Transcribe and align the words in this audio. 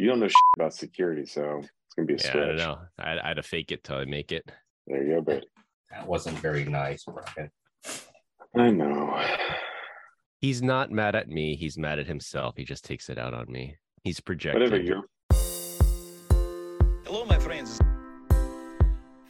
You 0.00 0.06
don't 0.06 0.18
know 0.18 0.28
shit 0.28 0.34
about 0.56 0.72
security, 0.72 1.26
so 1.26 1.58
it's 1.58 1.94
gonna 1.94 2.06
be 2.06 2.14
a 2.14 2.16
Yeah, 2.16 2.30
I 2.32 2.46
don't 2.46 2.56
know. 2.56 2.78
I, 2.98 3.18
I 3.18 3.28
had 3.28 3.36
to 3.36 3.42
fake 3.42 3.70
it 3.70 3.84
till 3.84 3.96
I 3.96 4.06
make 4.06 4.32
it. 4.32 4.50
There 4.86 5.04
you 5.04 5.16
go, 5.16 5.20
but 5.20 5.44
That 5.90 6.06
wasn't 6.06 6.38
very 6.38 6.64
nice, 6.64 7.04
Brian. 7.04 7.50
I 8.56 8.70
know. 8.70 9.22
He's 10.40 10.62
not 10.62 10.90
mad 10.90 11.14
at 11.14 11.28
me. 11.28 11.54
He's 11.54 11.76
mad 11.76 11.98
at 11.98 12.06
himself. 12.06 12.54
He 12.56 12.64
just 12.64 12.82
takes 12.82 13.10
it 13.10 13.18
out 13.18 13.34
on 13.34 13.52
me. 13.52 13.76
He's 14.02 14.20
projecting. 14.20 14.62
Whatever 14.62 14.80
you're 14.80 15.02
Hello, 17.04 17.26
my 17.26 17.38
friends. 17.38 17.78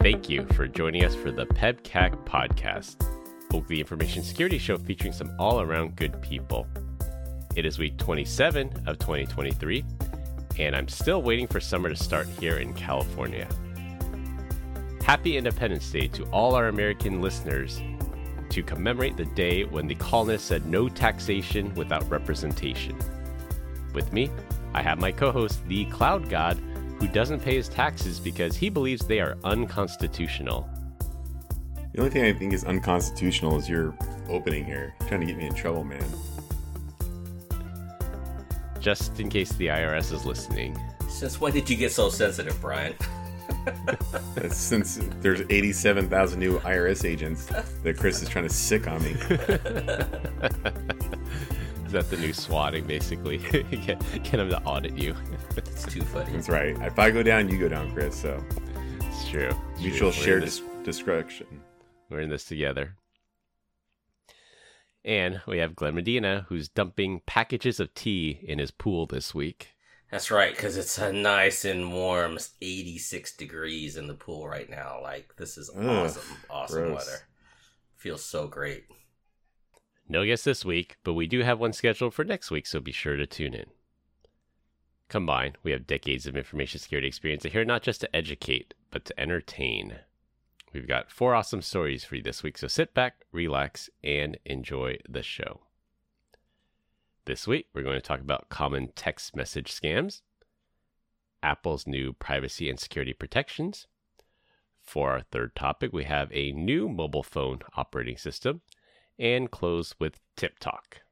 Thank 0.00 0.30
you 0.30 0.46
for 0.52 0.68
joining 0.68 1.04
us 1.04 1.16
for 1.16 1.32
the 1.32 1.46
PEBCAK 1.46 2.24
podcast, 2.24 3.04
Oakley 3.52 3.80
Information 3.80 4.22
Security 4.22 4.58
Show 4.58 4.78
featuring 4.78 5.14
some 5.14 5.34
all 5.36 5.60
around 5.60 5.96
good 5.96 6.22
people. 6.22 6.64
It 7.56 7.66
is 7.66 7.80
week 7.80 7.96
27 7.96 8.84
of 8.86 9.00
2023, 9.00 9.84
and 10.60 10.76
I'm 10.76 10.88
still 10.88 11.22
waiting 11.22 11.46
for 11.46 11.60
summer 11.60 11.88
to 11.88 11.96
start 11.96 12.26
here 12.38 12.58
in 12.58 12.74
California. 12.74 13.48
Happy 15.02 15.36
Independence 15.36 15.90
Day 15.90 16.08
to 16.08 16.24
all 16.26 16.54
our 16.54 16.68
American 16.68 17.22
listeners 17.22 17.80
to 18.50 18.62
commemorate 18.62 19.16
the 19.16 19.24
day 19.24 19.64
when 19.64 19.86
the 19.86 19.94
colonists 19.94 20.48
said 20.48 20.66
no 20.66 20.88
taxation 20.88 21.74
without 21.74 22.08
representation. 22.10 22.96
With 23.94 24.12
me, 24.12 24.30
I 24.74 24.82
have 24.82 24.98
my 24.98 25.12
co 25.12 25.32
host, 25.32 25.66
the 25.66 25.86
Cloud 25.86 26.28
God, 26.28 26.58
who 26.98 27.08
doesn't 27.08 27.40
pay 27.40 27.56
his 27.56 27.68
taxes 27.68 28.20
because 28.20 28.56
he 28.56 28.68
believes 28.68 29.06
they 29.06 29.20
are 29.20 29.38
unconstitutional. 29.44 30.68
The 31.92 31.98
only 31.98 32.10
thing 32.10 32.24
I 32.24 32.32
think 32.32 32.52
is 32.52 32.64
unconstitutional 32.64 33.56
is 33.56 33.68
your 33.68 33.94
opening 34.28 34.64
here. 34.64 34.94
You're 35.00 35.08
trying 35.08 35.20
to 35.20 35.26
get 35.26 35.36
me 35.36 35.46
in 35.46 35.54
trouble, 35.54 35.84
man. 35.84 36.04
Just 38.80 39.20
in 39.20 39.28
case 39.28 39.52
the 39.52 39.66
IRS 39.68 40.12
is 40.12 40.24
listening. 40.24 40.78
Since 41.08 41.40
when 41.40 41.52
did 41.52 41.68
you 41.68 41.76
get 41.76 41.92
so 41.92 42.08
sensitive, 42.08 42.58
Brian? 42.60 42.94
Since 44.50 45.00
there's 45.20 45.42
87,000 45.50 46.38
new 46.38 46.58
IRS 46.60 47.04
agents 47.04 47.46
that 47.82 47.98
Chris 47.98 48.22
is 48.22 48.28
trying 48.28 48.46
to 48.48 48.54
sick 48.54 48.88
on 48.88 49.02
me. 49.02 49.10
Is 51.84 51.92
that 51.92 52.08
the 52.08 52.16
new 52.18 52.32
swatting, 52.32 52.86
basically? 52.86 53.38
get, 53.50 53.98
get 54.22 54.34
him 54.34 54.48
to 54.48 54.62
audit 54.62 54.96
you. 54.96 55.14
It's 55.56 55.84
too 55.84 56.02
funny. 56.02 56.32
That's 56.32 56.48
right. 56.48 56.76
If 56.82 56.98
I 57.00 57.10
go 57.10 57.22
down, 57.24 57.48
you 57.48 57.58
go 57.58 57.68
down, 57.68 57.92
Chris. 57.92 58.14
So 58.14 58.40
It's 59.00 59.28
true. 59.28 59.50
It's 59.72 59.80
mutual 59.82 60.12
true. 60.12 60.22
Shared 60.22 60.42
this- 60.44 60.60
dis- 60.60 60.68
destruction. 60.84 61.46
We're 62.08 62.20
in 62.20 62.30
this 62.30 62.44
together. 62.44 62.96
And 65.04 65.40
we 65.46 65.58
have 65.58 65.74
Glenn 65.76 65.94
Medina, 65.94 66.46
who's 66.48 66.68
dumping 66.68 67.20
packages 67.26 67.80
of 67.80 67.94
tea 67.94 68.40
in 68.42 68.58
his 68.58 68.70
pool 68.70 69.06
this 69.06 69.34
week. 69.34 69.68
That's 70.10 70.30
right, 70.30 70.54
because 70.54 70.76
it's 70.76 70.98
a 70.98 71.12
nice 71.12 71.64
and 71.64 71.92
warm 71.92 72.38
86 72.60 73.36
degrees 73.36 73.96
in 73.96 74.08
the 74.08 74.14
pool 74.14 74.48
right 74.48 74.68
now. 74.68 75.00
Like, 75.00 75.36
this 75.36 75.56
is 75.56 75.70
Ugh, 75.74 75.86
awesome, 75.86 76.22
awesome 76.50 76.78
gross. 76.88 76.96
weather. 77.06 77.18
Feels 77.96 78.24
so 78.24 78.48
great. 78.48 78.84
No 80.08 80.24
guest 80.26 80.44
this 80.44 80.64
week, 80.64 80.96
but 81.04 81.14
we 81.14 81.28
do 81.28 81.40
have 81.44 81.60
one 81.60 81.72
scheduled 81.72 82.12
for 82.12 82.24
next 82.24 82.50
week, 82.50 82.66
so 82.66 82.80
be 82.80 82.90
sure 82.90 83.16
to 83.16 83.26
tune 83.26 83.54
in. 83.54 83.66
Combined, 85.08 85.58
we 85.62 85.70
have 85.70 85.86
decades 85.86 86.26
of 86.26 86.36
information 86.36 86.80
security 86.80 87.06
experience 87.06 87.44
here 87.44 87.64
not 87.64 87.82
just 87.82 88.00
to 88.00 88.16
educate, 88.16 88.74
but 88.90 89.04
to 89.04 89.20
entertain. 89.20 90.00
We've 90.72 90.86
got 90.86 91.10
four 91.10 91.34
awesome 91.34 91.62
stories 91.62 92.04
for 92.04 92.16
you 92.16 92.22
this 92.22 92.42
week, 92.42 92.56
so 92.56 92.68
sit 92.68 92.94
back, 92.94 93.24
relax, 93.32 93.90
and 94.04 94.38
enjoy 94.44 94.98
the 95.08 95.22
show. 95.22 95.62
This 97.24 97.46
week, 97.46 97.66
we're 97.74 97.82
going 97.82 97.96
to 97.96 98.00
talk 98.00 98.20
about 98.20 98.48
common 98.48 98.92
text 98.94 99.34
message 99.34 99.72
scams, 99.72 100.22
Apple's 101.42 101.86
new 101.86 102.12
privacy 102.12 102.70
and 102.70 102.78
security 102.78 103.12
protections. 103.12 103.86
For 104.82 105.10
our 105.10 105.22
third 105.22 105.54
topic, 105.56 105.92
we 105.92 106.04
have 106.04 106.28
a 106.32 106.52
new 106.52 106.88
mobile 106.88 107.22
phone 107.22 107.60
operating 107.76 108.16
system, 108.16 108.60
and 109.18 109.50
close 109.50 109.94
with 109.98 110.20
TikTok. 110.36 111.02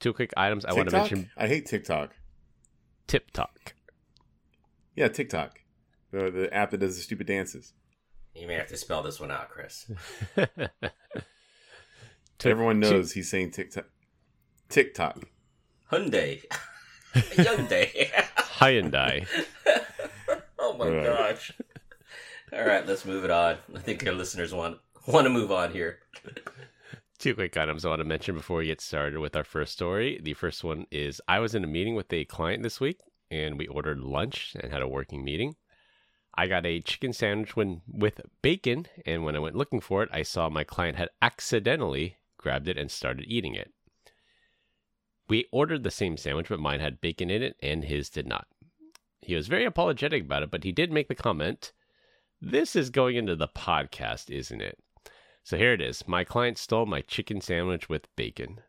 Two 0.00 0.14
quick 0.14 0.32
items 0.36 0.64
I 0.64 0.72
want 0.72 0.88
to 0.88 0.96
TikTok? 0.96 1.10
mention. 1.12 1.30
I 1.36 1.46
hate 1.46 1.66
TikTok. 1.66 2.14
Tip 3.06 3.30
Talk. 3.32 3.74
Yeah, 4.94 5.08
TikTok. 5.08 5.60
The, 6.12 6.30
the 6.30 6.54
app 6.54 6.70
that 6.70 6.78
does 6.78 6.96
the 6.96 7.02
stupid 7.02 7.26
dances. 7.26 7.74
You 8.34 8.46
may 8.46 8.54
have 8.54 8.68
to 8.68 8.76
spell 8.76 9.02
this 9.02 9.20
one 9.20 9.30
out, 9.30 9.50
Chris. 9.50 9.90
Everyone 12.44 12.80
knows 12.80 13.12
he's 13.12 13.28
saying 13.28 13.50
TikTok. 13.50 13.86
TikTok. 14.68 15.24
Hyundai. 15.92 16.42
Hyundai. 17.14 18.08
Hyundai. 18.58 19.26
oh 20.58 20.76
my 20.78 20.88
Right. 20.88 21.04
gosh. 21.04 21.52
All 22.52 22.64
right, 22.64 22.86
let's 22.86 23.04
move 23.04 23.24
it 23.24 23.30
on. 23.30 23.56
I 23.74 23.78
think 23.80 24.06
our 24.06 24.12
listeners 24.12 24.54
want 24.54 24.78
want 25.06 25.26
to 25.26 25.30
move 25.30 25.52
on 25.52 25.72
here. 25.72 25.98
Two 27.18 27.34
quick 27.34 27.56
items 27.56 27.84
I 27.84 27.90
want 27.90 28.00
to 28.00 28.04
mention 28.04 28.34
before 28.34 28.58
we 28.58 28.66
get 28.66 28.80
started 28.80 29.18
with 29.18 29.36
our 29.36 29.44
first 29.44 29.72
story. 29.72 30.18
The 30.22 30.34
first 30.34 30.64
one 30.64 30.86
is 30.90 31.20
I 31.28 31.40
was 31.40 31.54
in 31.54 31.64
a 31.64 31.68
meeting 31.68 31.94
with 31.94 32.12
a 32.12 32.24
client 32.24 32.62
this 32.62 32.80
week, 32.80 33.00
and 33.30 33.58
we 33.58 33.66
ordered 33.66 34.00
lunch 34.00 34.56
and 34.58 34.72
had 34.72 34.82
a 34.82 34.88
working 34.88 35.24
meeting. 35.24 35.56
I 36.34 36.46
got 36.46 36.64
a 36.64 36.80
chicken 36.80 37.12
sandwich 37.12 37.56
when, 37.56 37.82
with 37.86 38.20
bacon, 38.42 38.86
and 39.04 39.24
when 39.24 39.36
I 39.36 39.40
went 39.40 39.56
looking 39.56 39.80
for 39.80 40.02
it, 40.02 40.08
I 40.12 40.22
saw 40.22 40.48
my 40.48 40.64
client 40.64 40.96
had 40.96 41.10
accidentally 41.20 42.16
grabbed 42.38 42.68
it 42.68 42.78
and 42.78 42.90
started 42.90 43.26
eating 43.26 43.54
it. 43.54 43.72
We 45.28 45.46
ordered 45.52 45.82
the 45.82 45.90
same 45.90 46.16
sandwich, 46.16 46.48
but 46.48 46.60
mine 46.60 46.80
had 46.80 47.00
bacon 47.00 47.30
in 47.30 47.42
it, 47.42 47.56
and 47.62 47.84
his 47.84 48.08
did 48.08 48.26
not. 48.26 48.46
He 49.20 49.34
was 49.34 49.48
very 49.48 49.64
apologetic 49.64 50.24
about 50.24 50.42
it, 50.42 50.50
but 50.50 50.64
he 50.64 50.72
did 50.72 50.90
make 50.90 51.08
the 51.08 51.14
comment 51.14 51.72
This 52.40 52.74
is 52.74 52.88
going 52.88 53.16
into 53.16 53.36
the 53.36 53.48
podcast, 53.48 54.30
isn't 54.30 54.62
it? 54.62 54.78
So 55.42 55.56
here 55.56 55.74
it 55.74 55.80
is. 55.80 56.08
My 56.08 56.24
client 56.24 56.56
stole 56.58 56.86
my 56.86 57.02
chicken 57.02 57.40
sandwich 57.40 57.88
with 57.88 58.14
bacon. 58.16 58.60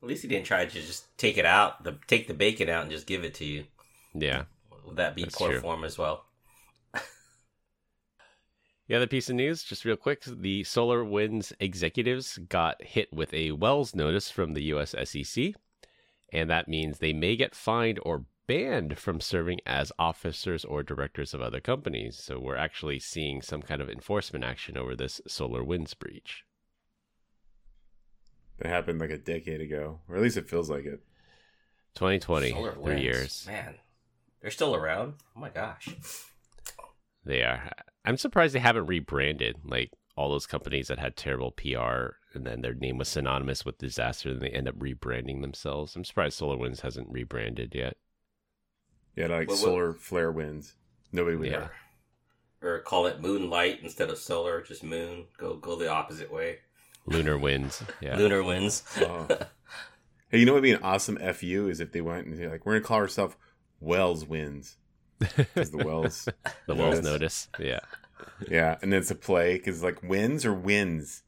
At 0.00 0.08
least 0.08 0.22
he 0.22 0.28
didn't 0.28 0.46
try 0.46 0.64
to 0.64 0.70
just 0.70 1.16
take 1.18 1.36
it 1.36 1.44
out, 1.44 1.82
the 1.82 1.98
take 2.06 2.28
the 2.28 2.34
bacon 2.34 2.68
out 2.68 2.82
and 2.82 2.90
just 2.90 3.06
give 3.06 3.24
it 3.24 3.34
to 3.34 3.44
you. 3.44 3.64
Yeah. 4.14 4.44
Would 4.88 4.96
that 4.96 5.14
be 5.14 5.22
That's 5.24 5.36
poor 5.36 5.50
true. 5.50 5.60
form 5.60 5.84
as 5.84 5.98
well? 5.98 6.24
The 8.88 8.94
other 8.94 9.06
piece 9.06 9.28
of 9.28 9.36
news, 9.36 9.62
just 9.64 9.84
real 9.84 9.98
quick, 9.98 10.22
the 10.24 10.62
SolarWinds 10.62 11.52
executives 11.60 12.38
got 12.48 12.82
hit 12.82 13.12
with 13.12 13.34
a 13.34 13.52
Wells 13.52 13.94
notice 13.94 14.30
from 14.30 14.54
the 14.54 14.62
US 14.72 14.94
SEC, 15.04 15.52
and 16.32 16.48
that 16.48 16.68
means 16.68 16.98
they 16.98 17.12
may 17.12 17.36
get 17.36 17.54
fined 17.54 18.00
or 18.02 18.24
banned 18.46 18.96
from 18.96 19.20
serving 19.20 19.58
as 19.66 19.92
officers 19.98 20.64
or 20.64 20.82
directors 20.82 21.34
of 21.34 21.42
other 21.42 21.60
companies. 21.60 22.16
So 22.16 22.38
we're 22.40 22.56
actually 22.56 22.98
seeing 22.98 23.42
some 23.42 23.60
kind 23.60 23.82
of 23.82 23.90
enforcement 23.90 24.42
action 24.42 24.78
over 24.78 24.96
this 24.96 25.20
SolarWinds 25.28 25.98
breach. 25.98 26.44
That 28.58 28.68
happened 28.70 29.00
like 29.00 29.10
a 29.10 29.18
decade 29.18 29.60
ago. 29.60 30.00
Or 30.08 30.16
at 30.16 30.22
least 30.22 30.38
it 30.38 30.48
feels 30.48 30.70
like 30.70 30.86
it. 30.86 31.00
2020, 31.94 32.52
Solar 32.52 32.72
three 32.72 32.82
winds. 32.82 33.02
years. 33.02 33.44
Man, 33.46 33.74
they're 34.40 34.50
still 34.50 34.74
around. 34.74 35.14
Oh 35.36 35.40
my 35.40 35.50
gosh. 35.50 35.88
They 37.24 37.42
are. 37.42 37.70
I'm 38.04 38.16
surprised 38.16 38.54
they 38.54 38.58
haven't 38.60 38.86
rebranded 38.86 39.56
like 39.64 39.90
all 40.16 40.30
those 40.30 40.46
companies 40.46 40.88
that 40.88 40.98
had 40.98 41.16
terrible 41.16 41.50
PR 41.52 42.16
and 42.34 42.44
then 42.46 42.60
their 42.62 42.74
name 42.74 42.98
was 42.98 43.08
synonymous 43.08 43.64
with 43.64 43.78
disaster 43.78 44.30
and 44.30 44.40
they 44.40 44.48
end 44.50 44.68
up 44.68 44.78
rebranding 44.78 45.40
themselves. 45.42 45.94
I'm 45.94 46.04
surprised 46.04 46.40
SolarWinds 46.40 46.80
hasn't 46.80 47.08
rebranded 47.10 47.74
yet. 47.74 47.96
Yeah, 49.16 49.26
like 49.26 49.48
Well, 49.48 49.56
what- 49.56 49.64
solar 49.64 49.92
flare 49.94 50.32
winds. 50.32 50.74
Nobody 51.12 51.36
would 51.36 51.50
Yeah. 51.50 51.58
know. 51.58 51.68
Or 52.60 52.80
call 52.80 53.06
it 53.06 53.20
moonlight 53.20 53.80
instead 53.82 54.10
of 54.10 54.18
solar, 54.18 54.62
just 54.62 54.82
moon. 54.82 55.26
Go 55.36 55.56
go 55.56 55.76
the 55.76 55.88
opposite 55.88 56.32
way. 56.32 56.58
Lunar 57.06 57.38
Winds. 57.38 57.82
Yeah. 58.00 58.16
Lunar 58.16 58.42
winds. 58.42 58.82
Oh. 58.98 59.26
Hey, 60.28 60.38
you 60.38 60.44
know 60.44 60.52
what 60.52 60.58
would 60.62 60.64
be 60.68 60.72
an 60.72 60.82
awesome 60.82 61.16
FU 61.16 61.68
is 61.70 61.80
if 61.80 61.92
they 61.92 62.00
went 62.02 62.26
and 62.26 62.36
they're 62.36 62.50
like, 62.50 62.66
we're 62.66 62.72
going 62.74 62.82
to 62.82 62.86
call 62.88 62.98
ourselves 62.98 63.34
Wells 63.80 64.24
wins 64.26 64.76
Because 65.18 65.70
the 65.70 65.84
Wells. 65.84 66.28
the 66.66 66.74
Wells 66.74 67.02
notice. 67.02 67.48
Yeah. 67.58 67.80
Yeah, 68.48 68.76
and 68.82 68.92
then 68.92 69.00
it's 69.00 69.10
a 69.10 69.14
play 69.14 69.58
because 69.58 69.82
like 69.82 70.02
wins 70.02 70.44
or 70.44 70.52
wins. 70.52 71.22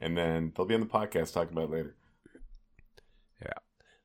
And 0.00 0.16
then 0.16 0.52
they'll 0.56 0.66
be 0.66 0.74
on 0.74 0.80
the 0.80 0.86
podcast 0.86 1.34
talking 1.34 1.52
about 1.52 1.70
it 1.70 1.72
later. 1.72 1.96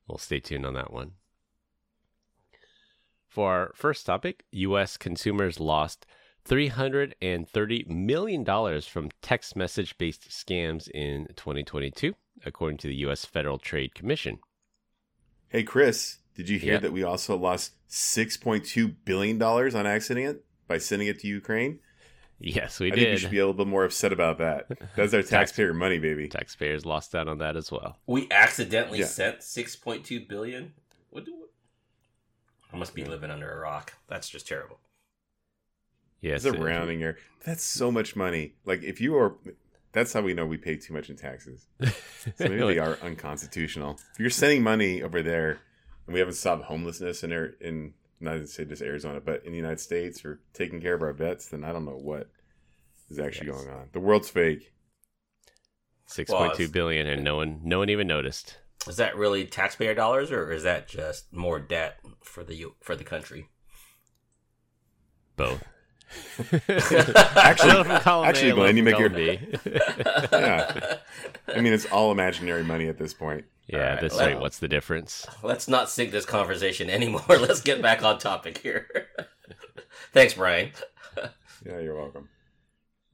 We'll 0.06 0.18
stay 0.18 0.40
tuned 0.40 0.66
on 0.66 0.74
that 0.74 0.92
one. 0.92 1.12
For 3.28 3.52
our 3.52 3.72
first 3.74 4.06
topic, 4.06 4.44
U.S. 4.52 4.96
consumers 4.96 5.60
lost 5.60 6.06
$330 6.48 7.88
million 7.88 8.80
from 8.82 9.10
text 9.20 9.56
message 9.56 9.98
based 9.98 10.30
scams 10.30 10.88
in 10.90 11.26
2022, 11.36 12.14
according 12.44 12.78
to 12.78 12.88
the 12.88 12.94
U.S. 12.96 13.24
Federal 13.24 13.58
Trade 13.58 13.94
Commission. 13.94 14.38
Hey, 15.48 15.64
Chris, 15.64 16.18
did 16.36 16.48
you 16.48 16.58
hear 16.58 16.74
Yep. 16.74 16.82
that 16.82 16.92
we 16.92 17.02
also 17.02 17.36
lost 17.36 17.72
$6.2 17.90 18.94
billion 19.04 19.42
on 19.42 19.86
accident 19.86 20.40
by 20.68 20.78
sending 20.78 21.08
it 21.08 21.18
to 21.20 21.26
Ukraine? 21.26 21.80
Yes, 22.38 22.78
we 22.78 22.92
I 22.92 22.94
think 22.94 23.08
we 23.08 23.16
should 23.16 23.30
be 23.30 23.38
a 23.38 23.46
little 23.46 23.54
bit 23.64 23.66
more 23.66 23.84
upset 23.84 24.12
about 24.12 24.36
that. 24.38 24.66
That's 24.94 25.14
our 25.14 25.22
taxpayer 25.36 25.72
money, 25.72 25.98
baby. 25.98 26.28
Taxpayers 26.28 26.84
lost 26.84 27.14
out 27.14 27.28
on 27.28 27.38
that 27.38 27.56
as 27.56 27.72
well. 27.72 27.96
We 28.06 28.28
accidentally 28.30 28.98
Yeah. 28.98 29.06
sent 29.06 29.42
six 29.42 29.74
point 29.74 30.04
two 30.04 30.20
billion. 30.20 30.74
What 31.10 31.24
do 31.24 31.32
I 32.72 32.76
must 32.76 32.94
be 32.94 33.04
living 33.04 33.30
under 33.30 33.50
a 33.50 33.58
rock. 33.60 33.94
That's 34.08 34.28
just 34.28 34.46
terrible. 34.46 34.78
Yes, 36.20 36.44
It's 36.44 36.56
a 36.56 36.60
rounding 36.60 37.02
error. 37.02 37.16
That's 37.46 37.62
so 37.62 37.90
much 37.90 38.16
money. 38.16 38.54
Like 38.66 38.82
if 38.82 39.00
you 39.00 39.16
are, 39.16 39.36
that's 39.92 40.12
how 40.12 40.20
we 40.20 40.34
know 40.34 40.44
we 40.44 40.58
pay 40.58 40.76
too 40.76 40.92
much 40.92 41.08
in 41.08 41.16
taxes. 41.16 41.66
So 42.36 42.48
maybe 42.48 42.56
they 42.56 42.78
are 42.78 42.98
unconstitutional. 43.02 43.98
If 44.14 44.18
you're 44.20 44.30
sending 44.30 44.62
money 44.62 45.00
over 45.00 45.22
there, 45.22 45.60
and 46.06 46.14
we 46.14 46.20
haven't 46.20 46.34
stopped 46.34 46.64
homelessness 46.64 47.22
in 47.24 47.32
Ar- 47.32 47.54
in 47.60 47.94
not 48.20 48.34
to 48.34 48.46
say 48.46 48.64
just 48.64 48.82
Arizona, 48.82 49.20
but 49.20 49.44
in 49.44 49.52
the 49.52 49.58
United 49.58 49.80
States, 49.80 50.24
or 50.24 50.40
taking 50.54 50.80
care 50.80 50.94
of 50.94 51.02
our 51.02 51.12
vets, 51.12 51.48
then 51.48 51.64
I 51.64 51.72
don't 51.72 51.84
know 51.84 51.98
what 51.98 52.30
is 53.10 53.18
actually 53.18 53.48
Yes. 53.48 53.56
going 53.64 53.70
on. 53.76 53.88
The 53.92 54.00
world's 54.00 54.30
fake. 54.30 54.72
Six 56.06 56.30
point 56.30 56.54
two 56.54 56.64
Well, 56.64 56.72
billion, 56.72 57.06
and 57.06 57.24
no 57.24 57.36
one, 57.36 57.60
no 57.64 57.78
one 57.80 57.90
even 57.90 58.06
noticed. 58.06 58.58
Is 58.88 58.96
that 58.98 59.16
really 59.16 59.44
taxpayer 59.44 59.94
dollars, 59.94 60.30
or 60.30 60.52
is 60.52 60.62
that 60.62 60.86
just 60.88 61.32
more 61.32 61.58
debt 61.58 61.98
for 62.22 62.44
the 62.44 62.66
for 62.80 62.94
the 62.94 63.02
country? 63.04 63.48
Both. 65.36 65.64
Actually- 66.68 67.68
Little 67.68 67.84
from 67.84 68.00
column 68.00 68.26
A, 68.26 68.28
actually, 68.28 68.52
little 68.52 68.64
Glenn, 68.64 68.76
you 68.76 68.82
make 68.84 68.98
your- 68.98 69.10
column 69.10 69.38
Yeah. 70.32 70.96
I 71.48 71.60
mean, 71.60 71.72
it's 71.72 71.86
all 71.86 72.12
imaginary 72.12 72.62
money 72.62 72.88
at 72.88 72.96
this 72.98 73.12
point. 73.12 73.44
Yeah, 73.66 73.78
Alright, 73.78 74.00
that's 74.00 74.16
well- 74.16 74.26
right. 74.26 74.40
What's 74.40 74.58
the 74.58 74.68
difference? 74.68 75.26
Let's 75.42 75.68
not 75.68 75.90
sink 75.90 76.10
this 76.10 76.26
conversation 76.26 76.90
anymore. 76.90 77.22
Let's 77.28 77.60
get 77.60 77.82
back 77.82 78.02
on 78.02 78.18
topic 78.18 78.58
here. 78.58 79.08
Thanks, 80.12 80.34
Brian. 80.34 80.70
Yeah, 81.64 81.80
you're 81.80 81.96
welcome. 81.96 82.28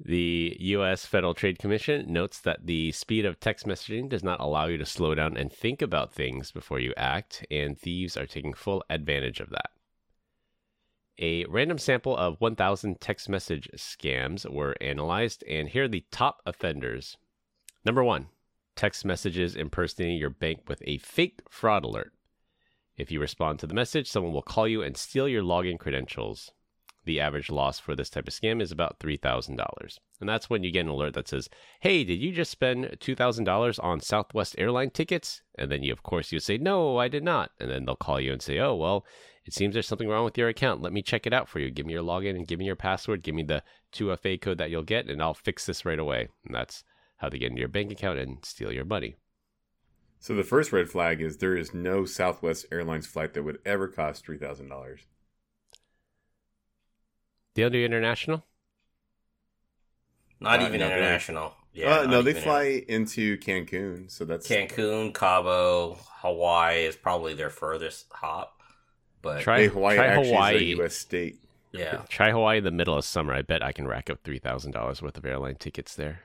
The 0.05 0.57
U.S. 0.59 1.07
Federal 1.07 1.33
Trade 1.33 1.61
Commission 1.61 2.13
notes 2.13 2.41
that 2.41 2.67
the 2.67 2.91
speed 2.93 3.25
of 3.25 3.39
text 3.39 3.67
messaging 3.67 4.09
does 4.09 4.25
not 4.25 4.41
allow 4.41 4.67
you 4.67 4.77
to 4.79 4.85
slow 4.85 5.15
down 5.15 5.37
and 5.37 5.53
think 5.53 5.81
about 5.81 6.13
things 6.13 6.51
before 6.51 6.81
you 6.81 6.93
act, 6.97 7.47
and 7.51 7.79
thieves 7.79 8.17
are 8.17 8.27
taking 8.27 8.53
full 8.53 8.83
advantage 8.91 9.39
of 9.39 9.51
that. 9.51 9.71
A 11.21 11.45
random 11.45 11.79
sample 11.79 12.17
of 12.17 12.41
1,000 12.41 13.01
text 13.01 13.29
message 13.29 13.69
scams 13.77 14.49
were 14.51 14.75
analyzed, 14.81 15.45
and 15.49 15.69
here 15.69 15.85
are 15.85 15.89
the 15.89 16.05
top 16.11 16.43
offenders. 16.45 17.17
Number 17.85 18.03
one, 18.03 18.27
text 18.77 19.05
messages 19.05 19.57
impersonating 19.57 20.19
your 20.19 20.31
bank 20.31 20.61
with 20.69 20.83
a 20.87 20.99
fake 20.99 21.41
fraud 21.49 21.85
alert. 21.85 22.13
If 22.97 23.11
you 23.11 23.21
respond 23.21 23.59
to 23.61 23.67
the 23.67 23.75
message, 23.75 24.09
someone 24.09 24.33
will 24.33 24.43
call 24.43 24.69
you 24.69 24.83
and 24.83 24.97
steal 24.97 25.29
your 25.29 25.43
login 25.43 25.79
credentials 25.79 26.53
the 27.05 27.21
average 27.21 27.51
loss 27.51 27.79
for 27.79 27.97
this 27.97 28.11
type 28.11 28.29
of 28.29 28.35
scam 28.35 28.63
is 28.63 28.71
about 28.71 28.99
$3,000. 29.01 29.99
And 30.21 30.29
that's 30.29 30.49
when 30.49 30.63
you 30.63 30.71
get 30.71 30.81
an 30.81 30.89
alert 30.89 31.15
that 31.15 31.29
says, 31.29 31.49
Hey, 31.81 32.05
did 32.05 32.21
you 32.21 32.33
just 32.33 32.51
spend 32.51 32.85
$2,000 33.01 33.83
on 33.83 34.01
Southwest 34.01 34.55
airline 34.57 34.91
tickets? 34.91 35.43
And 35.57 35.71
then 35.71 35.83
you, 35.83 35.93
of 35.93 36.03
course, 36.03 36.31
you 36.31 36.39
say, 36.39 36.59
No, 36.59 36.99
I 36.99 37.09
did 37.09 37.25
not. 37.25 37.51
And 37.59 37.71
then 37.71 37.85
they'll 37.85 37.97
call 37.97 38.21
you 38.21 38.33
and 38.33 38.41
say, 38.41 38.59
Oh, 38.59 38.75
well, 38.75 39.05
it 39.45 39.53
seems 39.53 39.73
there's 39.75 39.89
something 39.89 40.09
wrong 40.09 40.25
with 40.25 40.39
your 40.39 40.49
account. 40.49 40.83
Let 40.83 40.93
me 40.93 41.03
check 41.03 41.27
it 41.27 41.33
out 41.33 41.49
for 41.49 41.59
you. 41.59 41.71
Give 41.71 41.87
me 41.87 41.93
your 41.93 42.05
login 42.05 42.37
and 42.37 42.47
give 42.47 42.61
me 42.61 42.67
your 42.67 42.77
password. 42.77 43.23
Give 43.23 43.35
me 43.35 43.43
the 43.43 43.65
2FA 43.93 44.41
code 44.41 44.59
that 44.59 44.71
you'll 44.71 44.85
get, 44.85 45.11
and 45.11 45.21
I'll 45.21 45.35
fix 45.35 45.67
this 45.67 45.85
right 45.85 45.99
away. 45.99 46.29
And 46.47 46.55
that's 46.55 46.85
how 47.23 47.31
they 47.31 47.39
get 47.39 47.49
into 47.51 47.61
your 47.61 47.69
bank 47.69 47.91
account 47.91 48.19
and 48.19 48.45
steal 48.45 48.71
your 48.73 48.85
money. 48.85 49.17
So 50.21 50.35
the 50.35 50.43
first 50.43 50.73
red 50.73 50.89
flag 50.89 51.21
is 51.21 51.37
there 51.37 51.55
is 51.55 51.75
no 51.75 52.07
Southwest 52.07 52.65
Airlines 52.73 53.07
flight 53.07 53.35
that 53.35 53.43
would 53.43 53.59
ever 53.67 53.89
cost 53.89 54.25
three 54.25 54.39
thousand 54.39 54.69
dollars. 54.69 55.07
They'll 57.55 57.71
do 57.71 57.83
international? 57.85 58.45
Not 60.41 60.61
Uh, 60.61 60.67
even 60.67 60.81
no, 60.81 60.87
international. 60.87 61.55
Yeah, 61.73 62.01
uh, 62.01 62.07
no, 62.07 62.21
they 62.23 62.31
even 62.31 62.43
fly 62.43 62.85
into 62.89 63.39
Cancun, 63.39 64.11
so 64.11 64.25
that's 64.25 64.47
Cancun, 64.47 65.15
Cabo, 65.15 65.95
Hawaii 66.21 66.85
is 66.85 66.97
probably 66.97 67.35
their 67.35 67.51
furthest 67.51 68.07
hop. 68.13 68.61
But 69.23 69.41
Try, 69.41 69.59
Hey, 69.61 69.69
Hawaii 69.69 69.97
try 69.97 70.07
actually 70.07 70.29
Hawaii. 70.29 70.57
is 70.57 70.63
a 70.63 70.65
U.S. 70.65 70.95
state. 70.97 71.41
yeah, 71.73 72.03
Try 72.09 72.31
Hawaii 72.31 72.59
in 72.59 72.65
the 72.65 72.71
middle 72.71 72.97
of 72.97 73.05
summer. 73.05 73.35
I 73.35 73.43
bet 73.43 73.63
I 73.63 73.73
can 73.73 73.89
rack 73.89 74.11
up 74.11 74.23
$3,000 74.23 75.03
worth 75.03 75.17
of 75.17 75.25
airline 75.25 75.57
tickets 75.57 75.95
there. 75.97 76.23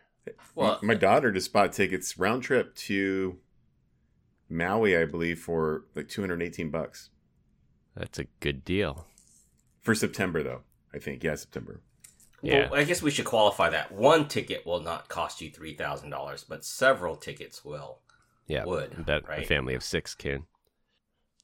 Well, 0.56 0.79
my 0.81 0.94
daughter 0.94 1.31
just 1.31 1.51
bought 1.53 1.74
tickets 1.74 2.18
round 2.18 2.44
trip 2.44 2.75
to 2.75 3.38
Maui, 4.50 4.97
I 4.97 5.06
believe, 5.06 5.39
for 5.39 5.85
like 5.95 6.07
two 6.09 6.21
hundred 6.21 6.41
eighteen 6.41 6.69
bucks 6.69 7.09
That's 7.95 8.19
a 8.19 8.25
good 8.39 8.63
deal. 8.63 9.06
for 9.81 9.95
September, 9.95 10.44
though. 10.44 10.62
I 10.94 11.00
think 11.00 11.24
yeah, 11.24 11.35
September. 11.35 11.81
Yeah. 12.41 12.69
Well, 12.69 12.79
I 12.79 12.83
guess 12.83 13.01
we 13.01 13.12
should 13.12 13.25
qualify 13.25 13.69
that. 13.71 13.91
One 13.91 14.27
ticket 14.27 14.65
will 14.65 14.79
not 14.81 15.09
cost 15.09 15.41
you 15.41 15.50
three 15.50 15.74
thousand 15.74 16.12
dollars, 16.12 16.45
but 16.47 16.63
several 16.63 17.15
tickets 17.15 17.65
will. 17.65 18.00
Yeah, 18.47 18.63
Would, 18.65 18.95
I 18.97 19.01
bet 19.01 19.24
a 19.29 19.44
family 19.44 19.75
of 19.75 19.83
six 19.83 20.15
can. 20.15 20.44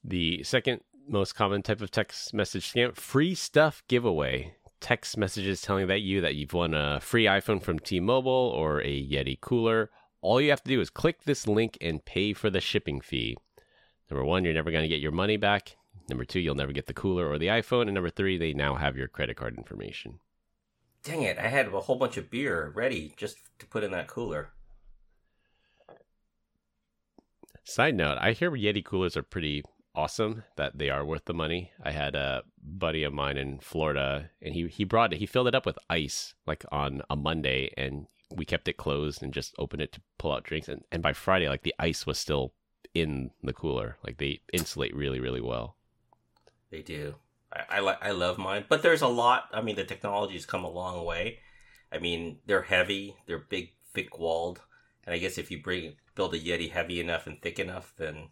The 0.02 0.42
second 0.42 0.80
most 1.06 1.34
common 1.34 1.62
type 1.62 1.80
of 1.82 1.90
text 1.90 2.32
message 2.32 2.72
scam: 2.72 2.96
free 2.96 3.34
stuff 3.34 3.82
giveaway. 3.88 4.54
Text 4.84 5.16
messages 5.16 5.62
telling 5.62 5.86
that 5.86 6.02
you 6.02 6.20
that 6.20 6.34
you've 6.34 6.52
won 6.52 6.74
a 6.74 7.00
free 7.00 7.24
iPhone 7.24 7.62
from 7.62 7.78
T-Mobile 7.78 8.30
or 8.30 8.82
a 8.82 9.02
Yeti 9.02 9.40
cooler. 9.40 9.90
All 10.20 10.42
you 10.42 10.50
have 10.50 10.62
to 10.62 10.68
do 10.68 10.78
is 10.78 10.90
click 10.90 11.24
this 11.24 11.48
link 11.48 11.78
and 11.80 12.04
pay 12.04 12.34
for 12.34 12.50
the 12.50 12.60
shipping 12.60 13.00
fee. 13.00 13.38
Number 14.10 14.26
one, 14.26 14.44
you're 14.44 14.52
never 14.52 14.70
going 14.70 14.82
to 14.82 14.88
get 14.88 15.00
your 15.00 15.10
money 15.10 15.38
back. 15.38 15.78
Number 16.10 16.26
two, 16.26 16.38
you'll 16.38 16.54
never 16.54 16.72
get 16.72 16.84
the 16.84 16.92
cooler 16.92 17.26
or 17.26 17.38
the 17.38 17.46
iPhone. 17.46 17.84
And 17.84 17.94
number 17.94 18.10
three, 18.10 18.36
they 18.36 18.52
now 18.52 18.74
have 18.74 18.94
your 18.94 19.08
credit 19.08 19.38
card 19.38 19.56
information. 19.56 20.20
Dang 21.02 21.22
it! 21.22 21.38
I 21.38 21.48
had 21.48 21.68
a 21.68 21.80
whole 21.80 21.96
bunch 21.96 22.18
of 22.18 22.30
beer 22.30 22.70
ready 22.76 23.14
just 23.16 23.38
to 23.60 23.66
put 23.66 23.84
in 23.84 23.90
that 23.92 24.06
cooler. 24.08 24.50
Side 27.64 27.94
note, 27.94 28.18
I 28.20 28.32
hear 28.32 28.50
Yeti 28.50 28.84
coolers 28.84 29.16
are 29.16 29.22
pretty 29.22 29.64
awesome, 29.94 30.44
that 30.56 30.78
they 30.78 30.90
are 30.90 31.04
worth 31.04 31.24
the 31.26 31.34
money. 31.34 31.72
I 31.82 31.92
had 31.92 32.14
a 32.14 32.42
buddy 32.62 33.04
of 33.04 33.12
mine 33.12 33.36
in 33.36 33.58
Florida 33.60 34.30
and 34.42 34.54
he, 34.54 34.66
he 34.68 34.84
brought 34.84 35.12
it, 35.12 35.18
he 35.18 35.26
filled 35.26 35.48
it 35.48 35.54
up 35.54 35.66
with 35.66 35.78
ice 35.88 36.34
like 36.46 36.64
on 36.72 37.02
a 37.08 37.16
Monday 37.16 37.72
and 37.76 38.06
we 38.34 38.44
kept 38.44 38.68
it 38.68 38.76
closed 38.76 39.22
and 39.22 39.32
just 39.32 39.54
opened 39.58 39.82
it 39.82 39.92
to 39.92 40.00
pull 40.18 40.32
out 40.32 40.44
drinks. 40.44 40.68
And, 40.68 40.82
and 40.90 41.02
by 41.02 41.12
Friday, 41.12 41.48
like 41.48 41.62
the 41.62 41.74
ice 41.78 42.06
was 42.06 42.18
still 42.18 42.52
in 42.94 43.30
the 43.42 43.52
cooler. 43.52 43.98
Like 44.04 44.18
they 44.18 44.40
insulate 44.52 44.94
really, 44.94 45.20
really 45.20 45.40
well. 45.40 45.76
They 46.70 46.82
do. 46.82 47.16
I, 47.52 47.78
I. 47.78 47.96
I 48.08 48.10
love 48.10 48.38
mine, 48.38 48.64
but 48.68 48.82
there's 48.82 49.02
a 49.02 49.08
lot. 49.08 49.48
I 49.52 49.60
mean, 49.60 49.76
the 49.76 49.84
technology's 49.84 50.46
come 50.46 50.64
a 50.64 50.70
long 50.70 51.04
way. 51.04 51.38
I 51.92 51.98
mean, 51.98 52.38
they're 52.46 52.62
heavy. 52.62 53.16
They're 53.26 53.38
big, 53.38 53.74
thick 53.92 54.18
walled, 54.18 54.60
and 55.04 55.14
I 55.14 55.18
guess 55.18 55.38
if 55.38 55.50
you 55.50 55.62
bring 55.62 55.94
build 56.16 56.34
a 56.34 56.38
Yeti 56.38 56.70
heavy 56.70 57.00
enough 57.00 57.26
and 57.26 57.40
thick 57.40 57.58
enough, 57.58 57.94
then 57.96 58.28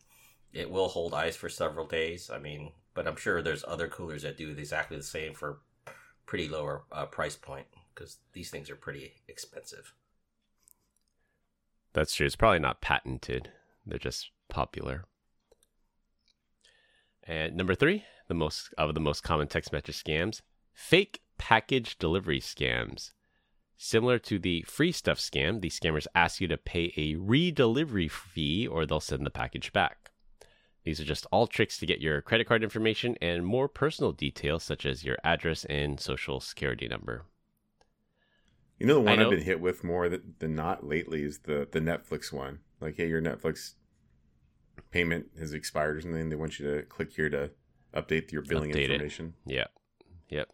it 0.53 0.71
will 0.71 0.89
hold 0.89 1.15
ice 1.15 1.37
for 1.37 1.49
several 1.49 1.87
days. 1.87 2.31
I 2.33 2.39
mean, 2.39 2.73
but 2.95 3.07
I'm 3.07 3.17
sure 3.17 3.43
there's 3.43 3.65
other 3.67 3.89
coolers 3.89 4.23
that 4.23 4.37
do 4.37 4.51
exactly 4.51 4.97
the 4.97 5.03
same 5.03 5.35
for 5.35 5.61
pretty 6.27 6.49
lower 6.49 6.85
uh, 6.93 7.07
price 7.07 7.37
point 7.37 7.67
because 7.95 8.19
these 8.33 8.51
things 8.51 8.71
are 8.71 8.77
pretty 8.77 9.15
expensive. 9.29 9.95
That's 11.93 12.15
true. 12.15 12.27
It's 12.27 12.37
probably 12.37 12.59
not 12.59 12.81
patented. 12.81 13.51
They're 13.85 13.99
just 13.99 14.31
popular. 14.49 15.05
And 17.25 17.57
number 17.57 17.75
three, 17.75 18.05
the 18.29 18.35
most 18.35 18.73
of 18.79 18.95
the 18.95 19.01
most 19.01 19.23
common 19.23 19.49
text 19.49 19.73
message 19.73 20.03
scams, 20.03 20.41
fake 20.73 21.21
package 21.39 21.99
delivery 21.99 22.41
scams. 22.41 23.13
Similar 23.77 24.19
to 24.21 24.39
the 24.39 24.63
free 24.63 24.93
stuff 24.93 25.19
scam, 25.19 25.61
these 25.61 25.79
scammers 25.79 26.07
ask 26.15 26.41
you 26.41 26.49
to 26.49 26.57
pay 26.57 26.93
a 26.97 27.17
re-delivery 27.17 28.09
fee 28.09 28.67
or 28.67 28.87
they'll 28.87 29.01
send 29.01 29.27
the 29.27 29.31
package 29.31 29.73
back. 29.73 30.12
These 30.85 31.01
are 31.01 31.05
just 31.05 31.27
all 31.31 31.47
tricks 31.47 31.79
to 31.79 31.87
get 31.87 32.01
your 32.01 32.21
credit 32.23 32.47
card 32.49 32.65
information 32.65 33.17
and 33.23 33.47
more 33.47 33.69
personal 33.69 34.13
details 34.13 34.65
such 34.65 34.85
as 34.85 35.05
your 35.05 35.17
address 35.23 35.65
and 35.67 36.01
social 36.01 36.41
security 36.41 36.89
number. 36.89 37.25
You 38.79 38.87
know 38.87 38.95
the 38.95 39.01
one 39.01 39.21
I've 39.21 39.31
been 39.31 39.43
hit 39.43 39.61
with 39.61 39.85
more 39.85 40.09
than, 40.09 40.35
not 40.41 40.85
lately 40.85 41.23
is 41.23 41.41
the 41.41 41.69
the 41.71 41.79
Netflix 41.81 42.33
one. 42.33 42.59
Like, 42.81 42.97
hey, 42.97 43.09
your 43.09 43.23
Netflix 43.23 43.75
payment 44.91 45.27
has 45.39 45.53
expired 45.53 45.99
or 45.99 46.01
something. 46.01 46.29
They 46.31 46.37
want 46.37 46.59
you 46.59 46.75
to 46.75 46.83
click 46.83 47.13
here 47.13 47.31
to 47.31 47.51
update 47.95 48.33
your 48.33 48.43
billing 48.43 48.73
Update 48.73 48.77
it. 48.87 48.91
information. 48.91 49.35
Yep. 49.47 49.71
Yep. 50.31 50.49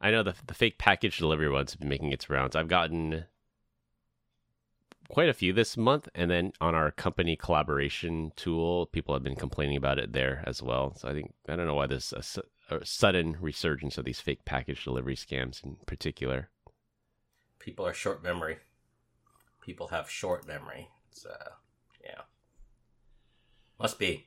I 0.00 0.10
know 0.10 0.22
the 0.22 0.34
the 0.46 0.54
fake 0.54 0.78
package 0.78 1.18
delivery 1.18 1.50
ones 1.50 1.72
have 1.72 1.80
been 1.80 1.90
making 1.90 2.10
its 2.12 2.30
rounds. 2.30 2.56
I've 2.56 2.68
gotten 2.68 3.26
quite 5.12 5.28
a 5.28 5.34
few 5.34 5.52
this 5.52 5.76
month, 5.76 6.08
and 6.14 6.30
then 6.30 6.52
on 6.58 6.74
our 6.74 6.90
company 6.90 7.36
collaboration 7.36 8.32
tool, 8.34 8.86
people 8.86 9.14
have 9.14 9.22
been 9.22 9.36
complaining 9.36 9.76
about 9.76 9.98
it 9.98 10.14
there 10.14 10.42
as 10.46 10.62
well. 10.62 10.94
So 10.96 11.06
I 11.06 11.12
think 11.12 11.34
I 11.46 11.54
don't 11.54 11.66
know 11.66 11.74
why 11.74 11.86
there's 11.86 12.14
a, 12.14 12.22
su- 12.22 12.42
a 12.70 12.84
sudden 12.84 13.36
resurgence 13.38 13.98
of 13.98 14.06
these 14.06 14.20
fake 14.20 14.46
package 14.46 14.82
delivery 14.82 15.14
scams 15.14 15.62
in 15.62 15.76
particular. 15.86 16.48
People 17.58 17.86
are 17.86 17.92
short 17.92 18.22
memory. 18.24 18.56
People 19.60 19.88
have 19.88 20.08
short 20.08 20.48
memory. 20.48 20.88
It's 21.10 21.26
uh, 21.26 21.50
yeah, 22.02 22.22
must 23.78 23.98
be. 23.98 24.26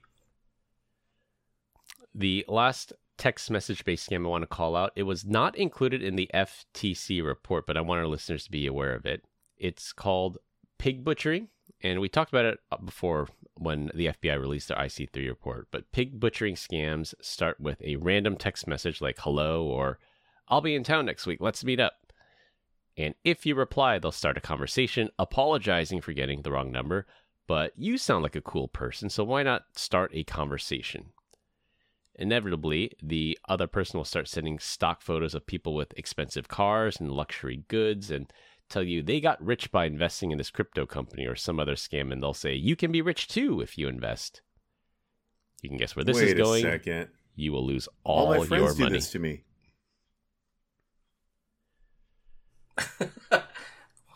The 2.13 2.45
last 2.47 2.93
text 3.17 3.49
message 3.49 3.83
based 3.85 4.07
scam 4.07 4.23
I 4.23 4.29
want 4.29 4.43
to 4.43 4.47
call 4.47 4.75
out, 4.75 4.91
it 4.95 5.03
was 5.03 5.25
not 5.25 5.57
included 5.57 6.03
in 6.03 6.15
the 6.15 6.29
FTC 6.31 7.25
report, 7.25 7.65
but 7.65 7.75
I 7.75 7.81
want 7.81 8.01
our 8.01 8.07
listeners 8.07 8.43
to 8.45 8.51
be 8.51 8.67
aware 8.67 8.93
of 8.93 9.07
it. 9.07 9.23
It's 9.57 9.91
called 9.91 10.37
pig 10.77 11.03
butchering, 11.03 11.49
and 11.81 11.99
we 11.99 12.09
talked 12.09 12.31
about 12.31 12.45
it 12.45 12.59
uh, 12.71 12.77
before 12.77 13.27
when 13.57 13.91
the 13.93 14.07
FBI 14.07 14.39
released 14.39 14.67
their 14.67 14.77
IC3 14.77 15.27
report. 15.27 15.67
But 15.71 15.91
pig 15.91 16.19
butchering 16.19 16.55
scams 16.55 17.13
start 17.21 17.59
with 17.59 17.81
a 17.81 17.95
random 17.97 18.37
text 18.37 18.67
message 18.67 19.01
like 19.01 19.17
"hello" 19.19 19.65
or 19.65 19.99
"I'll 20.47 20.61
be 20.61 20.75
in 20.75 20.83
town 20.83 21.05
next 21.05 21.25
week. 21.25 21.39
Let's 21.41 21.63
meet 21.63 21.79
up." 21.79 21.93
And 22.97 23.13
if 23.23 23.45
you 23.45 23.55
reply, 23.55 23.99
they'll 23.99 24.11
start 24.11 24.37
a 24.37 24.41
conversation 24.41 25.09
apologizing 25.19 26.01
for 26.01 26.13
getting 26.13 26.41
the 26.41 26.51
wrong 26.51 26.71
number. 26.71 27.05
But 27.47 27.73
you 27.75 27.97
sound 27.97 28.23
like 28.23 28.35
a 28.35 28.41
cool 28.41 28.67
person, 28.67 29.09
so 29.09 29.23
why 29.23 29.43
not 29.43 29.65
start 29.75 30.11
a 30.13 30.23
conversation? 30.23 31.11
Inevitably, 32.17 32.93
the 33.03 33.37
other 33.49 33.67
person 33.67 33.97
will 33.97 34.05
start 34.05 34.29
sending 34.29 34.57
stock 34.57 35.01
photos 35.01 35.35
of 35.35 35.45
people 35.45 35.75
with 35.75 35.97
expensive 35.97 36.47
cars 36.47 36.99
and 36.99 37.11
luxury 37.11 37.65
goods 37.67 38.09
and 38.09 38.31
tell 38.69 38.83
you 38.83 39.01
they 39.03 39.19
got 39.19 39.43
rich 39.43 39.71
by 39.71 39.85
investing 39.85 40.31
in 40.31 40.37
this 40.37 40.49
crypto 40.51 40.85
company 40.85 41.25
or 41.25 41.35
some 41.35 41.59
other 41.59 41.75
scam, 41.75 42.11
and 42.11 42.21
they'll 42.21 42.33
say 42.33 42.53
you 42.53 42.75
can 42.75 42.91
be 42.91 43.01
rich 43.01 43.27
too 43.27 43.61
if 43.61 43.77
you 43.77 43.87
invest. 43.87 44.41
You 45.61 45.69
can 45.69 45.77
guess 45.77 45.95
where 45.95 46.05
this 46.05 46.17
Wait 46.17 46.27
is 46.29 46.33
going. 46.35 46.65
a 46.65 46.71
second. 46.71 47.07
You 47.35 47.51
will 47.51 47.65
lose 47.65 47.87
All, 48.03 48.27
all, 48.33 48.39
my 48.39 48.45
friends 48.45 48.63
your 48.63 48.73
do 48.73 48.83
money. 48.83 48.93
this 48.97 49.11
to 49.11 49.19
me. 49.19 49.43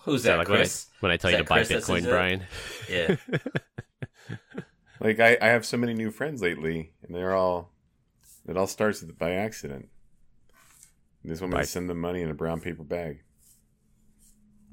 Who's 0.03 0.23
that 0.23 0.31
that, 0.31 0.37
like 0.39 0.49
when 0.49 0.61
I, 0.61 0.67
when 1.01 1.11
I 1.11 1.17
tell 1.17 1.29
Is 1.29 1.33
you 1.33 1.37
to 1.39 1.43
that 1.43 1.49
buy 1.49 1.63
Chris 1.63 1.69
Bitcoin, 1.83 1.95
says 1.97 2.05
it? 2.05 2.09
Brian? 2.09 2.43
Yeah. 2.89 3.15
Like 5.01 5.21
I, 5.21 5.37
I 5.41 5.47
have 5.47 5.65
so 5.65 5.77
many 5.77 5.93
new 5.93 6.11
friends 6.11 6.41
lately, 6.41 6.91
and 7.03 7.15
they're 7.15 7.33
all. 7.33 7.71
It 8.45 8.57
all 8.57 8.67
starts 8.67 9.01
by 9.01 9.31
accident. 9.31 9.87
This 11.23 11.39
just 11.39 11.41
want 11.41 11.53
to 11.55 11.65
send 11.65 11.89
them 11.89 12.01
money 12.01 12.21
in 12.21 12.29
a 12.29 12.33
brown 12.33 12.59
paper 12.59 12.83
bag. 12.83 13.21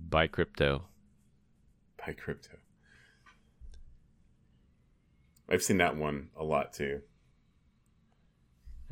Buy 0.08 0.26
crypto. 0.26 0.84
Buy 1.98 2.12
crypto. 2.12 2.56
I've 5.48 5.62
seen 5.62 5.78
that 5.78 5.96
one 5.96 6.28
a 6.36 6.44
lot 6.44 6.72
too. 6.72 7.02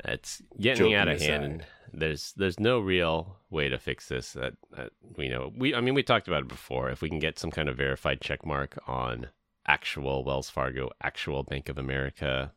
It's 0.03 0.41
getting 0.59 0.77
Joking 0.77 0.95
out 0.95 1.07
of 1.07 1.21
hand, 1.21 1.43
and 1.43 1.65
there's 1.93 2.33
there's 2.33 2.59
no 2.59 2.79
real 2.79 3.37
way 3.49 3.69
to 3.69 3.77
fix 3.77 4.07
this. 4.07 4.33
That, 4.33 4.53
that 4.75 4.91
we 5.17 5.29
know. 5.29 5.51
We 5.55 5.73
I 5.73 5.81
mean 5.81 5.93
we 5.93 6.03
talked 6.03 6.27
about 6.27 6.41
it 6.41 6.47
before. 6.47 6.89
If 6.89 7.01
we 7.01 7.09
can 7.09 7.19
get 7.19 7.39
some 7.39 7.51
kind 7.51 7.69
of 7.69 7.77
verified 7.77 8.21
check 8.21 8.45
mark 8.45 8.77
on 8.87 9.27
actual 9.67 10.23
Wells 10.23 10.49
Fargo, 10.49 10.89
actual 11.01 11.43
Bank 11.43 11.69
of 11.69 11.77
America, 11.77 12.53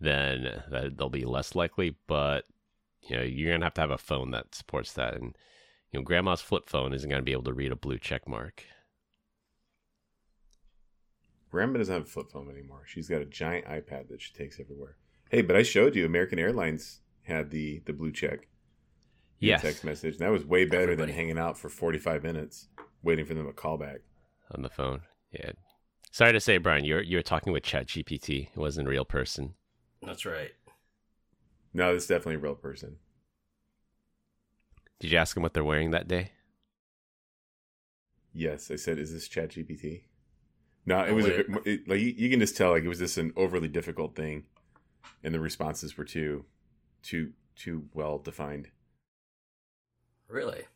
then 0.00 0.62
that 0.70 0.96
they'll 0.96 1.10
be 1.10 1.24
less 1.24 1.54
likely. 1.54 1.96
But 2.06 2.44
you 3.02 3.16
know 3.16 3.22
you're 3.22 3.52
gonna 3.52 3.66
have 3.66 3.74
to 3.74 3.80
have 3.80 3.90
a 3.90 3.98
phone 3.98 4.30
that 4.30 4.54
supports 4.54 4.92
that, 4.94 5.14
and 5.14 5.36
you 5.92 5.98
know 6.00 6.04
Grandma's 6.04 6.40
flip 6.40 6.68
phone 6.68 6.92
isn't 6.92 7.08
gonna 7.08 7.22
be 7.22 7.32
able 7.32 7.44
to 7.44 7.52
read 7.52 7.72
a 7.72 7.76
blue 7.76 7.98
check 7.98 8.26
mark. 8.28 8.64
Grandma 11.50 11.78
doesn't 11.78 11.94
have 11.94 12.02
a 12.02 12.06
flip 12.06 12.30
phone 12.30 12.50
anymore. 12.50 12.82
She's 12.86 13.08
got 13.08 13.22
a 13.22 13.26
giant 13.26 13.66
iPad 13.66 14.08
that 14.08 14.20
she 14.20 14.32
takes 14.34 14.60
everywhere. 14.60 14.96
Hey, 15.30 15.42
but 15.42 15.56
I 15.56 15.62
showed 15.62 15.94
you 15.96 16.04
American 16.04 16.38
Airlines 16.38 17.00
had 17.22 17.50
the 17.50 17.80
the 17.86 17.92
blue 17.92 18.12
check 18.12 18.48
in 19.40 19.48
Yes, 19.48 19.62
text 19.62 19.84
message. 19.84 20.14
And 20.14 20.20
that 20.20 20.30
was 20.32 20.44
way 20.44 20.64
better 20.64 20.82
Everybody. 20.82 21.12
than 21.12 21.16
hanging 21.16 21.38
out 21.38 21.56
for 21.58 21.68
45 21.68 22.22
minutes 22.22 22.68
waiting 23.02 23.24
for 23.24 23.34
them 23.34 23.46
to 23.46 23.52
call 23.52 23.78
back. 23.78 24.00
on 24.50 24.62
the 24.62 24.68
phone. 24.68 25.02
Yeah. 25.30 25.52
Sorry 26.10 26.32
to 26.32 26.40
say, 26.40 26.58
Brian, 26.58 26.84
you're 26.84 27.02
you're 27.02 27.22
talking 27.22 27.52
with 27.52 27.62
ChatGPT. 27.62 28.48
It 28.50 28.56
wasn't 28.58 28.88
a 28.88 28.90
real 28.90 29.04
person. 29.04 29.54
That's 30.02 30.26
right. 30.26 30.50
No, 31.72 31.92
this 31.94 32.04
is 32.04 32.08
definitely 32.08 32.36
a 32.36 32.38
real 32.38 32.54
person. 32.54 32.96
Did 35.00 35.10
you 35.10 35.18
ask 35.18 35.34
them 35.34 35.42
what 35.42 35.54
they're 35.54 35.64
wearing 35.64 35.90
that 35.90 36.06
day? 36.08 36.32
Yes, 38.32 38.70
I 38.70 38.76
said, 38.76 38.98
"Is 38.98 39.12
this 39.12 39.28
ChatGPT?" 39.28 40.04
No, 40.86 41.00
it 41.04 41.12
Oh, 41.12 41.14
was 41.14 41.28
a, 41.28 41.40
it, 41.68 41.88
like 41.88 42.00
you, 42.00 42.14
you 42.16 42.30
can 42.30 42.40
just 42.40 42.56
tell 42.56 42.70
like 42.72 42.84
it 42.84 42.88
was 42.88 42.98
just 43.00 43.18
an 43.18 43.32
overly 43.36 43.68
difficult 43.68 44.16
thing, 44.16 44.46
and 45.24 45.34
the 45.34 45.40
responses 45.40 45.96
were 45.98 46.04
too, 46.04 46.46
too, 47.02 47.32
too 47.56 47.88
well 47.94 48.18
defined. 48.18 48.70
Really? 50.28 50.66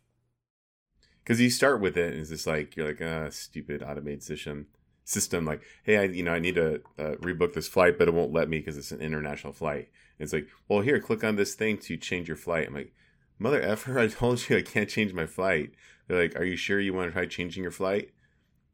Because 1.22 1.40
you 1.40 1.50
start 1.50 1.80
with 1.80 1.96
it, 1.96 2.12
and 2.12 2.20
it's 2.20 2.30
just 2.30 2.46
like 2.46 2.76
you're 2.76 2.88
like, 2.88 3.00
ah, 3.02 3.28
stupid 3.30 3.82
automated 3.82 4.22
system. 4.22 4.66
System 5.04 5.44
like, 5.44 5.62
hey, 5.84 5.98
I 5.98 6.02
you 6.04 6.22
know 6.22 6.32
I 6.32 6.38
need 6.38 6.54
to 6.56 6.76
uh, 6.98 7.16
rebook 7.20 7.54
this 7.54 7.68
flight, 7.68 7.98
but 7.98 8.08
it 8.08 8.14
won't 8.14 8.32
let 8.32 8.48
me 8.48 8.58
because 8.58 8.76
it's 8.76 8.92
an 8.92 9.00
international 9.00 9.52
flight. 9.52 9.88
And 10.18 10.24
it's 10.24 10.32
like, 10.32 10.48
well, 10.68 10.80
here, 10.80 11.00
click 11.00 11.24
on 11.24 11.36
this 11.36 11.54
thing 11.54 11.78
to 11.78 11.96
change 11.96 12.28
your 12.28 12.36
flight. 12.36 12.68
I'm 12.68 12.74
like, 12.74 12.92
mother 13.42 13.60
effer, 13.60 13.98
I 13.98 14.08
told 14.08 14.48
you 14.48 14.56
I 14.56 14.62
can't 14.62 14.88
change 14.88 15.12
my 15.12 15.26
flight. 15.26 15.72
They're 16.06 16.20
like, 16.20 16.36
are 16.36 16.44
you 16.44 16.56
sure 16.56 16.80
you 16.80 16.94
want 16.94 17.08
to 17.08 17.12
try 17.12 17.26
changing 17.26 17.62
your 17.62 17.72
flight? 17.72 18.10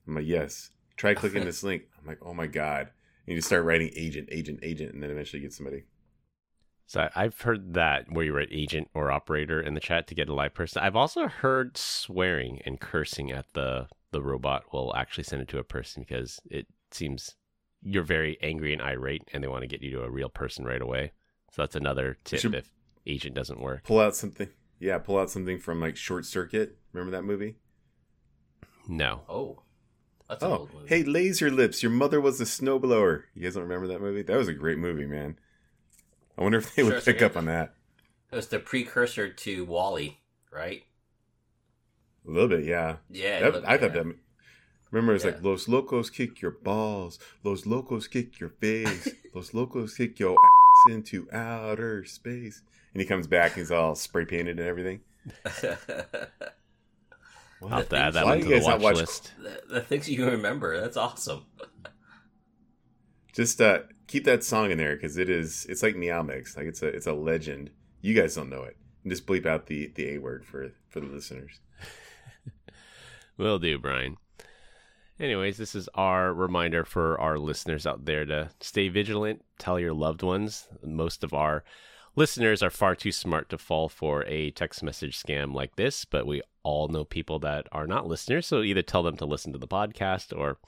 I'm 0.06 0.14
like, 0.14 0.26
yes. 0.26 0.70
Try 0.96 1.14
clicking 1.14 1.44
this 1.44 1.62
link. 1.68 1.84
I'm 1.98 2.06
like, 2.06 2.18
oh 2.22 2.34
my 2.34 2.46
god. 2.46 2.90
And 3.26 3.34
you 3.34 3.36
just 3.36 3.48
start 3.48 3.64
writing 3.64 3.90
agent, 3.94 4.28
agent, 4.30 4.60
agent, 4.62 4.94
and 4.94 5.02
then 5.02 5.10
eventually 5.10 5.40
get 5.40 5.52
somebody. 5.52 5.84
So 6.86 7.06
I've 7.14 7.38
heard 7.42 7.74
that 7.74 8.10
where 8.10 8.24
you 8.24 8.34
write 8.34 8.48
agent 8.50 8.88
or 8.94 9.12
operator 9.12 9.60
in 9.60 9.74
the 9.74 9.80
chat 9.80 10.06
to 10.06 10.14
get 10.14 10.30
a 10.30 10.34
live 10.34 10.54
person. 10.54 10.82
I've 10.82 10.96
also 10.96 11.28
heard 11.28 11.76
swearing 11.76 12.62
and 12.64 12.80
cursing 12.80 13.30
at 13.30 13.44
the 13.52 13.88
the 14.10 14.22
robot 14.22 14.64
will 14.72 14.96
actually 14.96 15.24
send 15.24 15.42
it 15.42 15.48
to 15.48 15.58
a 15.58 15.64
person 15.64 16.02
because 16.02 16.40
it 16.50 16.66
seems 16.90 17.34
you're 17.82 18.02
very 18.02 18.38
angry 18.42 18.72
and 18.72 18.80
irate 18.80 19.22
and 19.34 19.44
they 19.44 19.48
want 19.48 19.60
to 19.60 19.68
get 19.68 19.82
you 19.82 19.90
to 19.90 20.02
a 20.02 20.10
real 20.10 20.30
person 20.30 20.64
right 20.64 20.80
away. 20.80 21.12
So 21.52 21.60
that's 21.60 21.76
another 21.76 22.16
tip 22.24 22.40
should- 22.40 22.54
if 22.54 22.70
agent 23.08 23.34
doesn't 23.34 23.60
work. 23.60 23.84
Pull 23.84 24.00
out 24.00 24.14
something. 24.14 24.48
Yeah, 24.78 24.98
pull 24.98 25.18
out 25.18 25.30
something 25.30 25.58
from 25.58 25.80
like 25.80 25.96
Short 25.96 26.24
Circuit. 26.24 26.76
Remember 26.92 27.10
that 27.16 27.22
movie? 27.24 27.56
No. 28.86 29.22
Oh, 29.28 29.62
that's 30.28 30.42
an 30.42 30.50
Oh, 30.50 30.56
old 30.58 30.74
movie. 30.74 30.86
hey, 30.88 31.02
Laser 31.04 31.50
Lips, 31.50 31.82
your 31.82 31.92
mother 31.92 32.20
was 32.20 32.40
a 32.40 32.44
snowblower. 32.44 33.24
You 33.34 33.42
guys 33.42 33.54
don't 33.54 33.64
remember 33.64 33.86
that 33.88 34.00
movie? 34.00 34.22
That 34.22 34.36
was 34.36 34.48
a 34.48 34.54
great 34.54 34.78
movie, 34.78 35.06
man. 35.06 35.38
I 36.36 36.42
wonder 36.42 36.58
if 36.58 36.74
they 36.74 36.82
Sure, 36.82 36.92
would 36.94 37.04
pick 37.04 37.20
up 37.22 37.36
on 37.36 37.46
that. 37.46 37.74
It 38.30 38.36
was 38.36 38.48
the 38.48 38.58
precursor 38.60 39.28
to 39.28 39.64
WALL-E, 39.64 40.18
right? 40.52 40.84
A 42.26 42.30
little 42.30 42.48
bit, 42.48 42.64
yeah. 42.64 42.96
Yeah. 43.10 43.40
That- 43.40 43.52
look- 43.54 43.64
I 43.66 43.76
thought 43.78 43.94
yeah. 43.94 44.02
that. 44.04 44.14
Remember, 44.90 45.14
it's 45.14 45.24
Yeah. 45.24 45.32
like 45.32 45.42
Los 45.42 45.68
Locos 45.68 46.08
kick 46.08 46.40
your 46.40 46.50
balls, 46.52 47.18
Los 47.44 47.66
Locos 47.66 48.06
kick 48.08 48.40
your 48.40 48.50
face, 48.50 49.08
Los 49.34 49.52
Locos 49.52 49.94
kick 49.96 50.18
your 50.18 50.32
ass 50.32 50.36
into 50.88 51.28
outer 51.32 52.04
space. 52.04 52.62
And 52.94 53.00
he 53.00 53.06
comes 53.06 53.26
back, 53.26 53.52
and 53.52 53.60
he's 53.60 53.70
all 53.70 53.94
spray 53.94 54.24
painted 54.24 54.58
and 54.58 54.68
everything. 54.68 55.00
I'll 57.60 57.68
have 57.68 57.88
to 57.88 57.96
add 57.96 58.14
that 58.14 58.24
Why 58.24 58.36
one 58.36 58.38
you 58.38 58.54
to 58.54 58.60
the 58.60 58.64
watch 58.66 58.80
watch- 58.80 58.96
list. 58.96 59.32
the, 59.42 59.62
the 59.74 59.80
things 59.80 60.08
you 60.08 60.26
remember. 60.26 60.80
That's 60.80 60.96
awesome. 60.96 61.44
Just 63.32 63.60
uh, 63.60 63.80
keep 64.06 64.24
that 64.24 64.42
song 64.44 64.70
in 64.70 64.78
there 64.78 64.94
because 64.96 65.16
it 65.16 65.28
is. 65.28 65.66
It's 65.68 65.82
like 65.82 65.96
Meow 65.96 66.22
Mix. 66.22 66.56
Like 66.56 66.66
it's 66.66 66.82
a 66.82 66.86
it's 66.88 67.06
a 67.06 67.12
legend. 67.12 67.70
You 68.00 68.14
guys 68.14 68.34
don't 68.34 68.48
know 68.50 68.62
it. 68.62 68.76
And 69.04 69.12
just 69.12 69.26
bleep 69.26 69.46
out 69.46 69.66
the 69.66 69.92
the 69.94 70.14
a 70.14 70.18
word 70.18 70.44
for 70.44 70.72
for 70.88 70.98
the 71.00 71.06
listeners. 71.06 71.60
Will 73.36 73.58
do, 73.60 73.78
Brian. 73.78 74.16
Anyways, 75.20 75.56
this 75.56 75.74
is 75.74 75.88
our 75.94 76.32
reminder 76.32 76.84
for 76.84 77.20
our 77.20 77.38
listeners 77.38 77.86
out 77.86 78.04
there 78.04 78.24
to 78.24 78.50
stay 78.60 78.88
vigilant, 78.88 79.44
tell 79.58 79.80
your 79.80 79.92
loved 79.92 80.22
ones. 80.22 80.68
Most 80.84 81.24
of 81.24 81.34
our 81.34 81.64
listeners 82.14 82.62
are 82.62 82.70
far 82.70 82.94
too 82.94 83.10
smart 83.10 83.48
to 83.50 83.58
fall 83.58 83.88
for 83.88 84.24
a 84.26 84.52
text 84.52 84.82
message 84.82 85.20
scam 85.20 85.54
like 85.54 85.74
this, 85.74 86.04
but 86.04 86.26
we 86.26 86.42
all 86.62 86.86
know 86.86 87.04
people 87.04 87.40
that 87.40 87.66
are 87.72 87.86
not 87.86 88.06
listeners, 88.06 88.46
so 88.46 88.62
either 88.62 88.82
tell 88.82 89.02
them 89.02 89.16
to 89.16 89.24
listen 89.24 89.52
to 89.52 89.58
the 89.58 89.66
podcast 89.66 90.36
or 90.36 90.58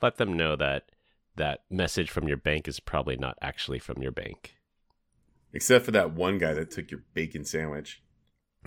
let 0.00 0.18
them 0.18 0.34
know 0.34 0.54
that 0.54 0.90
that 1.34 1.64
message 1.68 2.10
from 2.10 2.28
your 2.28 2.36
bank 2.36 2.68
is 2.68 2.78
probably 2.78 3.16
not 3.16 3.36
actually 3.42 3.80
from 3.80 4.02
your 4.02 4.12
bank. 4.12 4.54
Except 5.52 5.84
for 5.84 5.90
that 5.90 6.12
one 6.12 6.38
guy 6.38 6.54
that 6.54 6.70
took 6.70 6.90
your 6.90 7.02
bacon 7.12 7.44
sandwich. 7.44 8.02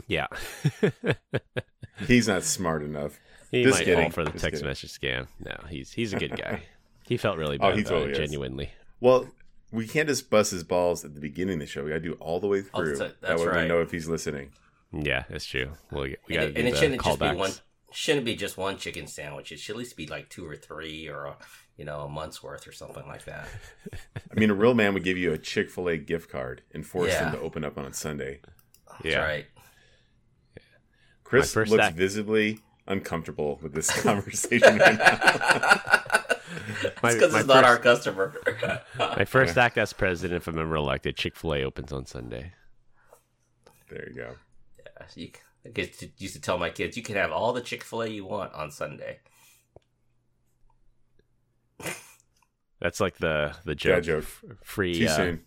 Yeah. 0.08 0.28
He's 2.08 2.28
not 2.28 2.44
smart 2.44 2.84
enough. 2.84 3.20
He 3.52 3.64
Just 3.64 3.80
might 3.80 3.86
kidding. 3.86 4.02
fall 4.04 4.12
for 4.12 4.24
the 4.26 4.32
Just 4.32 4.44
text 4.44 4.58
kidding. 4.62 4.68
message 4.68 4.92
scam. 4.92 5.28
No, 5.40 5.56
he's 5.70 5.92
he's 5.92 6.14
a 6.14 6.18
good 6.18 6.36
guy. 6.38 6.64
He 7.08 7.18
felt 7.18 7.38
really 7.40 7.56
Oh, 7.60 7.70
bad 7.70 7.78
he 7.80 7.84
totally 7.84 8.12
it, 8.12 8.12
is. 8.12 8.18
genuinely. 8.20 8.70
Well, 9.00 9.28
we 9.72 9.88
can't 9.88 10.08
just 10.08 10.30
bust 10.30 10.52
his 10.52 10.64
balls 10.64 11.04
at 11.04 11.16
the 11.16 11.20
beginning 11.20 11.56
of 11.56 11.60
the 11.62 11.66
show. 11.66 11.84
We 11.84 11.90
gotta 11.90 12.02
do 12.02 12.14
all 12.20 12.40
the 12.40 12.46
way 12.48 12.60
Oh, 12.72 12.78
through. 12.82 12.98
that's- 12.98 13.14
that 13.22 13.28
that's 13.28 13.42
way 13.44 13.64
we 13.64 13.68
know 13.68 13.82
if 13.82 13.90
he's 13.90 14.08
listening. 14.08 14.52
Yeah, 14.94 15.24
that's 15.28 15.46
true. 15.46 15.72
Well, 15.92 16.04
we 16.04 16.10
and 16.10 16.18
got 16.30 16.42
to 16.42 16.46
it, 16.50 16.54
do 16.54 16.60
and 16.60 16.68
it 16.68 16.78
shouldn't 16.78 17.04
just 17.04 17.20
be 17.20 17.32
one. 17.34 17.52
Shouldn't 17.92 18.26
be 18.26 18.36
just 18.36 18.58
one 18.58 18.78
chicken 18.78 19.08
sandwich. 19.08 19.52
It 19.52 19.60
should 19.60 19.74
at 19.74 19.80
least 19.80 19.98
be 19.98 20.06
like 20.06 20.30
two 20.30 20.46
or 20.48 20.56
three, 20.56 21.08
or 21.08 21.26
a, 21.26 21.38
you 21.78 21.86
know, 21.86 22.02
a 22.02 22.08
month's 22.08 22.44
worth 22.44 22.68
or 22.68 22.72
something 22.72 23.08
like 23.08 23.26
that. 23.26 23.48
I 24.32 24.40
mean, 24.40 24.52
a 24.52 24.54
real 24.54 24.76
man 24.76 24.94
would 24.94 25.04
give 25.04 25.18
you 25.18 25.34
a 25.34 25.40
Chick 25.40 25.72
Fil 25.72 25.88
A 25.90 25.98
gift 25.98 26.30
card 26.30 26.62
and 26.76 26.86
force 26.86 27.10
Yeah. 27.14 27.24
them 27.24 27.34
to 27.34 27.40
open 27.40 27.64
up 27.64 27.76
on 27.80 27.86
a 27.86 27.94
Sunday. 27.94 28.42
That's 28.88 29.06
Yeah. 29.06 29.24
right. 29.24 29.46
Chris 31.24 31.56
looks 31.56 31.72
act- 31.74 31.96
visibly 31.98 32.60
uncomfortable 32.90 33.60
with 33.62 33.74
this 33.74 33.90
conversation 34.04 34.78
right 34.78 34.98
now. 34.98 35.20
My- 37.02 37.10
it's 37.12 37.16
because 37.16 37.34
my 37.34 37.40
it's 37.40 37.48
not 37.48 37.64
first- 37.64 37.66
our 37.66 37.78
customer. 37.78 38.36
My 39.00 39.26
first 39.26 39.58
act 39.58 39.78
as 39.78 39.94
president, 39.94 40.38
if 40.42 40.48
I'm 40.48 40.58
ever 40.60 40.76
elected, 40.76 41.16
Chick 41.16 41.36
Fil 41.36 41.54
A 41.56 41.64
opens 41.64 41.92
on 41.94 42.06
Sunday. 42.06 42.54
There 43.90 44.08
you 44.10 44.16
go. 44.16 44.36
you, 45.16 45.30
I 45.66 45.70
get 45.70 45.98
to- 46.00 46.10
used 46.18 46.34
to 46.36 46.42
tell 46.42 46.58
my 46.58 46.70
kids, 46.70 46.98
you 46.98 47.04
can 47.04 47.16
have 47.16 47.32
all 47.32 47.54
the 47.54 47.62
Chick 47.62 47.84
Fil 47.84 48.02
A 48.04 48.08
you 48.08 48.26
want 48.26 48.54
on 48.54 48.72
Sunday. 48.72 49.20
That's 52.82 53.00
like 53.02 53.18
the 53.18 53.54
the 53.66 53.76
joke. 53.76 53.96
Dad 53.96 54.04
joke. 54.04 54.26
Free 54.64 55.00
Too 55.00 55.08
uh, 55.08 55.16
soon. 55.16 55.42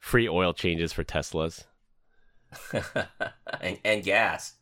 free 0.00 0.28
oil 0.28 0.52
changes 0.54 0.92
for 0.94 1.04
Teslas. 1.04 1.64
and, 3.60 3.78
and 3.84 4.02
gas. 4.02 4.54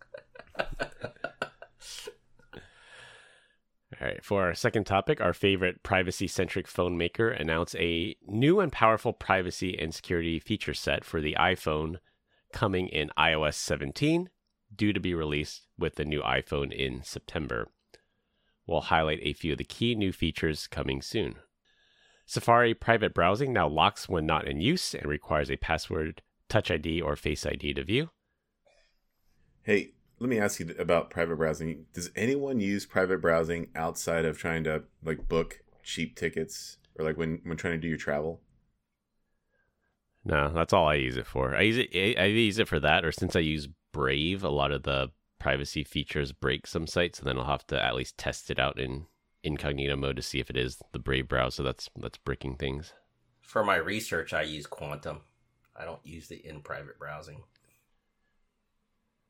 All 2.55 4.07
right, 4.09 4.25
for 4.25 4.43
our 4.43 4.55
second 4.55 4.85
topic, 4.85 5.21
our 5.21 5.33
favorite 5.33 5.83
privacy 5.83 6.27
centric 6.27 6.67
phone 6.67 6.99
maker 6.99 7.31
announced 7.31 7.77
a 7.77 8.17
new 8.27 8.61
and 8.61 8.73
powerful 8.73 9.13
privacy 9.13 9.79
and 9.79 9.95
security 9.95 10.39
feature 10.39 10.75
set 10.75 11.05
for 11.05 11.21
the 11.21 11.37
iPhone 11.39 11.97
coming 12.53 12.89
in 12.89 13.11
iOS 13.19 13.55
17, 13.55 14.29
due 14.75 14.93
to 14.93 15.01
be 15.01 15.15
released 15.15 15.67
with 15.79 15.95
the 15.95 16.05
new 16.05 16.21
iPhone 16.23 16.73
in 16.73 17.03
September. 17.03 17.69
We'll 18.67 18.83
highlight 18.83 19.21
a 19.23 19.33
few 19.33 19.53
of 19.53 19.59
the 19.59 19.65
key 19.65 19.95
new 19.95 20.13
features 20.13 20.67
coming 20.67 21.01
soon. 21.01 21.37
Safari 22.27 22.75
private 22.75 23.15
browsing 23.15 23.53
now 23.53 23.69
locks 23.69 24.09
when 24.09 24.27
not 24.27 24.49
in 24.49 24.61
use 24.61 24.95
and 24.95 25.07
requires 25.07 25.51
a 25.51 25.57
password, 25.57 26.23
Touch 26.49 26.71
ID, 26.71 27.01
or 27.01 27.15
Face 27.15 27.47
ID 27.47 27.75
to 27.75 27.85
view. 27.85 28.11
Hey, 29.63 29.93
let 30.19 30.31
me 30.31 30.39
ask 30.39 30.61
you 30.61 30.75
about 30.79 31.11
private 31.11 31.37
browsing. 31.37 31.87
Does 31.93 32.11
anyone 32.17 32.61
use 32.61 32.87
private 32.87 33.21
browsing 33.21 33.69
outside 33.75 34.25
of 34.25 34.39
trying 34.39 34.65
to 34.65 34.85
like 35.05 35.29
book 35.29 35.61
cheap 35.83 36.17
tickets 36.17 36.79
or 36.99 37.05
like 37.05 37.17
when 37.17 37.41
when 37.45 37.57
trying 37.57 37.75
to 37.75 37.81
do 37.81 37.89
your 37.89 37.99
travel? 37.99 38.41
No, 40.25 40.51
that's 40.53 40.73
all 40.73 40.89
I 40.89 40.95
use 40.95 41.17
it 41.17 41.27
for. 41.27 41.55
I 41.55 41.63
use 41.63 41.79
it. 41.79 41.91
I 41.95 42.23
I 42.23 42.25
use 42.27 42.59
it 42.59 42.69
for 42.69 42.81
that, 42.81 43.05
or 43.05 43.13
since 43.13 43.37
I 43.37 43.41
use 43.41 43.69
Brave, 43.93 44.43
a 44.43 44.49
lot 44.51 44.73
of 44.73 44.83
the 44.83 45.11
privacy 45.39 45.85
features 45.85 46.33
break 46.33 46.67
some 46.67 46.87
sites, 46.87 47.19
and 47.19 47.29
then 47.29 47.39
I'll 47.39 47.45
have 47.45 47.67
to 47.69 47.83
at 47.83 47.95
least 47.95 48.19
test 48.19 48.51
it 48.51 48.59
out 48.59 48.79
in 48.79 49.07
incognito 49.43 49.95
mode 49.95 50.17
to 50.17 50.23
see 50.23 50.41
if 50.41 50.51
it 50.51 50.57
is 50.57 50.79
the 50.93 50.99
Brave 50.99 51.29
browser 51.29 51.63
that's 51.63 51.89
that's 51.97 52.19
breaking 52.19 52.57
things. 52.57 52.93
For 53.41 53.63
my 53.63 53.77
research, 53.77 54.33
I 54.33 54.43
use 54.43 54.67
Quantum. 54.67 55.21
I 55.77 55.85
don't 55.85 56.05
use 56.05 56.27
the 56.27 56.45
in 56.45 56.63
private 56.63 56.99
browsing. 56.99 57.43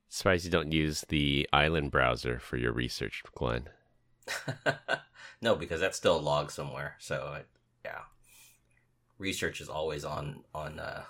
Surprised 0.09 0.45
you 0.45 0.51
don't 0.51 0.73
use 0.73 1.05
the 1.09 1.49
Island 1.53 1.91
browser 1.91 2.39
for 2.39 2.57
your 2.57 2.73
research, 2.73 3.23
Glenn. 3.35 3.69
no, 5.41 5.57
because 5.57 5.81
that's 5.81 5.97
still 5.97 6.21
logged 6.21 6.51
somewhere. 6.53 6.97
So 6.99 7.43
yeah, 7.85 8.03
research 9.19 9.61
is 9.61 9.69
always 9.69 10.05
on 10.05 10.45
on 10.55 10.79
uh, 10.79 11.03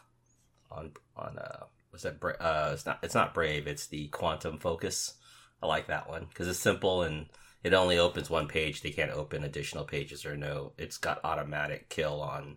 on 0.71 0.93
on 1.17 1.39
uh, 1.39 1.65
what's 1.91 2.03
that? 2.05 2.21
Bra- 2.21 2.35
uh, 2.41 2.71
it's 2.75 2.87
not 2.87 2.99
it's 3.03 3.15
not 3.15 3.35
Brave. 3.35 3.67
It's 3.67 3.87
the 3.87 4.09
Quantum 4.09 4.59
Focus. 4.59 5.15
I 5.63 5.67
like 5.67 5.87
that 5.87 6.09
one 6.09 6.27
because 6.29 6.49
it's 6.49 6.59
simple 6.59 7.03
and 7.03 7.27
it 7.65 7.73
only 7.73 7.99
opens 7.99 8.29
one 8.29 8.49
page. 8.49 8.83
They 8.83 8.91
can't 8.91 9.11
open 9.11 9.45
additional 9.45 9.85
pages 9.85 10.27
or 10.27 10.37
no. 10.37 10.73
It's 10.79 10.99
got 10.99 11.21
automatic 11.25 11.89
kill 11.89 12.21
on 12.21 12.57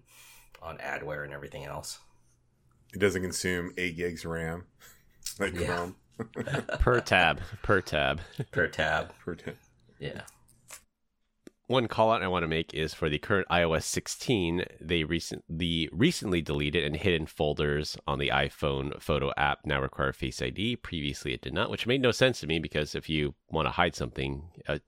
on 0.62 0.78
adware 0.80 1.24
and 1.24 1.34
everything 1.34 1.66
else. 1.66 2.00
It 2.94 3.00
doesn't 3.00 3.22
consume 3.22 3.74
eight 3.78 3.96
gigs 3.98 4.26
RAM 4.26 4.66
like 5.40 5.54
Yeah. 5.54 5.68
Chrome. 5.68 5.96
Per 6.80 7.00
tab, 7.00 7.42
per 7.64 7.82
tab. 7.82 8.22
per 8.52 8.68
tab. 8.68 9.14
Per 9.20 9.36
tab. 9.36 9.56
Yeah. 10.00 10.22
One 11.68 11.88
call 11.88 12.12
out 12.12 12.24
I 12.24 12.28
want 12.28 12.42
to 12.42 12.48
make 12.48 12.74
is 12.74 12.96
for 12.96 13.10
the 13.10 13.20
current 13.20 13.48
iOS 13.50 13.84
16. 13.84 14.66
They 14.82 15.04
recent 15.04 15.44
the 15.48 15.88
recently 15.94 16.42
deleted 16.42 16.84
and 16.84 16.96
hidden 16.96 17.28
folders 17.28 17.96
on 18.08 18.18
the 18.18 18.30
iPhone 18.30 19.00
photo 19.00 19.32
app 19.38 19.60
now 19.66 19.80
require 19.80 20.12
Face 20.12 20.42
ID. 20.42 20.78
Previously, 20.78 21.34
it 21.34 21.42
did 21.42 21.54
not, 21.54 21.70
which 21.70 21.86
made 21.86 22.02
no 22.02 22.10
sense 22.10 22.40
to 22.40 22.48
me 22.48 22.58
because 22.58 22.96
if 22.96 23.08
you 23.08 23.36
want 23.52 23.68
to 23.68 23.72
hide 23.72 23.96
something, 23.96 24.50
uh, 24.68 24.80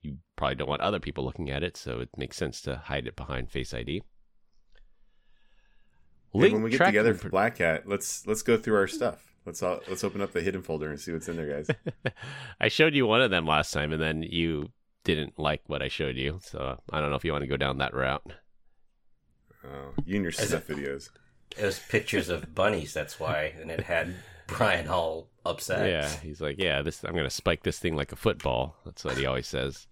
you 0.00 0.18
probably 0.36 0.54
don't 0.54 0.68
want 0.68 0.80
other 0.80 1.00
people 1.00 1.24
looking 1.24 1.50
at 1.50 1.64
it, 1.64 1.76
so 1.76 1.98
it 1.98 2.10
makes 2.16 2.36
sense 2.36 2.62
to 2.62 2.76
hide 2.84 3.08
it 3.08 3.16
behind 3.16 3.50
Face 3.50 3.74
ID. 3.74 4.02
Hey, 6.32 6.52
when 6.52 6.62
we 6.62 6.70
get 6.70 6.86
together 6.86 7.14
for 7.14 7.30
Black 7.30 7.58
Hat, 7.58 7.88
let's 7.88 8.24
let's 8.28 8.42
go 8.42 8.56
through 8.56 8.76
our 8.76 8.86
stuff. 8.86 9.34
Let's 9.46 9.62
all, 9.62 9.80
let's 9.88 10.04
open 10.04 10.20
up 10.20 10.32
the 10.32 10.42
hidden 10.42 10.62
folder 10.62 10.90
and 10.90 11.00
see 11.00 11.12
what's 11.12 11.28
in 11.28 11.36
there, 11.36 11.46
guys. 11.50 11.70
I 12.60 12.68
showed 12.68 12.94
you 12.94 13.06
one 13.06 13.22
of 13.22 13.30
them 13.30 13.46
last 13.46 13.72
time, 13.72 13.92
and 13.92 14.02
then 14.02 14.22
you 14.22 14.70
didn't 15.04 15.38
like 15.38 15.62
what 15.66 15.82
I 15.82 15.88
showed 15.88 16.16
you. 16.16 16.38
So 16.42 16.78
I 16.92 17.00
don't 17.00 17.10
know 17.10 17.16
if 17.16 17.24
you 17.24 17.32
want 17.32 17.42
to 17.42 17.48
go 17.48 17.56
down 17.56 17.78
that 17.78 17.94
route. 17.94 18.32
Oh, 19.64 19.94
you 20.04 20.16
and 20.16 20.24
your 20.24 20.32
stuff 20.32 20.66
videos. 20.66 21.10
It 21.56 21.64
was 21.64 21.78
pictures 21.78 22.28
of 22.28 22.54
bunnies. 22.54 22.92
That's 22.92 23.18
why, 23.18 23.54
and 23.60 23.70
it 23.70 23.80
had 23.80 24.14
Brian 24.46 24.88
all 24.88 25.28
upset. 25.44 25.88
Yeah, 25.88 26.08
he's 26.20 26.40
like, 26.40 26.56
yeah, 26.58 26.82
this 26.82 27.02
I'm 27.04 27.14
gonna 27.14 27.30
spike 27.30 27.62
this 27.62 27.78
thing 27.78 27.96
like 27.96 28.12
a 28.12 28.16
football. 28.16 28.76
That's 28.84 29.04
what 29.04 29.16
he 29.16 29.26
always 29.26 29.46
says. 29.46 29.86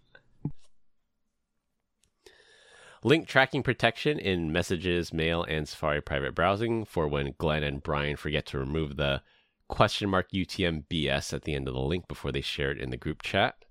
Link 3.03 3.29
tracking 3.29 3.63
protection 3.63 4.19
in 4.19 4.53
messages, 4.53 5.13
mail, 5.13 5.45
and 5.45 5.69
Safari 5.69 6.01
private 6.01 6.35
browsing 6.35 6.85
for 6.85 7.07
when 7.07 7.35
Glenn 7.39 7.63
and 7.63 7.83
Brian 7.83 8.17
forget 8.17 8.47
to 8.47 8.59
remove 8.59 8.97
the 8.97 9.23
question 9.69 10.09
mark 10.11 10.31
UTM 10.33 10.85
BS 10.89 11.33
at 11.33 11.43
the 11.43 11.55
end 11.55 11.69
of 11.69 11.75
the 11.75 11.81
link 11.81 12.09
before 12.09 12.33
they 12.33 12.41
share 12.41 12.71
it 12.71 12.81
in 12.81 12.91
the 12.91 12.97
group 12.97 13.23
chat. 13.23 13.65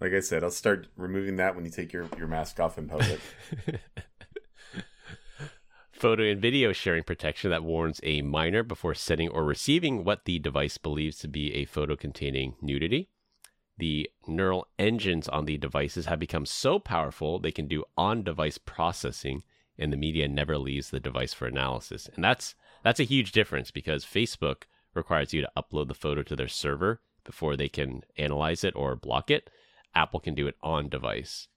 Like 0.00 0.12
I 0.12 0.20
said, 0.20 0.42
I'll 0.42 0.50
start 0.50 0.88
removing 0.96 1.36
that 1.36 1.54
when 1.54 1.64
you 1.64 1.70
take 1.70 1.92
your, 1.92 2.08
your 2.16 2.26
mask 2.26 2.58
off 2.58 2.78
in 2.78 2.88
public. 2.88 3.20
Photo 5.92 6.22
and 6.22 6.40
video 6.40 6.72
sharing 6.72 7.04
protection 7.04 7.50
that 7.50 7.62
warns 7.62 8.00
a 8.02 8.22
minor 8.22 8.62
before 8.62 8.94
sending 8.94 9.28
or 9.28 9.44
receiving 9.44 10.02
what 10.02 10.24
the 10.24 10.38
device 10.38 10.78
believes 10.78 11.18
to 11.18 11.28
be 11.28 11.52
a 11.52 11.66
photo 11.66 11.94
containing 11.96 12.54
nudity. 12.62 13.10
The 13.76 14.10
neural 14.26 14.68
engines 14.78 15.28
on 15.28 15.44
the 15.44 15.58
devices 15.58 16.06
have 16.06 16.18
become 16.18 16.46
so 16.46 16.78
powerful 16.78 17.38
they 17.38 17.52
can 17.52 17.66
do 17.66 17.84
on-device 17.98 18.56
processing 18.56 19.42
and 19.78 19.92
the 19.92 19.98
media 19.98 20.28
never 20.28 20.56
leaves 20.56 20.90
the 20.90 21.00
device 21.00 21.34
for 21.34 21.46
analysis. 21.46 22.08
And 22.14 22.24
that's 22.24 22.54
that's 22.82 23.00
a 23.00 23.04
huge 23.04 23.32
difference 23.32 23.70
because 23.70 24.04
Facebook 24.04 24.62
requires 24.94 25.32
you 25.32 25.40
to 25.40 25.50
upload 25.56 25.88
the 25.88 25.94
photo 25.94 26.22
to 26.22 26.36
their 26.36 26.48
server 26.48 27.00
before 27.24 27.56
they 27.56 27.68
can 27.68 28.02
analyze 28.16 28.64
it 28.64 28.74
or 28.74 28.96
block 28.96 29.30
it. 29.30 29.50
Apple 29.94 30.20
can 30.20 30.34
do 30.34 30.46
it 30.46 30.56
on 30.62 30.88
device. 30.88 31.48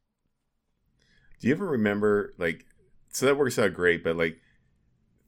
Do 1.40 1.48
you 1.48 1.54
ever 1.54 1.68
remember 1.68 2.34
like 2.38 2.66
so 3.10 3.26
that 3.26 3.38
works 3.38 3.60
out 3.60 3.74
great, 3.74 4.04
but 4.04 4.16
like 4.16 4.40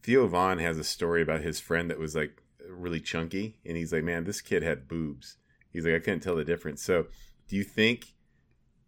Theo 0.01 0.27
Von 0.27 0.59
has 0.59 0.77
a 0.77 0.83
story 0.83 1.21
about 1.21 1.41
his 1.41 1.59
friend 1.59 1.89
that 1.89 1.99
was 1.99 2.15
like 2.15 2.41
really 2.67 2.99
chunky 2.99 3.57
and 3.65 3.77
he's 3.77 3.93
like, 3.93 4.03
Man, 4.03 4.23
this 4.23 4.41
kid 4.41 4.63
had 4.63 4.87
boobs. 4.87 5.37
He's 5.71 5.85
like, 5.85 5.95
I 5.95 5.99
couldn't 5.99 6.21
tell 6.21 6.35
the 6.35 6.45
difference. 6.45 6.81
So 6.81 7.07
do 7.47 7.55
you 7.55 7.63
think 7.63 8.13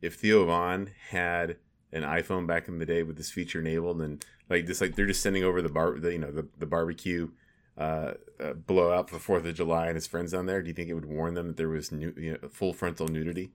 if 0.01 0.15
Theo 0.15 0.45
Von 0.45 0.91
had 1.09 1.57
an 1.91 2.03
iPhone 2.03 2.47
back 2.47 2.67
in 2.67 2.79
the 2.79 2.85
day 2.85 3.03
with 3.03 3.17
this 3.17 3.31
feature 3.31 3.59
enabled 3.59 4.01
and 4.01 4.23
like 4.49 4.65
just 4.65 4.81
like 4.81 4.95
they're 4.95 5.05
just 5.05 5.21
sending 5.21 5.43
over 5.43 5.61
the 5.61 5.69
bar 5.69 5.99
the, 5.99 6.11
you 6.11 6.19
know, 6.19 6.31
the, 6.31 6.47
the 6.57 6.65
barbecue 6.65 7.29
uh, 7.77 8.13
uh, 8.39 8.53
blowout 8.53 9.09
for 9.09 9.19
Fourth 9.19 9.45
of 9.45 9.55
July 9.55 9.87
and 9.87 9.95
his 9.95 10.07
friends 10.07 10.31
down 10.31 10.45
there, 10.45 10.61
do 10.61 10.67
you 10.67 10.73
think 10.73 10.89
it 10.89 10.93
would 10.93 11.05
warn 11.05 11.33
them 11.33 11.47
that 11.47 11.57
there 11.57 11.69
was 11.69 11.91
new, 11.91 12.13
you 12.17 12.31
know, 12.41 12.49
full 12.49 12.73
frontal 12.73 13.07
nudity? 13.07 13.51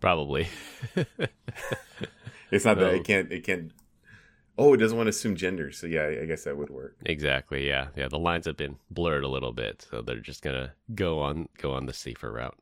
Probably. 0.00 0.48
It's 2.54 2.64
not 2.64 2.78
that 2.78 2.94
it 2.94 3.04
can't 3.04 3.32
it 3.32 3.44
can't. 3.44 3.72
Oh, 4.56 4.74
it 4.74 4.76
doesn't 4.76 4.96
want 4.96 5.06
to 5.08 5.10
assume 5.10 5.34
gender. 5.34 5.72
So 5.72 5.88
yeah, 5.88 6.06
I 6.22 6.24
guess 6.24 6.44
that 6.44 6.56
would 6.56 6.70
work. 6.70 6.96
Exactly. 7.04 7.66
Yeah. 7.66 7.88
Yeah. 7.96 8.08
The 8.08 8.18
lines 8.18 8.46
have 8.46 8.56
been 8.56 8.76
blurred 8.90 9.24
a 9.24 9.28
little 9.28 9.52
bit, 9.52 9.86
so 9.90 10.02
they're 10.02 10.20
just 10.20 10.42
gonna 10.42 10.72
go 10.94 11.20
on 11.20 11.48
go 11.58 11.72
on 11.72 11.86
the 11.86 11.92
safer 11.92 12.32
route. 12.32 12.58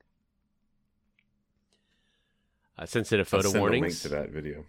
Uh, 2.78 2.86
sensitive 2.86 3.28
I'll 3.32 3.40
photo 3.40 3.50
send 3.50 3.60
a 3.60 3.64
link 3.64 3.82
warnings. 3.82 4.02
to 4.02 4.08
that 4.08 4.30
video. 4.30 4.64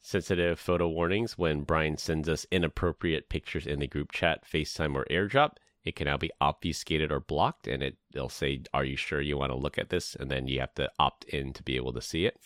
Sensitive 0.00 0.58
photo 0.58 0.88
warnings 0.88 1.36
when 1.36 1.62
Brian 1.62 1.96
sends 1.96 2.28
us 2.28 2.46
inappropriate 2.50 3.28
pictures 3.28 3.66
in 3.66 3.80
the 3.80 3.86
group 3.86 4.12
chat, 4.12 4.44
FaceTime, 4.50 4.94
or 4.94 5.04
AirDrop. 5.10 5.56
It 5.84 5.96
can 5.96 6.06
now 6.06 6.16
be 6.16 6.30
obfuscated 6.40 7.10
or 7.10 7.20
blocked, 7.20 7.66
and 7.66 7.82
it 7.82 7.96
they'll 8.12 8.28
say, 8.28 8.62
"Are 8.74 8.84
you 8.84 8.96
sure 8.96 9.20
you 9.20 9.36
want 9.36 9.52
to 9.52 9.58
look 9.58 9.78
at 9.78 9.90
this?" 9.90 10.14
And 10.14 10.30
then 10.30 10.46
you 10.46 10.60
have 10.60 10.74
to 10.74 10.90
opt 10.98 11.24
in 11.24 11.52
to 11.54 11.62
be 11.62 11.76
able 11.76 11.92
to 11.94 12.02
see 12.02 12.26
it. 12.26 12.38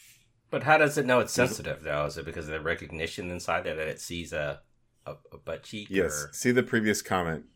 But 0.50 0.62
how 0.64 0.78
does 0.78 0.98
it 0.98 1.06
know 1.06 1.20
it's 1.20 1.32
sensitive 1.32 1.82
though? 1.82 2.06
Is 2.06 2.18
it 2.18 2.26
because 2.26 2.46
of 2.46 2.52
the 2.52 2.60
recognition 2.60 3.30
inside 3.30 3.66
it 3.66 3.76
that 3.76 3.88
it 3.88 4.00
sees 4.00 4.32
a 4.32 4.60
a, 5.06 5.14
a 5.32 5.38
butt 5.38 5.64
cheek? 5.64 5.88
Yes. 5.90 6.24
Or... 6.24 6.32
See 6.32 6.52
the 6.52 6.62
previous 6.62 7.02
comment, 7.02 7.46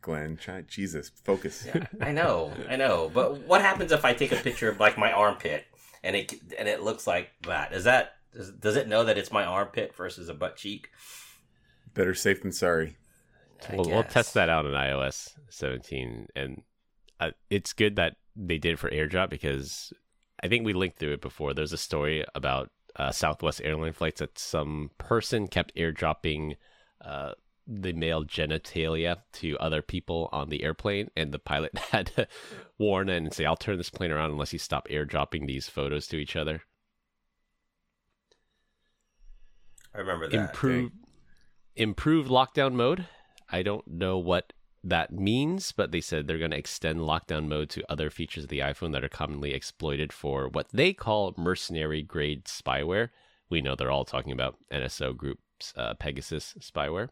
Glenn. 0.00 0.36
Try 0.36 0.62
Jesus. 0.62 1.10
Focus. 1.24 1.66
Yeah, 1.66 1.86
I 2.00 2.12
know, 2.12 2.52
I 2.68 2.76
know. 2.76 3.10
But 3.12 3.40
what 3.42 3.60
happens 3.60 3.92
if 3.92 4.04
I 4.04 4.14
take 4.14 4.32
a 4.32 4.36
picture 4.36 4.68
of 4.68 4.80
like 4.80 4.96
my 4.96 5.12
armpit 5.12 5.64
and 6.02 6.16
it 6.16 6.32
and 6.58 6.68
it 6.68 6.82
looks 6.82 7.06
like 7.06 7.30
that? 7.42 7.72
Is 7.72 7.84
that 7.84 8.12
does, 8.34 8.52
does 8.52 8.76
it 8.76 8.88
know 8.88 9.04
that 9.04 9.18
it's 9.18 9.32
my 9.32 9.44
armpit 9.44 9.94
versus 9.94 10.28
a 10.28 10.34
butt 10.34 10.56
cheek? 10.56 10.90
Better 11.94 12.14
safe 12.14 12.42
than 12.42 12.52
sorry. 12.52 12.96
We'll, 13.72 13.88
we'll 13.88 14.02
test 14.04 14.34
that 14.34 14.50
out 14.50 14.66
in 14.66 14.72
iOS 14.72 15.30
17, 15.48 16.28
and 16.36 16.62
uh, 17.20 17.30
it's 17.48 17.72
good 17.72 17.96
that 17.96 18.16
they 18.36 18.58
did 18.58 18.74
it 18.74 18.78
for 18.78 18.90
AirDrop 18.90 19.30
because 19.30 19.92
I 20.42 20.48
think 20.48 20.64
we 20.64 20.74
linked 20.74 20.98
through 20.98 21.14
it 21.14 21.22
before. 21.22 21.54
There's 21.54 21.72
a 21.72 21.78
story 21.78 22.24
about 22.34 22.70
uh, 22.96 23.12
Southwest 23.12 23.62
airline 23.64 23.92
flights 23.92 24.20
that 24.20 24.38
some 24.38 24.90
person 24.98 25.48
kept 25.48 25.74
airdropping 25.74 26.56
uh, 27.02 27.32
the 27.66 27.92
male 27.92 28.24
genitalia 28.24 29.16
to 29.32 29.56
other 29.58 29.82
people 29.82 30.28
on 30.32 30.50
the 30.50 30.62
airplane, 30.62 31.10
and 31.16 31.32
the 31.32 31.38
pilot 31.38 31.76
had 31.90 32.06
to 32.08 32.28
warn 32.78 33.08
and 33.08 33.32
say, 33.32 33.44
"I'll 33.44 33.56
turn 33.56 33.78
this 33.78 33.90
plane 33.90 34.10
around 34.10 34.30
unless 34.30 34.52
you 34.52 34.58
stop 34.58 34.88
airdropping 34.88 35.46
these 35.46 35.68
photos 35.68 36.06
to 36.08 36.16
each 36.16 36.36
other." 36.36 36.62
I 39.96 40.00
remember 40.00 40.28
that. 40.28 40.50
improve 40.50 40.92
improved 41.74 42.30
lockdown 42.30 42.74
mode. 42.74 43.06
I 43.50 43.62
don't 43.62 43.86
know 43.86 44.18
what 44.18 44.52
that 44.84 45.12
means, 45.12 45.72
but 45.72 45.90
they 45.90 46.00
said 46.00 46.26
they're 46.26 46.38
going 46.38 46.50
to 46.50 46.56
extend 46.56 47.00
lockdown 47.00 47.48
mode 47.48 47.70
to 47.70 47.84
other 47.90 48.10
features 48.10 48.44
of 48.44 48.50
the 48.50 48.60
iPhone 48.60 48.92
that 48.92 49.04
are 49.04 49.08
commonly 49.08 49.52
exploited 49.52 50.12
for 50.12 50.48
what 50.48 50.68
they 50.72 50.92
call 50.92 51.34
mercenary 51.36 52.02
grade 52.02 52.44
spyware. 52.44 53.10
We 53.48 53.60
know 53.60 53.74
they're 53.74 53.90
all 53.90 54.04
talking 54.04 54.32
about 54.32 54.56
NSO 54.72 55.16
Group's 55.16 55.72
uh, 55.76 55.94
Pegasus 55.94 56.54
spyware. 56.60 57.08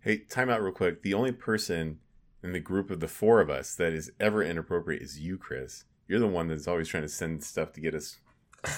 Hey, 0.00 0.18
time 0.18 0.50
out 0.50 0.62
real 0.62 0.72
quick. 0.72 1.02
The 1.02 1.14
only 1.14 1.32
person 1.32 1.98
in 2.42 2.52
the 2.52 2.60
group 2.60 2.90
of 2.90 3.00
the 3.00 3.08
four 3.08 3.40
of 3.40 3.50
us 3.50 3.74
that 3.74 3.92
is 3.92 4.10
ever 4.20 4.42
inappropriate 4.42 5.02
is 5.02 5.18
you, 5.18 5.36
Chris. 5.36 5.84
You're 6.08 6.20
the 6.20 6.26
one 6.26 6.48
that's 6.48 6.68
always 6.68 6.88
trying 6.88 7.02
to 7.02 7.08
send 7.08 7.42
stuff 7.42 7.72
to 7.72 7.80
get 7.80 7.94
us 7.94 8.18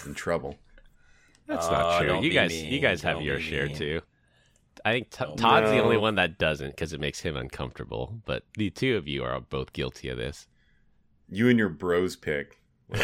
in 0.06 0.14
trouble. 0.14 0.56
That's 1.48 1.66
Oh, 1.66 1.70
not 1.72 2.00
true. 2.00 2.20
You 2.22 2.30
guys, 2.30 2.50
mean. 2.50 2.72
you 2.72 2.78
guys 2.78 3.02
have 3.02 3.16
Don't 3.16 3.24
your 3.24 3.40
share 3.40 3.66
mean. 3.66 3.76
too. 3.76 4.00
I 4.84 4.92
think 4.92 5.10
T- 5.10 5.24
Don't- 5.24 5.36
Todd's 5.36 5.70
the 5.70 5.82
only 5.82 5.96
one 5.96 6.14
that 6.14 6.38
doesn't 6.38 6.70
because 6.70 6.92
it 6.92 7.00
makes 7.00 7.20
him 7.20 7.36
uncomfortable. 7.36 8.20
But 8.26 8.44
the 8.56 8.70
two 8.70 8.96
of 8.96 9.08
you 9.08 9.24
are 9.24 9.40
both 9.40 9.72
guilty 9.72 10.08
of 10.08 10.18
this. 10.18 10.46
You 11.28 11.48
and 11.48 11.58
your 11.58 11.68
bros 11.68 12.14
pick. 12.16 12.60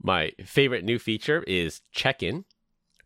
My 0.00 0.32
favorite 0.44 0.84
new 0.84 0.98
feature 0.98 1.42
is 1.46 1.80
check 1.92 2.22
in. 2.22 2.44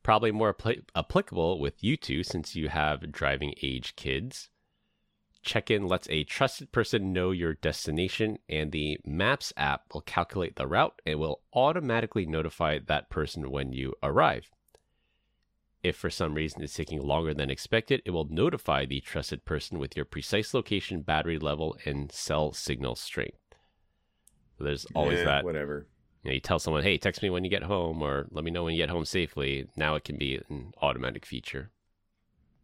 Probably 0.03 0.31
more 0.33 0.53
appli 0.53 0.83
applicable 0.97 1.61
with 1.61 1.83
you 1.83 1.97
two 1.97 2.23
since 2.23 2.55
you 2.57 2.69
have 2.69 3.13
driving 3.13 3.55
age 3.63 3.95
kids. 3.97 4.51
Check 5.43 5.73
in 5.73 5.89
lets 5.89 6.09
a 6.09 6.23
trusted 6.23 6.71
person 6.71 7.13
know 7.13 7.33
your 7.33 7.55
destination, 7.55 8.39
and 8.49 8.71
the 8.71 9.01
Maps 9.05 9.53
app 9.57 9.93
will 9.93 10.01
calculate 10.01 10.55
the 10.55 10.69
route 10.69 11.03
and 11.05 11.19
will 11.19 11.43
automatically 11.53 12.25
notify 12.25 12.79
that 12.79 13.11
person 13.11 13.51
when 13.51 13.73
you 13.73 13.95
arrive. 14.03 14.51
If 15.83 15.97
for 15.97 16.11
some 16.11 16.35
reason 16.35 16.63
it's 16.63 16.75
taking 16.75 17.03
longer 17.03 17.35
than 17.35 17.51
expected, 17.51 18.03
it 18.05 18.13
will 18.13 18.29
notify 18.31 18.87
the 18.87 19.01
trusted 19.01 19.45
person 19.45 19.81
with 19.81 19.97
your 19.97 20.05
precise 20.05 20.55
location, 20.55 21.03
battery 21.03 21.41
level, 21.41 21.77
and 21.85 22.13
cell 22.13 22.53
signal 22.53 22.95
strength. 22.95 23.39
So 24.59 24.65
there's 24.65 24.85
always 24.95 25.19
Yeah, 25.19 25.25
that 25.25 25.45
Whatever. 25.45 25.89
you, 26.23 26.31
know, 26.31 26.35
you 26.35 26.41
tell 26.41 26.61
someone, 26.61 26.85
"Hey, 26.85 26.99
text 26.99 27.21
me 27.21 27.31
when 27.31 27.43
you 27.43 27.51
get 27.51 27.65
home," 27.65 28.01
or 28.01 28.29
"Let 28.31 28.45
me 28.45 28.53
know 28.53 28.63
when 28.63 28.75
you 28.75 28.81
get 28.81 28.91
home 28.91 29.05
safely." 29.05 29.67
Now 29.75 29.97
it 29.97 30.05
can 30.05 30.19
be 30.19 30.37
an 30.49 30.73
automatic 30.81 31.27
feature. 31.27 31.73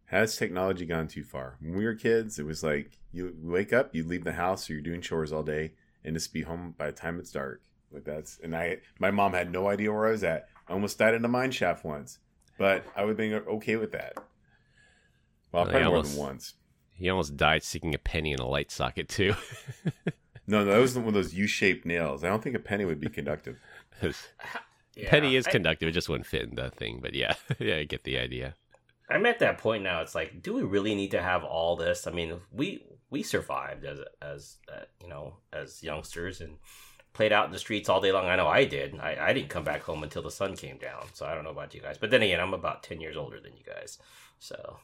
Has 0.08 0.36
technology 0.36 0.86
gone 0.86 1.06
too 1.08 1.22
far? 1.24 1.56
When 1.60 1.76
we 1.76 1.84
were 1.84 1.94
kids, 1.94 2.38
it 2.38 2.46
was 2.46 2.62
like 2.62 2.98
you 3.12 3.34
wake 3.42 3.72
up, 3.72 3.94
you 3.94 4.04
leave 4.04 4.24
the 4.24 4.32
house, 4.32 4.68
or 4.68 4.72
you're 4.74 4.82
doing 4.82 5.00
chores 5.02 5.32
all 5.32 5.42
day, 5.42 5.72
and 6.04 6.14
just 6.16 6.32
be 6.32 6.42
home 6.42 6.74
by 6.78 6.86
the 6.86 6.92
time 6.92 7.18
it's 7.18 7.30
dark. 7.30 7.62
Like 7.92 8.04
that's 8.04 8.38
and 8.42 8.56
I, 8.56 8.78
my 8.98 9.10
mom 9.10 9.32
had 9.34 9.52
no 9.52 9.68
idea 9.68 9.92
where 9.92 10.06
I 10.06 10.12
was 10.12 10.24
at. 10.24 10.48
I 10.68 10.72
almost 10.72 10.98
died 10.98 11.14
in 11.14 11.24
a 11.24 11.28
mine 11.28 11.50
shaft 11.50 11.84
once, 11.84 12.18
but 12.58 12.84
I 12.96 13.04
would 13.04 13.16
be 13.16 13.34
okay 13.34 13.76
with 13.76 13.92
that. 13.92 14.14
Well, 14.16 15.64
Well, 15.64 15.64
probably 15.64 15.80
yeah, 15.80 15.88
more 15.88 16.02
than 16.02 16.16
once. 16.16 16.54
He 16.94 17.08
almost 17.10 17.36
died 17.36 17.62
seeking 17.62 17.94
a 17.94 17.98
penny 17.98 18.32
in 18.32 18.40
a 18.40 18.46
light 18.46 18.70
socket 18.70 19.08
too. 19.08 19.34
No, 20.46 20.64
no, 20.64 20.64
that 20.64 20.78
was 20.78 20.96
one 20.96 21.08
of 21.08 21.14
those 21.14 21.32
U-shaped 21.34 21.86
nails. 21.86 22.24
I 22.24 22.28
don't 22.28 22.42
think 22.42 22.56
a 22.56 22.60
penny 22.60 22.84
would 22.84 23.00
be 23.00 23.08
conductive. 23.10 23.58
Yeah, 24.96 25.10
penny 25.10 25.36
is 25.36 25.46
I- 25.46 25.52
conductive; 25.52 25.88
it 25.88 25.92
just 25.92 26.08
wouldn't 26.08 26.26
fit 26.26 26.42
in 26.48 26.56
the 26.56 26.70
thing. 26.70 26.98
But 27.00 27.14
yeah, 27.14 27.34
yeah, 27.60 27.76
I 27.76 27.84
get 27.84 28.02
the 28.02 28.18
idea. 28.18 28.56
I'm 29.10 29.26
at 29.26 29.38
that 29.38 29.58
point 29.58 29.82
now. 29.82 30.02
It's 30.02 30.14
like, 30.14 30.42
do 30.42 30.52
we 30.54 30.62
really 30.62 30.94
need 30.94 31.12
to 31.12 31.22
have 31.22 31.44
all 31.44 31.76
this? 31.76 32.06
I 32.06 32.10
mean, 32.10 32.40
we 32.52 32.84
we 33.10 33.22
survived 33.22 33.84
as 33.84 34.00
as 34.20 34.56
uh, 34.70 34.84
you 35.02 35.08
know 35.08 35.36
as 35.52 35.82
youngsters 35.82 36.40
and 36.40 36.58
played 37.14 37.32
out 37.32 37.46
in 37.46 37.52
the 37.52 37.58
streets 37.58 37.88
all 37.88 38.00
day 38.00 38.12
long. 38.12 38.26
I 38.26 38.36
know 38.36 38.46
I 38.46 38.64
did. 38.64 38.98
I, 39.00 39.16
I 39.20 39.32
didn't 39.32 39.48
come 39.48 39.64
back 39.64 39.82
home 39.82 40.02
until 40.02 40.22
the 40.22 40.30
sun 40.30 40.56
came 40.56 40.78
down. 40.78 41.06
So 41.14 41.26
I 41.26 41.34
don't 41.34 41.44
know 41.44 41.50
about 41.50 41.74
you 41.74 41.80
guys. 41.80 41.98
But 41.98 42.10
then 42.10 42.22
again, 42.22 42.40
I'm 42.40 42.54
about 42.54 42.82
ten 42.82 43.00
years 43.00 43.16
older 43.16 43.40
than 43.40 43.56
you 43.56 43.64
guys. 43.64 43.98
So 44.38 44.78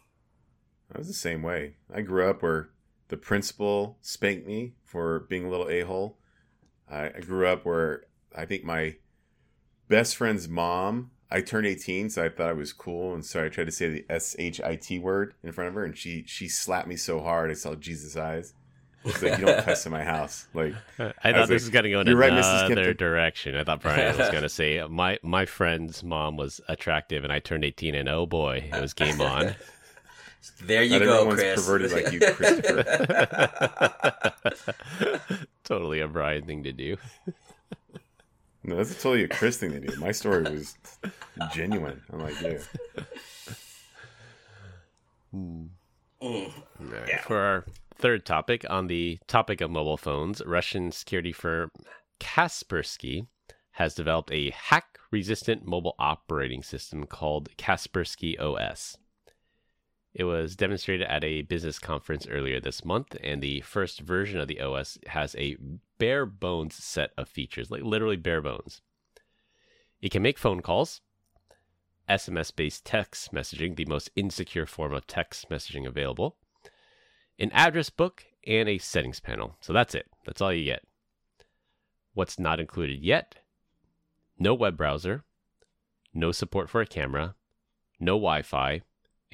I 0.93 0.99
was 0.99 1.07
the 1.07 1.15
same 1.15 1.43
way. 1.43 1.77
I 1.93 2.01
grew 2.01 2.29
up 2.29 2.43
where 2.43 2.71
the 3.09 3.17
principal 3.17 3.99
spanked 4.01 4.47
me 4.47 4.75
for 4.83 5.21
being 5.29 5.45
a 5.45 5.51
little 5.51 5.69
a 5.69 5.83
hole. 5.83 6.19
I, 6.91 7.07
I 7.07 7.21
grew 7.21 7.47
up 7.47 7.65
where 7.65 8.05
I 8.35 8.47
think 8.47 8.65
my 8.65 8.97
best 9.89 10.17
friend's 10.17 10.49
mom. 10.49 11.11
I 11.31 11.41
turned 11.41 11.67
eighteen, 11.67 12.11
so 12.11 12.25
I 12.25 12.29
thought 12.29 12.49
I 12.49 12.53
was 12.53 12.73
cool, 12.73 13.15
and 13.15 13.25
so 13.25 13.45
I 13.45 13.49
tried 13.49 13.65
to 13.65 13.73
say 13.73 13.89
the 13.89 14.05
S 14.09 14.37
H 14.39 14.61
I 14.61 14.77
T 14.77 14.99
word 14.99 15.35
in 15.43 15.53
front 15.53 15.69
of 15.69 15.75
her, 15.75 15.85
and 15.85 15.97
she 15.97 16.25
she 16.27 16.49
slapped 16.49 16.87
me 16.87 16.97
so 16.97 17.21
hard 17.21 17.51
I 17.51 17.55
saw 17.55 17.75
Jesus 17.75 18.17
eyes. 18.17 18.55
She's 19.05 19.23
like, 19.23 19.39
"You 19.39 19.47
don't 19.47 19.65
cuss 19.65 19.85
in 19.85 19.93
my 19.93 20.03
house." 20.03 20.47
Like, 20.55 20.75
I 20.99 21.05
was 21.05 21.13
thought 21.23 21.35
like, 21.35 21.49
this 21.49 21.63
was 21.63 21.71
going 21.71 21.85
to 21.85 21.91
go 21.91 22.01
in 22.01 22.07
"You're 22.07 22.17
right, 22.17 22.33
Mrs. 22.33 22.67
another 22.67 22.95
direction. 22.95 23.55
I 23.57 23.65
thought 23.65 23.83
Brian 23.83 24.17
was 24.17 24.31
going 24.31 24.43
to 24.45 24.49
say 24.49 24.83
my 24.89 25.19
my 25.23 25.45
friend's 25.45 26.03
mom 26.03 26.37
was 26.37 26.61
attractive, 26.69 27.25
and 27.25 27.33
I 27.33 27.39
turned 27.41 27.65
eighteen, 27.65 27.95
and 27.95 28.09
oh 28.09 28.27
boy, 28.27 28.71
it 28.73 28.81
was 28.81 28.95
game 28.95 29.21
on. 29.21 29.55
there 30.63 30.83
you 30.83 30.99
not 30.99 31.05
go, 31.05 31.15
everyone's 31.31 31.41
Chris. 31.41 31.67
perverted 31.67 31.93
like 31.93 32.13
you, 32.13 32.21
Christopher. 32.21 32.85
totally 35.65 36.01
a 36.01 36.09
Brian 36.09 36.47
thing 36.47 36.65
to 36.65 36.73
do. 36.73 36.97
No, 38.65 38.77
that's 38.77 38.95
totally 38.95 39.25
a 39.25 39.29
Chris 39.29 39.59
thing 39.59 39.73
to 39.73 39.81
do. 39.81 39.97
My 39.97 40.13
story 40.13 40.43
was 40.43 40.77
genuine. 41.53 42.01
I'm 42.13 42.21
like, 42.21 42.41
yeah. 42.41 42.59
Mm. 45.35 45.69
All 46.21 46.51
right, 46.81 47.09
Yeah. 47.09 47.23
For 47.23 47.39
our 47.39 47.65
third 47.97 48.25
topic, 48.25 48.65
on 48.71 48.87
the 48.87 49.19
topic 49.27 49.61
of 49.61 49.71
mobile 49.71 49.97
phones, 49.97 50.41
Russian 50.47 50.93
security 50.93 51.33
firm 51.33 51.71
Kaspersky 52.21 53.27
has 53.73 53.95
developed 53.95 54.31
a 54.33 54.51
hack 54.51 54.99
resistant 55.11 55.67
mobile 55.67 55.97
operating 55.99 56.63
system 56.63 57.05
called 57.05 57.49
Kaspersky 57.57 58.39
OS. 58.41 58.97
It 60.15 60.25
was 60.25 60.55
demonstrated 60.55 61.09
at 61.09 61.25
a 61.25 61.43
business 61.43 61.81
conference 61.81 62.29
earlier 62.29 62.61
this 62.61 62.85
month, 62.85 63.17
and 63.21 63.43
the 63.43 63.63
first 63.63 63.99
version 63.99 64.39
of 64.39 64.47
the 64.47 64.61
OS 64.61 64.97
has 65.09 65.35
a 65.35 65.57
bare 65.99 66.25
bones 66.25 66.77
set 66.77 67.11
of 67.19 67.29
features, 67.29 67.71
like 67.71 67.83
literally 67.83 68.17
bare 68.17 68.41
bones. 68.41 68.81
It 70.01 70.13
can 70.13 70.23
make 70.23 70.39
phone 70.39 70.61
calls, 70.61 71.01
SMS 72.09 72.55
based 72.55 72.85
text 72.85 73.35
messaging, 73.35 73.75
the 73.75 73.87
most 73.87 74.11
insecure 74.15 74.67
form 74.67 74.95
of 74.95 75.07
text 75.09 75.51
messaging 75.51 75.85
available, 75.85 76.37
an 77.39 77.51
address 77.53 77.91
book, 77.91 78.25
and 78.47 78.69
a 78.69 78.79
settings 78.79 79.19
panel. 79.19 79.57
So 79.61 79.73
that's 79.73 79.97
it. 79.97 80.07
That's 80.25 80.41
all 80.41 80.53
you 80.53 80.65
get. 80.65 80.85
What's 82.13 82.39
not 82.39 82.61
included 82.61 83.03
yet? 83.03 83.37
No 84.39 84.55
web 84.55 84.77
browser, 84.77 85.25
no 86.13 86.31
support 86.31 86.71
for 86.71 86.81
a 86.81 86.87
camera, 86.87 87.35
no 87.99 88.13
Wi 88.13 88.43
Fi, 88.43 88.83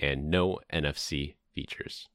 and 0.00 0.30
no 0.30 0.58
NFC 0.72 1.34
features. 1.54 2.08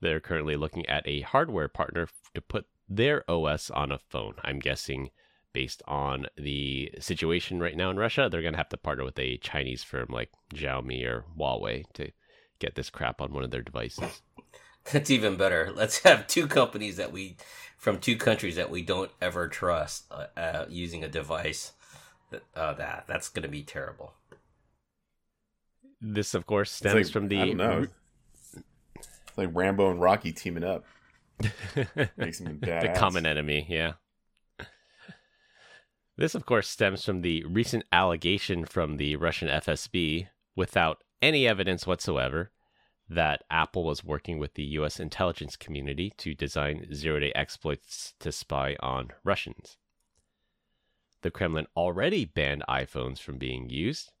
They're 0.00 0.20
currently 0.20 0.56
looking 0.56 0.86
at 0.86 1.06
a 1.06 1.22
hardware 1.22 1.68
partner 1.68 2.08
to 2.34 2.40
put 2.40 2.66
their 2.88 3.28
OS 3.28 3.70
on 3.70 3.90
a 3.90 3.98
phone. 3.98 4.34
I'm 4.44 4.60
guessing 4.60 5.10
based 5.52 5.82
on 5.88 6.26
the 6.36 6.90
situation 7.00 7.58
right 7.58 7.76
now 7.76 7.90
in 7.90 7.96
Russia, 7.96 8.28
they're 8.30 8.42
going 8.42 8.54
to 8.54 8.58
have 8.58 8.68
to 8.68 8.76
partner 8.76 9.04
with 9.04 9.18
a 9.18 9.38
Chinese 9.38 9.82
firm 9.82 10.06
like 10.10 10.30
Xiaomi 10.54 11.04
or 11.04 11.24
Huawei 11.36 11.84
to 11.94 12.12
get 12.58 12.74
this 12.74 12.90
crap 12.90 13.20
on 13.20 13.32
one 13.32 13.44
of 13.44 13.50
their 13.50 13.62
devices. 13.62 14.22
That's 14.92 15.10
even 15.10 15.36
better. 15.36 15.72
Let's 15.74 16.02
have 16.04 16.26
two 16.26 16.46
companies 16.46 16.96
that 16.96 17.12
we, 17.12 17.36
from 17.76 17.98
two 17.98 18.16
countries 18.16 18.56
that 18.56 18.70
we 18.70 18.82
don't 18.82 19.10
ever 19.20 19.48
trust, 19.48 20.04
uh, 20.10 20.26
uh, 20.38 20.64
using 20.68 21.04
a 21.04 21.08
device. 21.08 21.72
Uh, 22.54 22.74
that 22.74 23.04
that's 23.06 23.30
going 23.30 23.42
to 23.42 23.48
be 23.48 23.62
terrible. 23.62 24.12
This, 26.00 26.34
of 26.34 26.46
course, 26.46 26.70
stems 26.70 26.94
like, 26.94 27.12
from 27.12 27.28
the 27.28 27.40
I 27.40 27.46
don't 27.46 27.56
know. 27.56 27.86
It's 28.94 29.36
like 29.36 29.50
Rambo 29.52 29.90
and 29.90 30.00
Rocky 30.00 30.32
teaming 30.32 30.64
up. 30.64 30.84
Makes 32.16 32.40
them 32.40 32.58
the 32.60 32.92
common 32.96 33.26
enemy, 33.26 33.66
yeah. 33.68 33.94
This, 36.16 36.34
of 36.34 36.46
course, 36.46 36.68
stems 36.68 37.04
from 37.04 37.22
the 37.22 37.44
recent 37.44 37.84
allegation 37.92 38.64
from 38.64 38.96
the 38.96 39.14
Russian 39.14 39.48
FSB, 39.48 40.26
without 40.56 41.04
any 41.22 41.46
evidence 41.46 41.86
whatsoever, 41.86 42.50
that 43.08 43.44
Apple 43.50 43.84
was 43.84 44.04
working 44.04 44.38
with 44.38 44.54
the 44.54 44.64
U.S. 44.64 44.98
intelligence 44.98 45.56
community 45.56 46.12
to 46.18 46.34
design 46.34 46.92
zero 46.92 47.20
day 47.20 47.32
exploits 47.34 48.14
to 48.18 48.32
spy 48.32 48.76
on 48.80 49.10
Russians. 49.24 49.76
The 51.22 51.30
Kremlin 51.30 51.66
already 51.76 52.24
banned 52.24 52.64
iPhones 52.68 53.20
from 53.20 53.38
being 53.38 53.70
used, 53.70 54.12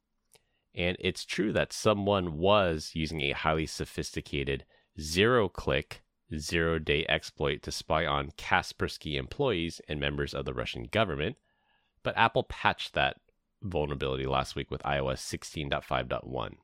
and 0.78 0.96
it's 1.00 1.24
true 1.24 1.52
that 1.52 1.72
someone 1.72 2.38
was 2.38 2.92
using 2.94 3.20
a 3.20 3.32
highly 3.32 3.66
sophisticated 3.66 4.64
zero 4.98 5.48
click 5.48 6.02
zero 6.36 6.78
day 6.78 7.04
exploit 7.08 7.62
to 7.62 7.72
spy 7.72 8.06
on 8.06 8.30
Kaspersky 8.38 9.18
employees 9.18 9.80
and 9.88 9.98
members 9.98 10.34
of 10.34 10.44
the 10.44 10.54
Russian 10.54 10.84
government, 10.84 11.36
but 12.02 12.16
Apple 12.16 12.44
patched 12.44 12.94
that 12.94 13.16
vulnerability 13.60 14.24
last 14.24 14.54
week 14.54 14.70
with 14.70 14.82
iOS 14.82 15.18
16.5.1. 15.18 16.54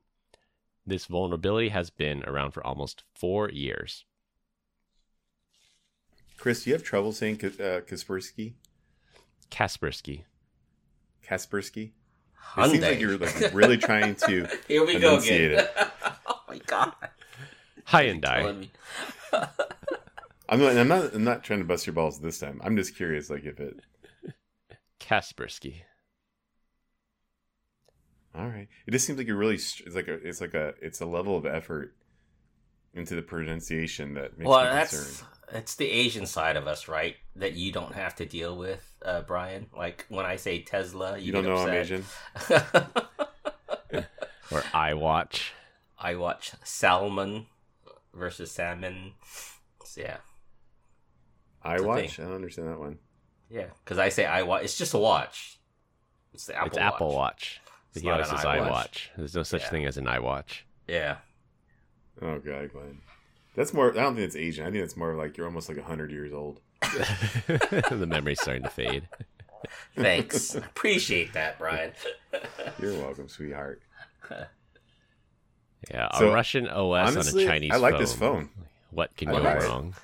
This 0.87 1.05
vulnerability 1.05 1.69
has 1.69 1.89
been 1.89 2.23
around 2.25 2.51
for 2.51 2.65
almost 2.65 3.03
four 3.13 3.49
years. 3.49 4.05
Chris, 6.37 6.63
do 6.63 6.69
you 6.69 6.75
have 6.75 6.83
trouble 6.83 7.11
saying 7.11 7.35
uh, 7.43 7.81
Kaspersky? 7.81 8.53
Kaspersky. 9.49 10.23
Kaspersky? 11.27 11.91
It 12.57 12.71
seems 12.71 12.83
like 12.83 12.99
you're 12.99 13.17
like 13.17 13.53
really 13.53 13.77
trying 13.77 14.15
to. 14.15 14.47
Here 14.67 14.85
we 14.85 14.99
go 14.99 15.09
enunciate 15.09 15.53
again. 15.53 15.67
oh 16.27 16.39
my 16.47 16.57
god. 16.65 16.93
Hyundai. 17.87 18.41
Killing 18.41 18.59
me. 18.59 18.71
I'm 20.49 20.59
not. 20.59 20.77
I'm 20.77 20.87
not. 20.87 21.13
I'm 21.13 21.23
not 21.23 21.43
trying 21.43 21.59
to 21.59 21.65
bust 21.65 21.85
your 21.85 21.93
balls 21.93 22.19
this 22.19 22.39
time. 22.39 22.61
I'm 22.63 22.77
just 22.77 22.95
curious, 22.95 23.29
like 23.29 23.43
if 23.45 23.59
it. 23.59 23.79
Kaspersky. 24.99 25.81
All 28.37 28.47
right. 28.47 28.67
It 28.85 28.91
just 28.91 29.05
seems 29.05 29.17
like 29.17 29.27
you're 29.27 29.37
really. 29.37 29.55
It's 29.55 29.95
like 29.95 30.07
a. 30.07 30.13
It's 30.13 30.41
like 30.41 30.53
a. 30.53 30.73
It's 30.81 31.01
a 31.01 31.05
level 31.05 31.35
of 31.35 31.45
effort 31.45 31.95
into 32.93 33.15
the 33.15 33.21
pronunciation 33.21 34.13
that 34.13 34.37
makes 34.37 34.47
well, 34.47 34.63
me 34.63 34.69
that's 34.69 34.95
concerned. 34.95 35.29
It's 35.51 35.75
the 35.75 35.89
Asian 35.89 36.25
side 36.25 36.55
of 36.57 36.67
us, 36.67 36.87
right? 36.87 37.15
That 37.35 37.53
you 37.53 37.71
don't 37.71 37.93
have 37.93 38.15
to 38.15 38.25
deal 38.25 38.55
with, 38.57 38.83
uh, 39.03 39.21
Brian. 39.21 39.67
Like 39.75 40.05
when 40.09 40.25
I 40.25 40.35
say 40.37 40.61
Tesla, 40.61 41.17
you, 41.17 41.25
You 41.27 41.31
don't 41.33 41.43
get 41.43 41.49
know 41.49 41.57
I'm 41.57 41.69
upset. 41.69 41.81
Asian. 41.81 42.05
Or 44.51 44.61
iWatch. 44.61 45.49
I 45.97 46.15
watch 46.15 46.51
salmon 46.63 47.47
versus 48.13 48.51
salmon. 48.51 49.13
So, 49.83 50.01
yeah, 50.01 50.17
I 51.63 51.81
watch. 51.81 52.15
thing. 52.15 52.25
I 52.25 52.27
don't 52.27 52.35
understand 52.37 52.67
that 52.67 52.79
one. 52.79 52.99
yeah. 53.49 53.67
Because 53.83 53.97
I 53.97 54.09
say 54.09 54.25
I 54.25 54.43
watch. 54.43 54.63
It's 54.63 54.77
just 54.77 54.93
a 54.93 54.99
watch. 54.99 55.59
It's 56.33 56.45
the 56.45 56.55
Apple 56.55 56.67
it's 56.67 56.77
Apple 56.77 57.13
Watch. 57.15 57.59
It's 57.93 58.01
he 58.01 58.07
not 58.07 58.15
always 58.21 58.29
an 58.31 58.37
says 58.37 58.45
iWatch. 58.45 58.69
iWatch. 58.69 59.07
There's 59.17 59.35
no 59.35 59.43
such 59.43 59.61
Yeah. 59.63 59.69
thing 59.69 59.85
as 59.85 59.97
an 59.97 60.05
iWatch. 60.05 60.61
Yeah. 60.87 61.17
Oh 62.21 62.37
god, 62.39 62.71
Glenn. 62.71 62.99
That's 63.55 63.73
more. 63.73 63.91
I 63.91 64.03
don't 64.03 64.15
think 64.15 64.25
it's 64.25 64.35
Asian. 64.35 64.65
I 64.65 64.71
think 64.71 64.83
it's 64.83 64.97
more 64.97 65.15
like 65.15 65.37
you're 65.37 65.47
almost 65.47 65.69
like 65.69 65.79
hundred 65.79 66.11
years 66.11 66.33
old. 66.33 66.59
the 67.47 68.05
memory's 68.07 68.41
starting 68.41 68.63
to 68.63 68.69
fade. 68.69 69.07
Thanks. 69.95 70.55
Appreciate 70.55 71.33
that, 71.33 71.57
Brian. 71.57 71.91
You're 72.79 72.93
welcome, 72.93 73.27
sweetheart. 73.27 73.81
Yeah, 75.89 76.09
a 76.11 76.17
So, 76.17 76.33
Russian 76.33 76.67
OS 76.67 77.15
Honestly, 77.15 77.45
on 77.45 77.49
a 77.49 77.53
Chinese 77.53 77.71
I 77.71 77.77
like 77.77 77.93
phone. 77.93 78.01
this 78.01 78.13
phone. 78.13 78.49
What 78.91 79.15
can 79.17 79.29
I 79.29 79.31
go 79.31 79.37
like 79.39 79.57
it. 79.57 79.63
wrong? 79.63 79.95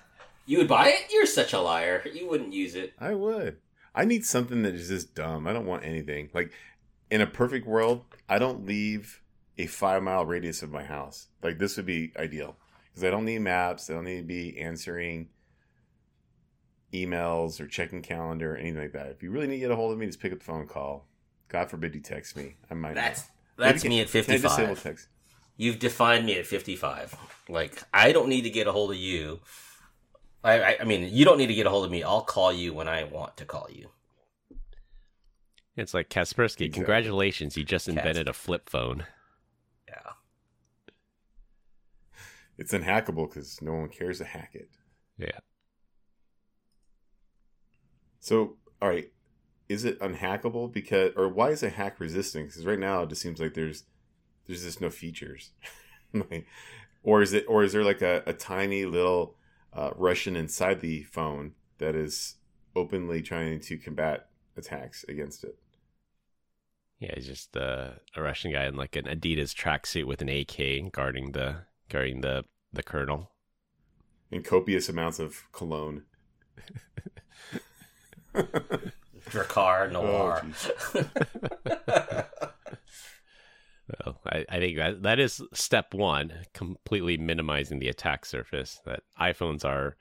You 0.46 0.60
would 0.60 0.68
buy 0.68 0.90
it? 0.90 1.12
You're 1.12 1.26
such 1.26 1.54
a 1.54 1.60
liar. 1.60 2.04
You 2.12 2.28
wouldn't 2.28 2.54
use 2.54 2.76
it. 2.76 2.94
I 3.00 3.14
would. 3.14 3.58
I 3.94 4.06
need 4.06 4.26
something 4.26 4.64
that 4.64 4.74
is 4.74 4.88
just 4.88 5.14
dumb. 5.14 5.48
I 5.48 5.54
don't 5.54 5.66
want 5.66 5.86
anything. 5.86 6.30
Like 6.34 6.52
in 7.10 7.22
a 7.22 7.28
perfect 7.28 7.68
world, 7.68 8.04
I 8.28 8.40
don't 8.40 8.66
leave 8.66 9.22
a 9.58 9.68
five 9.68 10.02
mile 10.02 10.26
radius 10.26 10.64
of 10.64 10.72
my 10.72 10.84
house. 10.84 11.28
Like 11.44 11.60
this 11.60 11.78
would 11.78 11.86
be 11.86 12.12
ideal 12.18 12.56
because 12.92 13.04
I 13.06 13.10
don't 13.12 13.26
need 13.26 13.40
maps. 13.40 13.90
I 13.90 13.94
don't 13.94 14.04
need 14.06 14.18
to 14.18 14.24
be 14.24 14.58
answering 14.60 15.30
emails 16.94 17.60
or 17.62 17.68
checking 17.68 18.02
calendar 18.02 18.54
or 18.54 18.58
anything 18.58 18.82
like 18.82 18.94
that. 18.94 19.08
If 19.08 19.24
you 19.24 19.32
really 19.32 19.48
need 19.48 19.56
to 19.56 19.60
get 19.62 19.72
a 19.72 19.76
hold 19.76 19.94
of 19.94 19.98
me, 20.00 20.06
just 20.06 20.20
pick 20.20 20.34
up 20.34 20.40
the 20.40 20.46
phone 20.46 20.68
call. 20.68 21.08
God 21.48 21.70
forbid 21.70 21.96
you 21.96 22.02
text 22.02 22.36
me. 22.36 22.56
I 22.70 22.74
might. 22.74 22.96
That's 22.96 23.26
Maybe 23.58 23.70
that's 23.72 23.82
can- 23.84 23.90
me 23.90 24.00
at 24.02 24.08
Can 24.10 24.20
I 24.20 24.24
55. 24.24 24.84
text? 24.84 25.08
You've 25.58 25.80
defined 25.80 26.26
me 26.26 26.40
at 26.40 26.46
55. 26.46 27.16
Like 27.50 27.82
I 27.94 28.12
don't 28.12 28.30
need 28.30 28.42
to 28.44 28.50
get 28.50 28.68
a 28.68 28.72
hold 28.72 28.92
of 28.92 28.98
you. 28.98 29.42
I, 30.44 30.60
I 30.62 30.78
I 30.82 30.84
mean, 30.86 31.10
you 31.14 31.24
don't 31.26 31.38
need 31.38 31.48
to 31.48 31.54
get 31.54 31.66
a 31.68 31.70
hold 31.70 31.86
of 31.86 31.92
me. 31.92 32.04
I'll 32.04 32.22
call 32.24 32.52
you 32.52 32.74
when 32.74 32.88
I 32.88 33.04
want 33.04 33.38
to 33.38 33.46
call 33.46 33.68
you. 33.70 33.90
It's 35.78 35.94
like 35.94 36.10
Kaspersky. 36.10 36.66
Exactly. 36.66 36.70
Congratulations, 36.70 37.56
you 37.58 37.64
just 37.64 37.86
Kas- 37.88 37.96
invented 37.96 38.28
a 38.28 38.34
flip 38.34 38.70
phone. 38.70 39.06
Yeah. 39.88 40.12
It's 42.62 42.74
unhackable 42.74 43.28
because 43.28 43.60
no 43.60 43.74
one 43.74 43.90
cares 43.90 44.20
to 44.20 44.24
hack 44.24 44.52
it. 44.54 44.70
Yeah. 45.18 45.40
So, 48.20 48.58
all 48.80 48.90
right, 48.90 49.12
is 49.68 49.84
it 49.84 50.00
unhackable 50.00 50.72
because, 50.72 51.12
or 51.16 51.28
why 51.28 51.50
is 51.50 51.64
it 51.64 51.74
hack 51.74 52.00
resistant? 52.00 52.50
Because 52.50 52.64
right 52.68 52.78
now 52.78 53.02
it 53.02 53.10
just 53.10 53.24
seems 53.24 53.40
like 53.40 53.56
there's 53.56 53.86
there's 54.46 54.62
just 54.62 54.80
no 54.80 54.92
features, 54.92 55.54
like, 56.14 56.46
or 57.02 57.24
is 57.24 57.34
it, 57.34 57.46
or 57.48 57.64
is 57.64 57.74
there 57.74 57.84
like 57.84 58.04
a, 58.04 58.22
a 58.28 58.34
tiny 58.34 58.86
little 58.86 59.38
uh, 59.74 59.90
Russian 59.96 60.36
inside 60.36 60.82
the 60.82 61.02
phone 61.02 61.54
that 61.80 61.96
is 61.96 62.36
openly 62.76 63.24
trying 63.24 63.60
to 63.62 63.78
combat 63.80 64.28
attacks 64.56 65.04
against 65.10 65.44
it? 65.44 65.58
Yeah, 67.00 67.14
he's 67.16 67.26
just 67.26 67.58
uh, 67.58 67.94
a 68.16 68.22
Russian 68.22 68.52
guy 68.52 68.66
in 68.66 68.76
like 68.76 68.96
an 68.96 69.06
Adidas 69.06 69.56
tracksuit 69.56 70.06
with 70.06 70.22
an 70.22 70.30
AK 70.30 70.92
guarding 70.92 71.32
the 71.32 71.64
guarding 71.92 72.22
the 72.22 72.46
the 72.74 72.84
kernel. 72.84 73.32
And 74.32 74.46
copious 74.46 74.88
amounts 74.90 75.20
of 75.20 75.44
cologne. 75.52 76.04
Drakkar 78.34 79.94
Oh, 79.94 80.02
Noir. 80.02 80.42
Well, 84.06 84.22
I, 84.26 84.46
I 84.48 84.60
think 84.60 84.78
that 84.78 85.04
that 85.04 85.20
is 85.20 85.42
step 85.54 85.94
one, 85.94 86.34
completely 86.54 87.18
minimizing 87.18 87.80
the 87.80 87.90
attack 87.90 88.26
surface. 88.26 88.80
That 88.86 89.02
iPhones 89.20 89.66
are 89.66 89.98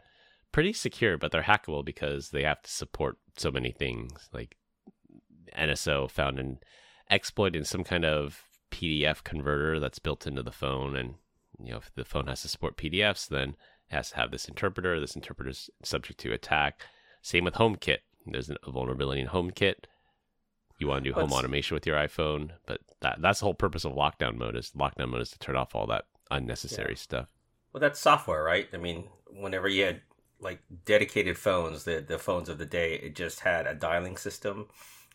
pretty 0.53 0.72
secure, 0.72 1.18
but 1.18 1.33
they're 1.33 1.42
hackable 1.42 1.85
because 1.85 2.31
they 2.31 2.42
have 2.44 2.62
to 2.62 2.70
support 2.70 3.16
so 3.37 3.50
many 3.50 3.72
things. 3.72 4.29
Like 4.33 4.57
NSO 5.57 6.11
found 6.11 6.38
an 6.38 6.59
exploit 7.11 7.57
in 7.57 7.64
some 7.64 7.85
kind 7.85 8.05
of 8.05 8.44
PDF 8.70 9.24
converter 9.24 9.81
that's 9.81 9.98
built 9.98 10.26
into 10.26 10.42
the 10.42 10.53
phone, 10.53 10.96
and 10.96 11.14
you 11.64 11.73
know 11.73 11.79
if 11.79 11.92
the 11.94 12.05
phone 12.05 12.27
has 12.27 12.42
to 12.42 12.49
support 12.49 12.77
PDFs, 12.77 13.29
then 13.29 13.51
it 13.90 13.94
has 13.94 14.11
to 14.11 14.16
have 14.16 14.31
this 14.31 14.46
interpreter. 14.49 15.01
This 15.01 15.16
interpreter 15.16 15.51
is 15.51 15.70
subject 15.83 16.20
to 16.20 16.33
attack. 16.33 16.83
Same 17.23 17.44
with 17.44 17.55
HomeKit. 17.55 17.99
There's 18.27 18.51
a 18.51 18.70
vulnerability 18.70 19.20
in 19.20 19.29
HomeKit 19.29 19.85
you 20.81 20.88
want 20.88 21.05
to 21.05 21.11
do 21.11 21.14
home 21.14 21.25
What's- 21.25 21.35
automation 21.35 21.75
with 21.75 21.87
your 21.87 21.96
iPhone, 21.96 22.53
but 22.66 22.81
that 23.01 23.20
that's 23.20 23.40
the 23.40 23.44
whole 23.44 23.55
purpose 23.55 23.85
of 23.85 23.92
lockdown 23.92 24.37
mode 24.37 24.57
is 24.57 24.70
lockdown 24.73 25.11
mode 25.11 25.20
is 25.20 25.31
to 25.31 25.38
turn 25.38 25.57
off 25.57 25.75
all 25.75 25.87
that 25.87 26.07
unnecessary 26.31 26.96
stuff. 26.96 27.29
Well, 27.73 27.81
that's 27.81 28.01
software, 28.01 28.42
right? 28.42 28.66
I 28.73 28.79
mean, 28.79 29.05
whenever 29.29 29.68
you 29.68 29.85
had 29.85 30.01
like 30.40 30.61
dedicated 30.87 31.37
phones, 31.37 31.85
the 31.85 32.01
the 32.01 32.18
phones 32.18 32.49
of 32.49 32.59
the 32.59 32.66
day, 32.66 32.94
it 32.94 33.14
just 33.14 33.40
had 33.40 33.66
a 33.66 33.75
dialing 33.75 34.16
system, 34.16 34.68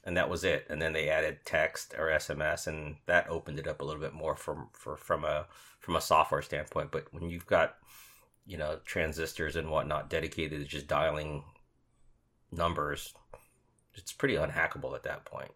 and 0.06 0.16
that 0.18 0.30
was 0.30 0.44
it. 0.44 0.66
And 0.70 0.82
then 0.82 0.94
they 0.94 1.10
added 1.10 1.40
text 1.46 1.96
or 1.98 2.08
SMS, 2.08 2.68
and 2.68 2.98
that 3.08 3.30
opened 3.30 3.60
it 3.60 3.68
up 3.68 3.82
a 3.82 3.86
little 3.86 4.02
bit 4.02 4.14
more 4.14 4.36
from 4.36 4.70
for 4.74 4.96
from 4.98 5.24
a 5.26 5.48
from 5.80 5.96
a 5.96 6.02
software 6.02 6.42
standpoint. 6.42 6.92
But 6.92 7.08
when 7.14 7.30
you've 7.30 7.48
got 7.48 7.76
you 8.46 8.58
know 8.58 8.80
transistors 8.86 9.56
and 9.56 9.70
whatnot 9.72 10.10
dedicated 10.10 10.60
to 10.62 10.66
just 10.68 10.88
dialing 10.88 11.44
numbers, 12.52 13.14
it's 13.96 14.14
pretty 14.14 14.36
unhackable 14.36 14.96
at 14.96 15.04
that 15.04 15.26
point. 15.26 15.52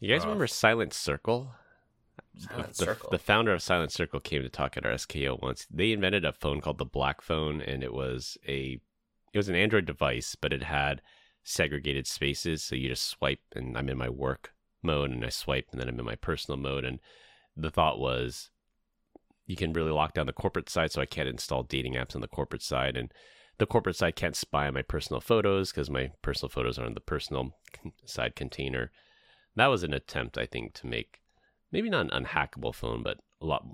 You 0.00 0.12
guys 0.12 0.22
Uh, 0.24 0.28
remember 0.28 0.46
Silent 0.46 0.92
Circle? 0.92 1.52
Silent 2.36 2.68
the, 2.68 2.74
Circle. 2.74 3.10
the 3.10 3.18
founder 3.18 3.52
of 3.54 3.62
Silent 3.62 3.92
Circle 3.92 4.20
came 4.20 4.42
to 4.42 4.48
talk 4.50 4.76
at 4.76 4.84
our 4.84 4.92
SKO 4.92 5.40
once. 5.40 5.66
They 5.70 5.92
invented 5.92 6.24
a 6.24 6.32
phone 6.32 6.60
called 6.60 6.78
the 6.78 6.84
Black 6.84 7.22
Phone, 7.22 7.62
and 7.62 7.82
it 7.82 7.94
was 7.94 8.36
a 8.46 8.78
it 9.32 9.38
was 9.38 9.48
an 9.48 9.54
Android 9.54 9.86
device, 9.86 10.34
but 10.34 10.52
it 10.52 10.62
had 10.62 11.00
segregated 11.46 12.06
spaces. 12.06 12.62
So 12.62 12.74
you 12.74 12.88
just 12.88 13.08
swipe, 13.08 13.40
and 13.54 13.78
I'm 13.78 13.88
in 13.88 13.96
my 13.96 14.08
work 14.08 14.52
mode, 14.82 15.10
and 15.10 15.24
I 15.24 15.28
swipe, 15.28 15.68
and 15.70 15.80
then 15.80 15.88
I'm 15.88 15.98
in 15.98 16.04
my 16.04 16.16
personal 16.16 16.58
mode. 16.58 16.84
And 16.84 16.98
the 17.56 17.70
thought 17.70 17.98
was, 17.98 18.50
you 19.46 19.56
can 19.56 19.72
really 19.72 19.92
lock 19.92 20.14
down 20.14 20.26
the 20.26 20.32
corporate 20.32 20.68
side, 20.68 20.90
so 20.90 21.00
I 21.00 21.06
can't 21.06 21.28
install 21.28 21.62
dating 21.62 21.94
apps 21.94 22.14
on 22.14 22.20
the 22.20 22.28
corporate 22.28 22.62
side, 22.62 22.96
and 22.96 23.12
the 23.58 23.66
corporate 23.66 23.96
side 23.96 24.16
can't 24.16 24.36
spy 24.36 24.66
on 24.66 24.74
my 24.74 24.82
personal 24.82 25.20
photos 25.20 25.70
because 25.70 25.88
my 25.88 26.10
personal 26.20 26.50
photos 26.50 26.78
are 26.78 26.84
on 26.84 26.94
the 26.94 27.00
personal 27.00 27.56
side 28.04 28.34
container. 28.34 28.90
That 29.54 29.68
was 29.68 29.84
an 29.84 29.94
attempt, 29.94 30.36
I 30.36 30.46
think, 30.46 30.74
to 30.74 30.86
make 30.86 31.20
maybe 31.70 31.88
not 31.88 32.12
an 32.12 32.24
unhackable 32.24 32.74
phone, 32.74 33.02
but 33.02 33.18
a 33.40 33.46
lot 33.46 33.64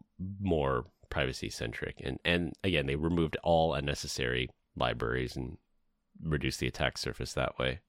more 0.41 0.85
privacy 1.11 1.51
centric. 1.51 2.01
And 2.05 2.19
and 2.25 2.53
again, 2.63 2.87
they 2.87 2.97
removed 2.97 3.37
all 3.43 3.75
unnecessary 3.75 4.51
libraries 4.77 5.37
and 5.37 5.57
reduced 6.23 6.61
the 6.61 6.67
attack 6.67 6.99
surface 6.99 7.33
that 7.35 7.59
way. 7.59 7.81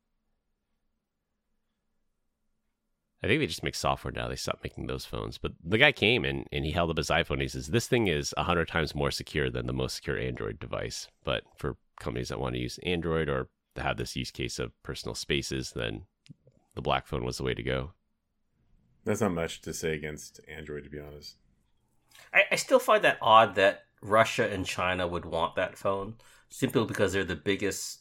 I 3.23 3.27
think 3.27 3.39
they 3.39 3.47
just 3.47 3.63
make 3.63 3.75
software 3.75 4.11
now. 4.11 4.27
They 4.27 4.35
stopped 4.35 4.65
making 4.65 4.87
those 4.87 5.05
phones. 5.05 5.37
But 5.37 5.53
the 5.63 5.77
guy 5.77 5.93
came 5.93 6.25
and, 6.25 6.45
and 6.51 6.65
he 6.65 6.71
held 6.71 6.89
up 6.89 6.97
his 6.97 7.07
iPhone. 7.07 7.41
He 7.41 7.47
says, 7.47 7.67
This 7.67 7.87
thing 7.87 8.07
is 8.07 8.33
100 8.35 8.67
times 8.67 8.93
more 8.93 9.11
secure 9.11 9.49
than 9.49 9.65
the 9.65 9.71
most 9.71 9.95
secure 9.95 10.17
Android 10.19 10.59
device. 10.59 11.07
But 11.23 11.43
for 11.55 11.77
companies 12.01 12.29
that 12.29 12.39
want 12.39 12.55
to 12.55 12.61
use 12.61 12.79
Android 12.83 13.29
or 13.29 13.47
have 13.77 13.95
this 13.95 14.17
use 14.17 14.29
case 14.29 14.59
of 14.59 14.71
personal 14.83 15.15
spaces, 15.15 15.71
then 15.71 16.03
the 16.75 16.81
black 16.81 17.07
phone 17.07 17.23
was 17.23 17.37
the 17.37 17.43
way 17.43 17.53
to 17.53 17.63
go. 17.63 17.93
That's 19.05 19.21
not 19.21 19.33
much 19.33 19.61
to 19.61 19.73
say 19.73 19.93
against 19.93 20.41
Android, 20.47 20.83
to 20.83 20.89
be 20.89 20.99
honest. 20.99 21.35
I, 22.33 22.43
I 22.51 22.55
still 22.55 22.79
find 22.79 23.03
that 23.03 23.17
odd 23.21 23.55
that 23.55 23.85
Russia 24.01 24.49
and 24.49 24.65
China 24.65 25.07
would 25.07 25.25
want 25.25 25.55
that 25.55 25.77
phone 25.77 26.15
simply 26.49 26.85
because 26.85 27.13
they're 27.13 27.23
the 27.23 27.35
biggest. 27.35 27.99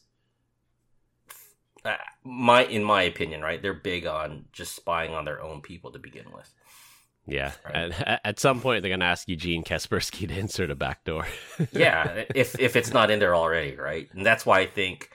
My, 2.23 2.63
in 2.63 2.83
my 2.83 3.01
opinion, 3.03 3.41
right? 3.41 3.61
They're 3.61 3.73
big 3.73 4.05
on 4.05 4.45
just 4.53 4.75
spying 4.75 5.13
on 5.13 5.25
their 5.25 5.41
own 5.41 5.61
people 5.61 5.91
to 5.91 5.99
begin 5.99 6.25
with. 6.33 6.49
Yeah, 7.25 7.53
Right. 7.63 7.91
at, 8.01 8.21
at 8.25 8.39
some 8.39 8.59
point 8.59 8.81
they're 8.81 8.91
gonna 8.91 9.05
ask 9.05 9.29
Eugene 9.29 9.63
Kaspersky 9.63 10.27
to 10.27 10.37
insert 10.37 10.69
a 10.71 10.75
backdoor. 10.75 11.25
Yeah, 11.71 12.25
if 12.35 12.59
if 12.59 12.75
it's 12.75 12.91
not 12.93 13.11
in 13.11 13.19
there 13.19 13.35
already, 13.35 13.75
right? 13.77 14.09
And 14.13 14.25
that's 14.25 14.45
why 14.45 14.59
I 14.59 14.65
think 14.67 15.09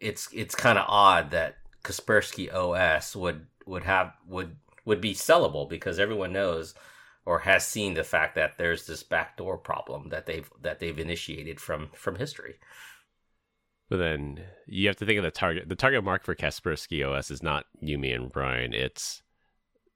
it's 0.00 0.28
it's 0.32 0.54
kind 0.54 0.78
of 0.78 0.86
odd 0.88 1.32
that 1.32 1.56
Kaspersky 1.84 2.52
OS 2.52 3.14
would 3.14 3.46
would 3.66 3.84
have 3.84 4.14
would 4.26 4.56
would 4.86 5.00
be 5.02 5.14
sellable 5.14 5.68
because 5.68 5.98
everyone 5.98 6.32
knows 6.32 6.74
or 7.26 7.40
has 7.40 7.66
seen 7.66 7.92
the 7.92 8.04
fact 8.04 8.34
that 8.36 8.56
there's 8.56 8.86
this 8.86 9.02
backdoor 9.02 9.58
problem 9.58 10.08
that 10.08 10.24
they've 10.24 10.50
that 10.62 10.78
they've 10.78 10.98
initiated 10.98 11.60
from 11.60 11.90
from 11.94 12.16
history. 12.16 12.54
But 13.90 13.98
then 13.98 14.40
you 14.66 14.86
have 14.86 14.96
to 14.96 15.04
think 15.04 15.18
of 15.18 15.24
the 15.24 15.32
target. 15.32 15.68
The 15.68 15.74
target 15.74 16.04
market 16.04 16.24
for 16.24 16.34
Kaspersky 16.36 17.04
OS 17.06 17.30
is 17.30 17.42
not 17.42 17.66
Yumi 17.82 18.14
and 18.14 18.30
Brian. 18.30 18.72
It's 18.72 19.22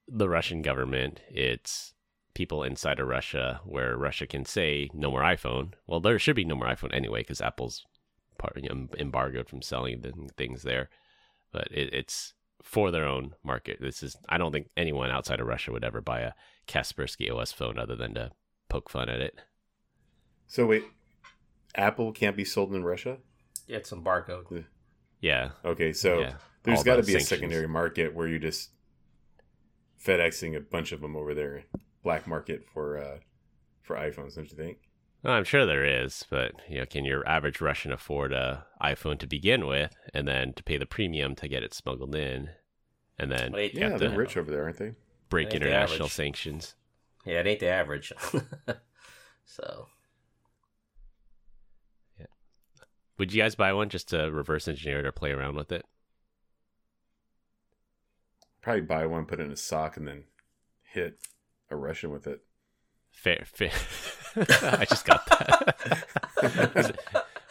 the 0.08 0.28
Russian 0.28 0.62
government. 0.62 1.20
It's 1.30 1.94
people 2.34 2.64
inside 2.64 2.98
of 2.98 3.06
Russia, 3.06 3.60
where 3.64 3.96
Russia 3.96 4.26
can 4.26 4.44
say 4.44 4.90
no 4.92 5.12
more 5.12 5.22
iPhone. 5.22 5.74
Well, 5.86 6.00
there 6.00 6.18
should 6.18 6.34
be 6.34 6.44
no 6.44 6.56
more 6.56 6.66
iPhone 6.66 6.92
anyway, 6.92 7.20
because 7.20 7.40
Apple's 7.40 7.86
part, 8.36 8.60
you 8.60 8.68
know, 8.68 8.88
embargoed 8.98 9.48
from 9.48 9.62
selling 9.62 10.00
the 10.00 10.12
things 10.36 10.64
there. 10.64 10.90
But 11.52 11.68
it, 11.70 11.94
it's 11.94 12.34
for 12.60 12.90
their 12.90 13.06
own 13.06 13.36
market. 13.44 13.78
This 13.80 14.02
is. 14.02 14.16
I 14.28 14.38
don't 14.38 14.50
think 14.50 14.70
anyone 14.76 15.10
outside 15.10 15.38
of 15.38 15.46
Russia 15.46 15.70
would 15.70 15.84
ever 15.84 16.00
buy 16.00 16.20
a 16.20 16.32
Kaspersky 16.66 17.32
OS 17.32 17.52
phone 17.52 17.78
other 17.78 17.94
than 17.94 18.14
to 18.14 18.32
poke 18.68 18.90
fun 18.90 19.08
at 19.08 19.20
it. 19.20 19.38
So 20.48 20.66
wait, 20.66 20.82
Apple 21.76 22.10
can't 22.10 22.36
be 22.36 22.44
sold 22.44 22.74
in 22.74 22.82
Russia? 22.82 23.18
Yeah, 23.66 23.78
it's 23.78 23.92
embargoed. 23.92 24.66
Yeah. 25.20 25.50
Okay, 25.64 25.92
so 25.92 26.20
yeah. 26.20 26.34
there's 26.62 26.78
All 26.78 26.84
got 26.84 26.96
to 26.96 27.02
the 27.02 27.06
be 27.06 27.14
a 27.16 27.20
secondary 27.20 27.68
market 27.68 28.14
where 28.14 28.28
you 28.28 28.38
just 28.38 28.70
FedExing 30.04 30.56
a 30.56 30.60
bunch 30.60 30.92
of 30.92 31.00
them 31.00 31.16
over 31.16 31.34
there, 31.34 31.64
black 32.02 32.26
market 32.26 32.64
for 32.72 32.98
uh 32.98 33.18
for 33.82 33.96
iPhones, 33.96 34.34
don't 34.34 34.50
you 34.50 34.56
think? 34.56 34.78
Well, 35.22 35.32
I'm 35.32 35.44
sure 35.44 35.64
there 35.64 35.84
is, 35.84 36.24
but 36.28 36.52
you 36.68 36.78
know, 36.78 36.86
can 36.86 37.04
your 37.04 37.26
average 37.26 37.60
Russian 37.60 37.92
afford 37.92 38.32
a 38.32 38.66
iPhone 38.82 39.18
to 39.20 39.26
begin 39.26 39.66
with, 39.66 39.94
and 40.12 40.28
then 40.28 40.52
to 40.54 40.62
pay 40.62 40.76
the 40.76 40.86
premium 40.86 41.34
to 41.36 41.48
get 41.48 41.62
it 41.62 41.72
smuggled 41.74 42.14
in, 42.14 42.50
and 43.18 43.30
then 43.32 43.52
Wait, 43.52 43.74
you 43.74 43.80
Yeah, 43.80 43.90
have 43.90 44.00
they're 44.00 44.10
rich 44.10 44.36
over 44.36 44.50
there, 44.50 44.64
aren't 44.64 44.78
they? 44.78 44.94
break 45.30 45.52
Ain't 45.52 45.62
the 45.62 45.68
international 45.68 46.08
sanctions? 46.08 46.74
Yeah, 47.24 47.40
it 47.40 47.46
ain't 47.46 47.60
the 47.60 47.68
average. 47.68 48.12
so 49.44 49.86
Would 53.18 53.32
you 53.32 53.42
guys 53.42 53.54
buy 53.54 53.72
one 53.72 53.88
just 53.88 54.08
to 54.10 54.30
reverse 54.30 54.66
engineer 54.68 54.98
it 55.00 55.06
or 55.06 55.12
play 55.12 55.30
around 55.30 55.56
with 55.56 55.70
it? 55.72 55.84
Probably 58.60 58.80
buy 58.82 59.06
one, 59.06 59.26
put 59.26 59.40
it 59.40 59.44
in 59.46 59.52
a 59.52 59.56
sock, 59.56 59.96
and 59.96 60.08
then 60.08 60.24
hit 60.82 61.18
a 61.70 61.76
Russian 61.76 62.10
with 62.10 62.26
it. 62.26 62.42
Fair, 63.12 63.44
fair. 63.46 63.70
I 64.36 64.84
just 64.88 65.04
got 65.06 65.24
that. 65.26 66.96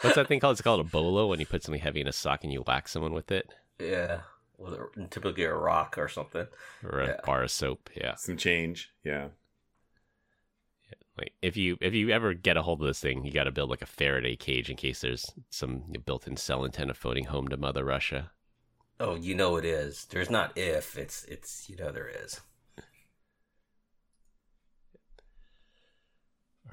What's 0.02 0.16
that 0.16 0.28
thing 0.28 0.40
called? 0.40 0.54
It's 0.54 0.62
called 0.62 0.82
a 0.82 0.84
bolo 0.84 1.28
when 1.28 1.40
you 1.40 1.46
put 1.46 1.64
something 1.64 1.82
heavy 1.82 2.02
in 2.02 2.08
a 2.08 2.12
sock 2.12 2.44
and 2.44 2.52
you 2.52 2.62
whack 2.68 2.88
someone 2.90 3.14
with 3.14 3.32
it, 3.32 3.54
yeah, 3.80 4.22
with 4.58 4.74
a, 4.74 5.08
typically 5.10 5.46
a 5.46 5.54
rock 5.54 5.98
or 5.98 6.10
something. 6.10 6.48
or 6.84 7.00
a 7.00 7.08
Yeah. 7.08 7.16
bar 7.26 7.44
of 7.44 7.52
soap. 7.52 7.90
Yeah. 7.96 8.16
Some 8.16 8.36
change, 8.36 8.92
yeah. 9.04 9.30
Like 11.18 11.34
if 11.42 11.56
you 11.56 11.78
if 11.80 11.94
you 11.94 12.10
ever 12.10 12.34
get 12.34 12.58
a 12.58 12.64
hold 12.64 12.82
of 12.82 12.88
this 12.88 13.00
thing, 13.00 13.24
you 13.24 13.32
got 13.32 13.44
to 13.44 13.52
build 13.52 13.70
like 13.70 13.82
a 13.82 13.88
Faraday 13.88 14.36
cage 14.36 14.70
in 14.70 14.78
case 14.78 15.02
there's 15.02 15.32
some 15.50 15.84
built-in 16.06 16.38
cell 16.38 16.66
antenna 16.66 16.94
floating 16.94 17.26
home 17.26 17.48
to 17.50 17.58
Mother 17.58 17.84
Russia. 17.84 18.32
Oh, 19.00 19.16
you 19.16 19.36
know 19.36 19.58
it 19.58 19.66
is. 19.66 20.06
There's 20.06 20.30
not 20.30 20.58
if. 20.58 20.98
It's 20.98 21.24
it's 21.26 21.70
you 21.70 21.76
know 21.76 21.92
there 21.92 22.10
is. 22.10 22.42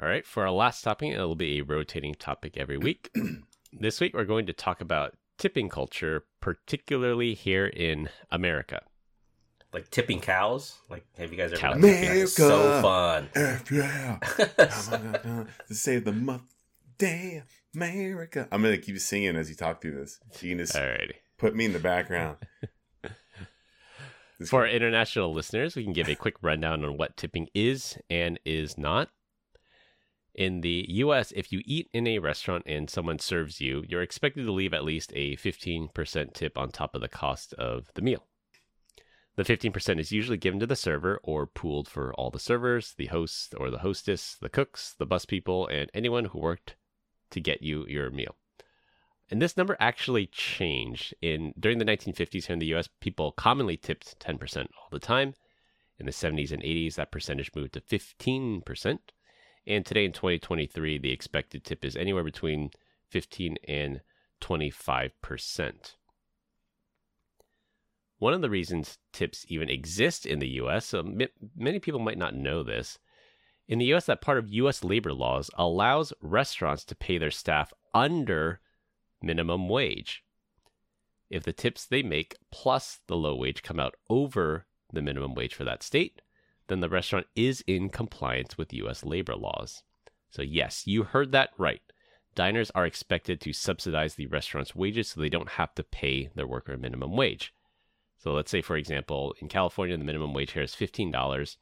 All 0.01 0.09
right, 0.09 0.25
for 0.25 0.45
our 0.45 0.53
last 0.53 0.81
topic, 0.83 1.13
it'll 1.13 1.35
be 1.35 1.59
a 1.59 1.65
rotating 1.65 2.15
topic 2.15 2.57
every 2.57 2.79
week. 2.79 3.11
this 3.73 4.01
week, 4.01 4.15
we're 4.15 4.25
going 4.25 4.47
to 4.47 4.55
talk 4.55 4.81
about 4.81 5.15
tipping 5.37 5.69
culture, 5.69 6.25
particularly 6.41 7.35
here 7.35 7.67
in 7.67 8.09
America. 8.31 8.81
Like 9.73 9.91
tipping 9.91 10.21
cows. 10.21 10.79
Like 10.89 11.05
have 11.19 11.31
you 11.31 11.39
guys 11.39 11.53
ever 11.53 11.61
Cow 11.61 11.73
done 11.73 11.83
tipping. 11.83 12.09
that? 12.09 12.17
It's 12.17 12.33
so 12.35 12.83
fun. 12.83 13.29
F 13.35 13.71
yeah. 13.71 14.19
Come 14.21 15.47
to 15.69 15.75
save 15.75 16.05
the 16.05 16.13
month. 16.13 16.43
Damn 16.99 17.45
America. 17.75 18.49
I'm 18.51 18.63
gonna 18.63 18.79
keep 18.79 18.99
singing 18.99 19.37
as 19.37 19.49
you 19.49 19.55
talk 19.57 19.81
through 19.81 19.95
this. 19.97 20.19
You 20.41 20.51
can 20.51 20.59
just 20.59 20.75
Alrighty. 20.75 21.13
put 21.39 21.55
me 21.55 21.65
in 21.67 21.73
the 21.73 21.79
background. 21.79 22.37
This- 24.39 24.49
For 24.49 24.61
our 24.63 24.69
international 24.69 25.35
listeners, 25.35 25.77
we 25.77 25.85
can 25.85 25.93
give 25.93 26.09
a 26.09 26.15
quick 26.15 26.37
rundown 26.41 26.83
on 26.85 26.97
what 26.97 27.17
tipping 27.17 27.49
is 27.55 27.99
and 28.09 28.41
is 28.47 28.79
not. 28.79 29.11
In 30.35 30.63
the 30.63 30.87
US, 30.89 31.31
if 31.33 31.53
you 31.53 31.61
eat 31.67 31.91
in 31.93 32.07
a 32.07 32.21
restaurant 32.21 32.63
and 32.65 32.89
someone 32.89 33.19
serves 33.19 33.61
you, 33.61 33.85
you're 33.87 34.01
expected 34.01 34.47
to 34.47 34.53
leave 34.53 34.73
at 34.73 34.83
least 34.85 35.13
a 35.15 35.37
15% 35.37 36.33
tip 36.33 36.57
on 36.57 36.71
top 36.71 36.95
of 36.95 37.03
the 37.03 37.09
cost 37.09 37.53
of 37.55 37.91
the 37.95 38.01
meal. 38.01 38.27
The 39.41 39.57
15% 39.57 39.99
is 39.99 40.13
usually 40.13 40.37
given 40.37 40.61
to 40.61 40.67
the 40.67 40.77
server 40.77 41.19
or 41.23 41.47
pooled 41.47 41.89
for 41.89 42.13
all 42.13 42.29
the 42.31 42.39
servers, 42.39 42.93
the 42.93 43.07
host 43.07 43.55
or 43.57 43.71
the 43.71 43.79
hostess, 43.79 44.37
the 44.39 44.51
cooks, 44.51 44.95
the 44.99 45.07
bus 45.07 45.25
people, 45.25 45.67
and 45.69 45.91
anyone 45.95 46.27
who 46.27 46.39
worked 46.39 46.77
to 47.31 47.41
get 47.41 47.63
you 47.63 47.87
your 47.87 48.11
meal. 48.11 48.37
And 49.31 49.41
this 49.41 49.57
number 49.57 49.79
actually 49.81 50.27
changed 50.27 51.15
in 51.23 51.55
during 51.59 51.79
the 51.79 51.87
1950s 51.87 52.49
here 52.49 52.53
in 52.53 52.59
the 52.59 52.75
US. 52.75 52.91
People 53.01 53.33
commonly 53.33 53.79
tipped 53.79 54.21
10% 54.21 54.67
all 54.77 54.89
the 54.91 54.99
time. 54.99 55.33
In 55.99 56.05
the 56.05 56.13
70s 56.13 56.53
and 56.53 56.63
80s, 56.63 56.97
that 56.97 57.11
percentage 57.11 57.51
moved 57.57 57.73
to 57.73 57.81
15%. 57.81 58.99
And 59.67 59.87
today 59.87 60.05
in 60.05 60.13
2023, 60.13 60.99
the 60.99 61.13
expected 61.13 61.65
tip 61.65 61.83
is 61.83 61.97
anywhere 61.97 62.25
between 62.25 62.73
15 63.09 63.57
and 63.67 64.03
25%. 64.43 65.95
One 68.21 68.35
of 68.35 68.43
the 68.43 68.51
reasons 68.51 68.99
tips 69.15 69.47
even 69.49 69.71
exist 69.71 70.27
in 70.27 70.41
the 70.41 70.49
US, 70.61 70.85
so 70.85 71.01
m- 71.01 71.23
many 71.57 71.79
people 71.79 72.01
might 72.01 72.19
not 72.19 72.35
know 72.35 72.63
this, 72.63 72.99
in 73.67 73.79
the 73.79 73.95
US, 73.95 74.05
that 74.07 74.21
part 74.21 74.37
of 74.37 74.53
US 74.53 74.85
labor 74.85 75.15
laws 75.15 75.51
allows 75.55 76.13
restaurants 76.21 76.85
to 76.85 76.95
pay 76.95 77.17
their 77.17 77.31
staff 77.31 77.73
under 77.95 78.61
minimum 79.23 79.71
wage. 79.71 80.23
If 81.31 81.45
the 81.45 81.55
tips 81.55 81.87
they 81.87 82.03
make 82.03 82.37
plus 82.51 83.01
the 83.07 83.17
low 83.17 83.35
wage 83.35 83.63
come 83.63 83.81
out 83.81 83.95
over 84.11 84.67
the 84.93 85.01
minimum 85.01 85.35
wage 85.35 85.55
for 85.55 85.65
that 85.65 85.83
state, 85.83 86.21
then 86.67 86.81
the 86.81 86.91
restaurant 86.91 87.27
is 87.35 87.65
in 87.67 87.89
compliance 87.89 88.59
with 88.59 88.75
US 88.75 89.03
labor 89.03 89.35
laws. 89.35 89.83
So, 90.29 90.43
yes, 90.43 90.87
you 90.87 91.05
heard 91.05 91.33
that 91.33 91.51
right. 91.57 91.81
Diners 92.35 92.71
are 92.73 92.85
expected 92.85 93.41
to 93.41 93.55
subsidize 93.55 94.17
the 94.17 94.27
restaurant's 94.27 94.77
wages 94.77 95.09
so 95.09 95.21
they 95.21 95.31
don't 95.31 95.51
have 95.51 95.75
to 95.77 95.83
pay 95.83 96.29
their 96.35 96.47
worker 96.47 96.77
minimum 96.77 97.17
wage. 97.17 97.55
So, 98.23 98.33
let's 98.33 98.51
say, 98.51 98.61
for 98.61 98.77
example, 98.77 99.35
in 99.41 99.49
California, 99.49 99.97
the 99.97 100.05
minimum 100.05 100.35
wage 100.35 100.53
here 100.53 100.63
is 100.63 100.75
$15, 100.75 101.57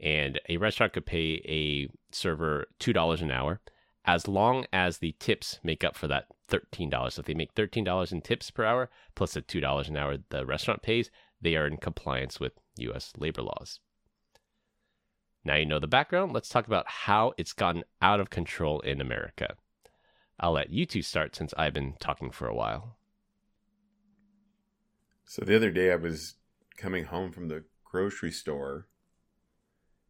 and 0.00 0.40
a 0.48 0.56
restaurant 0.56 0.94
could 0.94 1.04
pay 1.06 1.42
a 1.44 1.88
server 2.10 2.66
$2 2.80 3.22
an 3.22 3.30
hour 3.30 3.60
as 4.06 4.26
long 4.26 4.64
as 4.72 4.98
the 4.98 5.14
tips 5.18 5.60
make 5.62 5.84
up 5.84 5.94
for 5.94 6.08
that 6.08 6.28
$13. 6.50 7.12
So 7.12 7.20
if 7.20 7.26
they 7.26 7.34
make 7.34 7.54
$13 7.54 8.10
in 8.10 8.22
tips 8.22 8.50
per 8.50 8.64
hour 8.64 8.88
plus 9.14 9.34
the 9.34 9.42
$2 9.42 9.88
an 9.88 9.96
hour 9.98 10.16
the 10.30 10.46
restaurant 10.46 10.82
pays, 10.82 11.10
they 11.42 11.56
are 11.56 11.66
in 11.66 11.76
compliance 11.76 12.40
with 12.40 12.52
US 12.78 13.12
labor 13.18 13.42
laws. 13.42 13.80
Now 15.44 15.56
you 15.56 15.66
know 15.66 15.78
the 15.78 15.86
background, 15.86 16.32
let's 16.32 16.48
talk 16.48 16.66
about 16.66 16.88
how 16.88 17.32
it's 17.36 17.52
gotten 17.52 17.84
out 18.00 18.20
of 18.20 18.30
control 18.30 18.80
in 18.80 19.00
America. 19.00 19.56
I'll 20.40 20.52
let 20.52 20.70
you 20.70 20.86
two 20.86 21.02
start 21.02 21.36
since 21.36 21.52
I've 21.58 21.74
been 21.74 21.94
talking 22.00 22.30
for 22.30 22.48
a 22.48 22.54
while. 22.54 22.97
So 25.28 25.44
the 25.44 25.54
other 25.54 25.70
day 25.70 25.92
I 25.92 25.96
was 25.96 26.36
coming 26.78 27.04
home 27.04 27.32
from 27.32 27.48
the 27.48 27.64
grocery 27.84 28.30
store, 28.30 28.88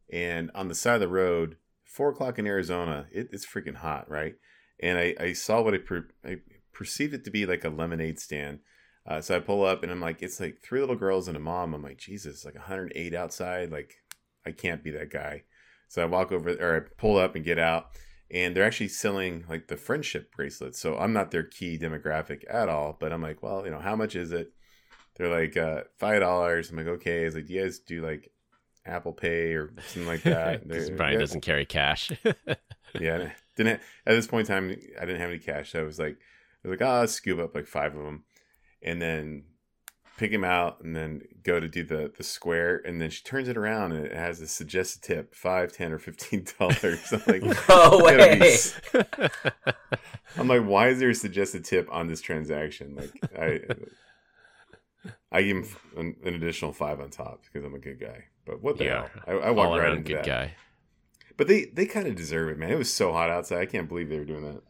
and 0.09 0.49
on 0.55 0.69
the 0.69 0.75
side 0.75 0.95
of 0.95 1.01
the 1.01 1.09
road, 1.09 1.57
four 1.83 2.09
o'clock 2.09 2.39
in 2.39 2.47
Arizona, 2.47 3.05
it, 3.11 3.27
it's 3.33 3.45
freaking 3.45 3.75
hot, 3.75 4.09
right? 4.09 4.35
And 4.79 4.97
I, 4.97 5.15
I 5.19 5.33
saw 5.33 5.61
what 5.61 5.73
I, 5.73 5.79
per, 5.79 6.07
I 6.23 6.37
perceived 6.71 7.13
it 7.13 7.25
to 7.25 7.31
be 7.31 7.45
like 7.45 7.65
a 7.65 7.69
lemonade 7.69 8.17
stand. 8.17 8.59
Uh, 9.05 9.19
so 9.19 9.35
I 9.35 9.39
pull 9.41 9.65
up 9.65 9.83
and 9.83 9.91
I'm 9.91 9.99
like, 9.99 10.21
it's 10.21 10.39
like 10.39 10.61
three 10.61 10.79
little 10.79 10.95
girls 10.95 11.27
and 11.27 11.35
a 11.35 11.39
mom. 11.41 11.73
I'm 11.73 11.83
like, 11.83 11.97
Jesus, 11.97 12.45
like 12.45 12.55
108 12.55 13.13
outside. 13.13 13.73
Like, 13.73 13.95
I 14.45 14.51
can't 14.51 14.85
be 14.85 14.91
that 14.91 15.11
guy. 15.11 15.43
So 15.89 16.01
I 16.01 16.05
walk 16.05 16.31
over, 16.31 16.51
or 16.51 16.77
I 16.77 16.79
pull 16.97 17.17
up 17.17 17.35
and 17.35 17.43
get 17.43 17.59
out, 17.59 17.87
and 18.31 18.55
they're 18.55 18.63
actually 18.63 18.87
selling 18.87 19.43
like 19.49 19.67
the 19.67 19.75
friendship 19.75 20.33
bracelets. 20.33 20.79
So 20.79 20.97
I'm 20.97 21.11
not 21.11 21.31
their 21.31 21.43
key 21.43 21.77
demographic 21.77 22.43
at 22.49 22.69
all. 22.69 22.95
But 22.97 23.11
I'm 23.11 23.21
like, 23.21 23.43
well, 23.43 23.65
you 23.65 23.71
know, 23.71 23.79
how 23.79 23.97
much 23.97 24.15
is 24.15 24.31
it? 24.31 24.53
They're 25.19 25.29
like 25.29 25.57
uh, 25.57 25.81
five 25.97 26.21
dollars. 26.21 26.71
I'm 26.71 26.77
like, 26.77 26.87
okay. 26.87 27.25
It's 27.25 27.35
like, 27.35 27.45
do 27.45 27.53
you 27.53 27.61
guys 27.61 27.79
do 27.79 28.03
like 28.03 28.31
Apple 28.85 29.13
Pay 29.13 29.53
or 29.53 29.71
something 29.85 30.07
like 30.07 30.23
that? 30.23 30.67
Because 30.67 30.89
Brian 30.89 31.13
yeah. 31.13 31.19
doesn't 31.19 31.41
carry 31.41 31.65
cash. 31.65 32.11
Yeah, 32.99 33.29
didn't 33.55 33.81
at 34.07 34.15
this 34.15 34.25
point 34.25 34.49
in 34.49 34.55
time 34.55 34.75
I 34.99 35.05
didn't 35.05 35.21
have 35.21 35.29
any 35.29 35.39
cash, 35.39 35.71
so 35.71 35.79
I 35.79 35.83
was 35.83 35.99
like, 35.99 36.17
I 36.63 36.67
was 36.67 36.79
like, 36.79 36.87
oh, 36.87 36.91
I'll 36.91 37.07
scoop 37.07 37.39
up 37.39 37.53
like 37.53 37.67
five 37.67 37.95
of 37.95 38.03
them, 38.03 38.23
and 38.81 39.01
then 39.01 39.43
pick 40.17 40.31
him 40.31 40.43
out, 40.43 40.81
and 40.81 40.95
then 40.95 41.21
go 41.43 41.59
to 41.59 41.67
do 41.67 41.83
the 41.83 42.11
the 42.17 42.23
square, 42.23 42.81
and 42.85 42.99
then 43.01 43.09
she 43.09 43.21
turns 43.23 43.47
it 43.47 43.57
around 43.57 43.91
and 43.91 44.05
it 44.05 44.13
has 44.13 44.41
a 44.41 44.47
suggested 44.47 45.03
tip 45.03 45.35
five, 45.35 45.71
ten, 45.71 45.91
or 45.91 45.99
fifteen 45.99 46.45
dollars. 46.59 47.13
I'm 47.13 47.21
like, 47.27 47.69
No 47.69 47.99
way. 48.03 48.57
I'm 50.37 50.47
like, 50.47 50.63
why 50.63 50.89
is 50.89 50.99
there 50.99 51.09
a 51.09 51.15
suggested 51.15 51.65
tip 51.65 51.87
on 51.91 52.07
this 52.07 52.21
transaction? 52.21 52.95
Like, 52.95 53.11
I 53.37 53.61
I 55.31 55.41
give 55.43 55.57
him 55.57 55.65
an, 55.97 56.15
an 56.25 56.33
additional 56.35 56.73
five 56.73 56.99
on 56.99 57.09
top 57.09 57.41
because 57.43 57.65
I'm 57.65 57.75
a 57.75 57.79
good 57.79 57.99
guy. 57.99 58.25
But 58.45 58.61
what 58.63 58.77
the 58.77 58.85
Yeah. 58.85 59.07
hell? 59.25 59.39
I, 59.41 59.47
I 59.47 59.51
walked 59.51 59.67
All 59.71 59.77
right 59.77 59.85
around 59.87 59.97
into 59.97 60.07
good 60.13 60.17
that. 60.19 60.25
guy. 60.25 60.55
But 61.37 61.47
they 61.47 61.65
they 61.65 61.85
kind 61.85 62.07
of 62.07 62.15
deserve 62.15 62.49
it, 62.49 62.57
man. 62.57 62.71
It 62.71 62.77
was 62.77 62.91
so 62.91 63.11
hot 63.13 63.29
outside. 63.29 63.59
I 63.61 63.65
can't 63.65 63.87
believe 63.87 64.09
they 64.09 64.17
were 64.17 64.25
doing 64.25 64.43
that. 64.43 64.61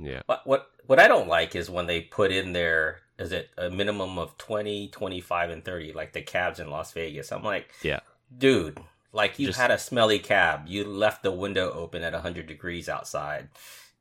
Yeah. 0.00 0.12
yeah. 0.12 0.22
What 0.26 0.46
what 0.46 0.70
what 0.86 0.98
I 1.00 1.08
don't 1.08 1.28
like 1.28 1.54
is 1.54 1.70
when 1.70 1.86
they 1.86 2.00
put 2.02 2.32
in 2.32 2.52
there 2.52 2.98
is 3.18 3.32
it 3.32 3.50
a 3.58 3.68
minimum 3.70 4.18
of 4.18 4.36
20, 4.38 4.88
25 4.88 5.50
and 5.50 5.64
30 5.64 5.92
like 5.92 6.12
the 6.12 6.22
cabs 6.22 6.58
in 6.58 6.70
Las 6.70 6.92
Vegas. 6.92 7.30
I'm 7.32 7.42
like, 7.44 7.70
Yeah. 7.82 8.00
dude, 8.36 8.80
like 9.12 9.38
you 9.38 9.46
Just- 9.48 9.58
had 9.60 9.70
a 9.70 9.78
smelly 9.78 10.18
cab. 10.18 10.62
You 10.66 10.84
left 10.84 11.22
the 11.22 11.30
window 11.30 11.70
open 11.72 12.02
at 12.02 12.12
100 12.14 12.46
degrees 12.46 12.88
outside 12.88 13.48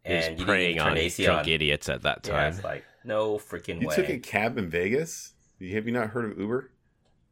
and 0.06 0.24
you 0.24 0.30
didn't 0.38 0.46
preying 0.48 0.70
even 0.72 0.80
turn 0.84 0.88
on 0.90 0.96
the 0.96 1.02
AC 1.02 1.26
drunk 1.26 1.40
on. 1.48 1.50
idiots 1.50 1.90
at 1.90 2.02
that 2.04 2.22
Yeah, 2.26 2.32
time. 2.34 2.54
it's 2.54 2.64
like 2.64 2.84
no 3.04 3.38
freaking 3.38 3.82
You 3.82 3.88
way. 3.90 3.96
You 3.98 4.02
took 4.04 4.10
a 4.10 4.20
cab 4.20 4.58
in 4.58 4.70
Vegas. 4.70 5.34
Have 5.62 5.86
you 5.86 5.92
not 5.92 6.10
heard 6.10 6.32
of 6.32 6.40
Uber? 6.40 6.72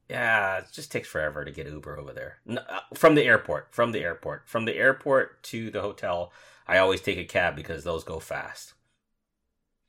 Yeah, 0.10 0.60
it 0.60 0.66
just 0.72 0.92
takes 0.92 1.08
forever 1.08 1.44
to 1.44 1.52
get 1.52 1.68
Uber 1.68 2.00
over 2.00 2.14
there. 2.14 2.38
N- 2.48 2.60
uh, 2.60 2.80
From 2.94 3.16
the 3.16 3.24
airport, 3.24 3.74
from 3.74 3.92
the 3.92 4.00
airport, 4.02 4.48
from 4.48 4.66
the 4.66 4.76
airport 4.76 5.44
to 5.44 5.70
the 5.70 5.82
hotel, 5.82 6.32
I 6.68 6.78
always 6.78 7.02
take 7.02 7.18
a 7.18 7.26
cab 7.26 7.56
because 7.56 7.84
those 7.84 8.04
go 8.04 8.20
fast. 8.20 8.74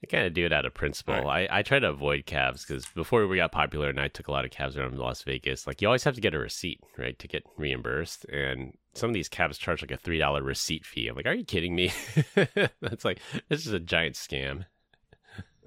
I 0.03 0.07
kind 0.07 0.27
of 0.27 0.35
do 0.35 0.47
it 0.47 0.53
out 0.53 0.65
of 0.65 0.75
principle. 0.75 1.15
Right. 1.15 1.49
I, 1.51 1.59
I 1.59 1.63
try 1.63 1.81
to 1.81 1.89
avoid 1.89 2.25
cabs 2.25 2.65
because 2.65 2.87
before 2.87 3.27
we 3.27 3.37
got 3.37 3.51
popular 3.51 3.89
and 3.89 3.99
I 4.01 4.07
took 4.07 4.29
a 4.29 4.33
lot 4.33 4.45
of 4.45 4.53
cabs 4.53 4.77
around 4.77 4.97
Las 4.97 5.23
Vegas, 5.23 5.67
like 5.67 5.83
you 5.83 5.89
always 5.89 6.05
have 6.05 6.15
to 6.15 6.21
get 6.21 6.35
a 6.35 6.39
receipt, 6.39 6.81
right, 6.97 7.19
to 7.19 7.27
get 7.27 7.43
reimbursed. 7.57 8.25
And 8.27 8.77
some 8.95 9.11
of 9.11 9.15
these 9.15 9.29
cabs 9.29 9.59
charge 9.59 9.83
like 9.83 9.91
a 9.91 9.99
$3 9.99 10.45
receipt 10.45 10.87
fee. 10.87 11.09
I'm 11.09 11.17
like, 11.17 11.27
are 11.27 11.35
you 11.35 11.45
kidding 11.45 11.75
me? 11.75 11.93
That's 12.81 13.05
like, 13.05 13.21
this 13.49 13.67
is 13.67 13.73
a 13.73 13.81
giant 13.81 14.15
scam. 14.15 14.67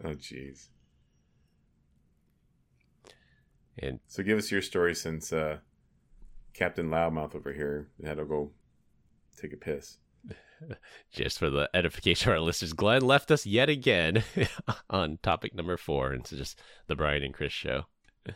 Oh, 0.04 0.10
jeez. 0.14 0.70
And 3.80 4.00
So 4.08 4.24
give 4.24 4.38
us 4.38 4.52
your 4.52 4.62
story 4.62 4.96
since 4.96 5.32
uh, 5.32 5.58
Captain 6.54 6.90
Loudmouth 6.90 7.36
over 7.36 7.54
here 7.54 7.88
had 8.04 8.18
to 8.18 8.26
go 8.26 8.52
take 9.38 9.54
a 9.54 9.58
piss. 9.58 9.98
just 11.12 11.40
for 11.40 11.50
the 11.50 11.70
edification 11.74 12.32
of 12.32 12.38
our 12.38 12.42
listeners, 12.42 12.74
Glenn 12.74 13.02
left 13.02 13.32
us 13.32 13.46
yet 13.46 13.70
again 13.70 14.24
on 14.90 15.20
topic 15.24 15.56
number 15.56 15.78
four. 15.78 16.12
And 16.12 16.22
it's 16.22 16.32
just 16.32 16.60
the 16.88 16.96
Brian 16.96 17.24
and 17.24 17.34
Chris 17.34 17.54
show. 17.54 17.86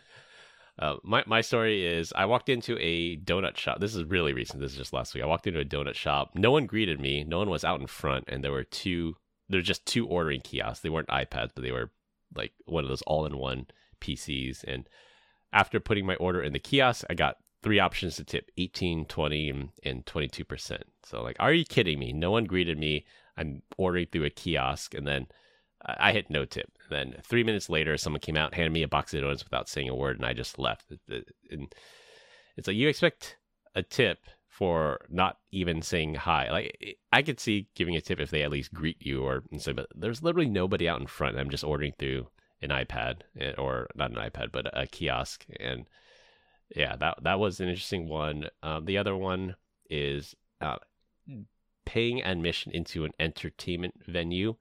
Uh, 0.77 0.97
my 1.03 1.23
my 1.25 1.39
story 1.39 1.85
is 1.85 2.11
I 2.17 2.25
walked 2.25 2.49
into 2.49 2.77
a 2.79 3.15
donut 3.15 3.55
shop. 3.55 3.79
This 3.79 3.95
is 3.95 4.03
really 4.03 4.33
recent. 4.33 4.59
This 4.59 4.73
is 4.73 4.77
just 4.77 4.91
last 4.91 5.13
week. 5.13 5.23
I 5.23 5.25
walked 5.25 5.47
into 5.47 5.61
a 5.61 5.63
donut 5.63 5.95
shop. 5.95 6.31
No 6.35 6.51
one 6.51 6.65
greeted 6.65 6.99
me. 6.99 7.23
No 7.23 7.37
one 7.37 7.49
was 7.49 7.63
out 7.63 7.79
in 7.79 7.87
front, 7.87 8.25
and 8.27 8.43
there 8.43 8.51
were 8.51 8.65
two. 8.65 9.15
There 9.47 9.59
were 9.59 9.63
just 9.63 9.85
two 9.85 10.05
ordering 10.05 10.41
kiosks. 10.41 10.81
They 10.81 10.89
weren't 10.89 11.07
iPads, 11.07 11.51
but 11.55 11.61
they 11.61 11.71
were 11.71 11.91
like 12.35 12.51
one 12.65 12.83
of 12.83 12.89
those 12.89 13.03
all-in-one 13.03 13.67
PCs. 14.01 14.65
And 14.65 14.89
after 15.53 15.79
putting 15.79 16.05
my 16.05 16.15
order 16.15 16.41
in 16.41 16.53
the 16.53 16.59
kiosk, 16.59 17.05
I 17.09 17.13
got 17.13 17.37
three 17.63 17.79
options 17.79 18.17
to 18.17 18.23
tip 18.23 18.51
18 18.57 19.05
20 19.05 19.49
and, 19.49 19.69
and 19.83 20.05
22% 20.05 20.81
so 21.05 21.23
like 21.23 21.35
are 21.39 21.53
you 21.53 21.65
kidding 21.65 21.99
me? 21.99 22.13
No 22.13 22.31
one 22.31 22.45
greeted 22.45 22.77
me. 22.77 23.05
I'm 23.37 23.61
ordering 23.77 24.07
through 24.11 24.25
a 24.25 24.29
kiosk 24.29 24.93
and 24.93 25.07
then 25.07 25.27
i 25.83 26.11
hit 26.11 26.29
no 26.29 26.45
tip. 26.45 26.71
And 26.89 27.13
then 27.13 27.21
three 27.23 27.43
minutes 27.43 27.69
later 27.69 27.97
someone 27.97 28.19
came 28.19 28.37
out 28.37 28.53
handed 28.53 28.71
me 28.71 28.83
a 28.83 28.87
box 28.87 29.13
of 29.13 29.21
donuts 29.21 29.43
without 29.43 29.69
saying 29.69 29.89
a 29.89 29.95
word 29.95 30.17
and 30.17 30.25
i 30.25 30.33
just 30.33 30.59
left. 30.59 30.91
And 31.49 31.73
it's 32.57 32.67
like 32.67 32.75
you 32.75 32.87
expect 32.87 33.37
a 33.75 33.83
tip 33.83 34.19
for 34.47 34.99
not 35.09 35.37
even 35.51 35.81
saying 35.81 36.15
hi. 36.15 36.49
Like 36.51 36.97
i 37.11 37.21
could 37.21 37.39
see 37.39 37.67
giving 37.75 37.95
a 37.95 38.01
tip 38.01 38.19
if 38.19 38.31
they 38.31 38.43
at 38.43 38.51
least 38.51 38.73
greet 38.73 38.97
you 38.99 39.23
or 39.23 39.43
and 39.51 39.61
so 39.61 39.73
but 39.73 39.87
there's 39.95 40.23
literally 40.23 40.49
nobody 40.49 40.89
out 40.89 41.01
in 41.01 41.07
front. 41.07 41.37
I'm 41.37 41.49
just 41.49 41.63
ordering 41.63 41.93
through 41.99 42.27
an 42.65 42.85
ipad 42.85 43.21
eh, 43.39 43.53
or 43.57 43.87
not 43.95 44.11
an 44.11 44.17
ipad 44.17 44.51
but 44.51 44.67
a 44.73 44.85
kiosk 44.87 45.45
and 45.59 45.85
yeah, 46.73 46.95
that 46.95 47.19
that 47.23 47.39
was 47.39 47.59
an 47.59 47.67
interesting 47.67 48.07
one. 48.07 48.47
Um, 48.63 48.85
the 48.85 48.97
other 48.97 49.15
one 49.15 49.55
is 49.89 50.35
uh, 50.61 50.77
paying 51.85 52.23
admission 52.23 52.71
into 52.71 53.05
an 53.05 53.11
entertainment 53.19 53.95
venue. 54.07 54.55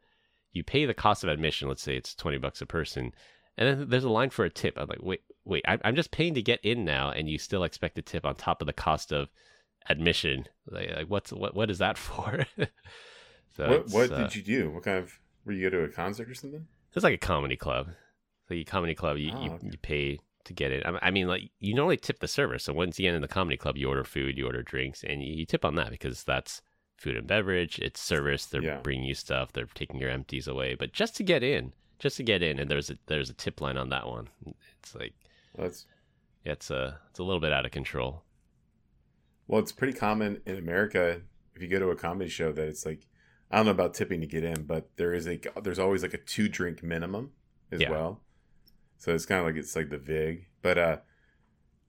You 0.52 0.64
pay 0.64 0.84
the 0.86 0.94
cost 0.94 1.24
of 1.24 1.30
admission. 1.30 1.68
Let's 1.68 1.82
say 1.82 1.96
it's 1.96 2.14
twenty 2.14 2.38
bucks 2.38 2.60
a 2.60 2.66
person, 2.66 3.12
and 3.56 3.68
then 3.80 3.88
there's 3.88 4.04
a 4.04 4.10
line 4.10 4.30
for 4.30 4.44
a 4.44 4.50
tip. 4.50 4.74
I'm 4.76 4.88
like, 4.88 5.02
wait, 5.02 5.22
wait, 5.44 5.64
I'm 5.66 5.80
I'm 5.84 5.96
just 5.96 6.10
paying 6.10 6.34
to 6.34 6.42
get 6.42 6.60
in 6.62 6.84
now, 6.84 7.10
and 7.10 7.28
you 7.28 7.38
still 7.38 7.64
expect 7.64 7.98
a 7.98 8.02
tip 8.02 8.26
on 8.26 8.34
top 8.34 8.60
of 8.60 8.66
the 8.66 8.72
cost 8.72 9.12
of 9.12 9.28
admission. 9.88 10.46
Like, 10.70 10.90
like 10.94 11.06
what's 11.08 11.32
what 11.32 11.54
what 11.54 11.70
is 11.70 11.78
that 11.78 11.96
for? 11.98 12.46
so 13.56 13.68
what 13.68 13.88
what 13.88 14.12
uh, 14.12 14.18
did 14.18 14.36
you 14.36 14.42
do? 14.42 14.70
What 14.70 14.82
kind 14.82 14.98
of 14.98 15.18
were 15.46 15.52
you 15.52 15.70
go 15.70 15.78
to 15.78 15.84
a 15.84 15.88
concert 15.88 16.28
or 16.28 16.34
something? 16.34 16.66
It's 16.94 17.04
like 17.04 17.14
a 17.14 17.18
comedy 17.18 17.56
club. 17.56 17.88
So 18.48 18.54
you 18.54 18.64
comedy 18.64 18.94
club, 18.94 19.16
you, 19.16 19.32
Oh, 19.34 19.42
you, 19.44 19.50
okay. 19.52 19.68
you 19.72 19.78
pay 19.78 20.18
to 20.44 20.52
get 20.52 20.70
it. 20.72 20.84
I 20.86 20.98
I 21.02 21.10
mean, 21.10 21.26
like 21.26 21.50
you 21.60 21.74
normally 21.74 21.96
tip 21.96 22.20
the 22.20 22.28
server. 22.28 22.58
So 22.58 22.72
once 22.72 22.98
you 22.98 23.04
get 23.08 23.14
in 23.14 23.22
the 23.22 23.28
comedy 23.28 23.56
club, 23.56 23.76
you 23.76 23.88
order 23.88 24.04
food, 24.04 24.36
you 24.36 24.46
order 24.46 24.62
drinks, 24.62 25.02
and 25.02 25.22
you, 25.22 25.32
you 25.34 25.46
tip 25.46 25.64
on 25.64 25.74
that 25.76 25.90
because 25.90 26.22
that's 26.24 26.60
food 26.98 27.16
and 27.16 27.26
beverage. 27.26 27.78
It's 27.78 28.00
service. 28.00 28.46
They're 28.46 28.62
Yeah. 28.62 28.80
bringing 28.82 29.06
you 29.06 29.14
stuff. 29.14 29.52
They're 29.52 29.66
taking 29.74 29.98
your 29.98 30.10
empties 30.10 30.46
away. 30.46 30.74
But 30.74 30.92
just 30.92 31.16
to 31.16 31.22
get 31.22 31.42
in, 31.42 31.72
just 31.98 32.16
to 32.18 32.22
get 32.22 32.42
in, 32.42 32.58
and 32.58 32.70
there's 32.70 32.90
a 32.90 32.98
there's 33.06 33.30
a 33.30 33.34
tip 33.34 33.60
line 33.60 33.78
on 33.78 33.88
that 33.88 34.06
one. 34.06 34.28
It's 34.80 34.94
like 34.94 35.14
that's 35.56 35.86
it's 36.44 36.70
a 36.70 37.00
it's 37.10 37.18
a 37.18 37.22
little 37.24 37.40
bit 37.40 37.52
out 37.52 37.64
of 37.64 37.72
control. 37.72 38.22
well, 39.48 39.60
it's 39.60 39.72
pretty 39.72 39.92
common 39.94 40.40
in 40.46 40.56
America 40.56 41.20
if 41.54 41.62
you 41.62 41.68
go 41.68 41.78
to 41.78 41.88
a 41.90 41.96
comedy 41.96 42.28
show 42.28 42.52
that 42.52 42.66
it's 42.68 42.84
like 42.84 43.06
I 43.50 43.56
don't 43.56 43.66
know 43.66 43.72
about 43.72 43.94
tipping 43.94 44.20
to 44.20 44.26
get 44.26 44.44
in, 44.44 44.64
but 44.64 44.88
there 44.96 45.12
is 45.14 45.26
a 45.28 45.40
there's 45.62 45.78
always 45.78 46.02
like 46.02 46.14
a 46.14 46.18
two 46.18 46.48
drink 46.48 46.82
minimum 46.82 47.32
as 47.70 47.80
Yeah. 47.80 47.90
well. 47.90 48.20
So 48.98 49.14
it's 49.14 49.26
kind 49.26 49.40
of 49.40 49.46
like 49.46 49.56
it's 49.56 49.76
like 49.76 49.90
the 49.90 49.98
vig. 49.98 50.46
But 50.62 50.78
uh 50.78 50.96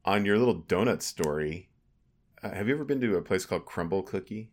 on 0.04 0.26
your 0.26 0.38
little 0.38 0.62
donut 0.62 1.02
story, 1.02 1.70
uh, 2.44 2.52
have 2.52 2.68
you 2.68 2.76
ever 2.76 2.86
been 2.86 3.02
to 3.02 3.16
a 3.16 3.22
place 3.22 3.46
called 3.46 3.66
Crumbl 3.66 4.06
Cookie? 4.06 4.52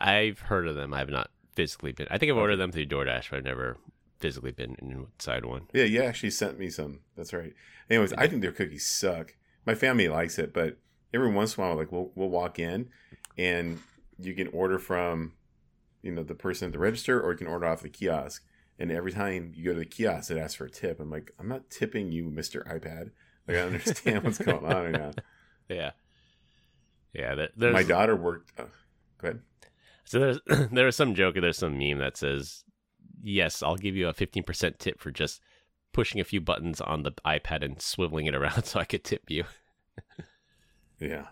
I've 0.00 0.40
heard 0.40 0.66
of 0.66 0.74
them. 0.74 0.92
I 0.92 0.98
have 0.98 1.08
not 1.08 1.30
physically 1.54 1.92
been. 1.92 2.08
I 2.10 2.18
think 2.18 2.30
I've 2.30 2.38
ordered 2.38 2.56
them 2.56 2.72
through 2.72 2.86
DoorDash, 2.86 3.30
but 3.30 3.38
I've 3.38 3.44
never 3.44 3.78
physically 4.18 4.50
been 4.52 4.76
inside 4.80 5.44
one. 5.44 5.68
Yeah, 5.72 5.84
you 5.84 6.02
actually 6.02 6.30
sent 6.30 6.58
me 6.58 6.68
some. 6.70 7.00
That's 7.16 7.32
right. 7.32 7.54
Anyways, 7.88 8.12
I 8.14 8.26
think 8.26 8.42
their 8.42 8.52
cookies 8.52 8.86
suck. 8.86 9.36
My 9.64 9.74
family 9.74 10.08
likes 10.08 10.38
it, 10.38 10.52
but 10.52 10.78
every 11.14 11.30
once 11.30 11.56
in 11.56 11.62
a 11.62 11.66
while, 11.66 11.76
like 11.76 11.92
we'll 11.92 12.10
we'll 12.14 12.30
walk 12.30 12.58
in, 12.58 12.90
and 13.38 13.78
you 14.18 14.34
can 14.34 14.48
order 14.48 14.78
from, 14.78 15.32
you 16.02 16.12
know, 16.12 16.22
the 16.22 16.34
person 16.34 16.66
at 16.66 16.72
the 16.72 16.78
register, 16.78 17.20
or 17.20 17.32
you 17.32 17.38
can 17.38 17.46
order 17.46 17.66
off 17.66 17.82
the 17.82 17.88
kiosk. 17.88 18.44
And 18.78 18.90
every 18.90 19.12
time 19.12 19.52
you 19.54 19.64
go 19.64 19.72
to 19.74 19.78
the 19.80 19.84
kiosk, 19.86 20.30
it 20.30 20.38
asks 20.38 20.54
for 20.56 20.64
a 20.64 20.70
tip. 20.70 20.98
I'm 20.98 21.10
like, 21.10 21.32
I'm 21.38 21.48
not 21.48 21.70
tipping 21.70 22.10
you, 22.12 22.24
Mister 22.30 22.62
iPad. 22.62 23.10
Like 23.46 23.56
I 23.58 23.60
understand 23.60 24.24
what's 24.24 24.38
going 24.38 24.64
on 24.64 24.84
right 24.84 24.92
now. 24.92 25.10
Yeah, 25.68 25.92
yeah. 27.14 27.34
there- 27.34 27.48
There's, 27.56 27.72
My 27.72 27.82
daughter 27.82 28.14
worked. 28.16 28.58
Uh, 28.58 28.64
go 29.18 29.28
ahead. 29.28 29.40
So 30.04 30.18
there's 30.18 30.40
there 30.72 30.86
was 30.86 30.96
some 30.96 31.14
joke 31.14 31.36
or 31.36 31.40
there's 31.40 31.56
some 31.58 31.78
meme 31.78 31.98
that 31.98 32.16
says, 32.16 32.64
"Yes, 33.22 33.62
I'll 33.62 33.76
give 33.76 33.96
you 33.96 34.08
a 34.08 34.12
fifteen 34.12 34.42
percent 34.42 34.78
tip 34.78 35.00
for 35.00 35.10
just 35.10 35.40
pushing 35.92 36.20
a 36.20 36.24
few 36.24 36.40
buttons 36.40 36.80
on 36.80 37.02
the 37.04 37.12
iPad 37.24 37.64
and 37.64 37.78
swiveling 37.78 38.26
it 38.26 38.34
around 38.34 38.64
so 38.66 38.80
I 38.80 38.84
could 38.84 39.04
tip 39.04 39.22
you." 39.28 39.44
Yeah, 40.98 41.26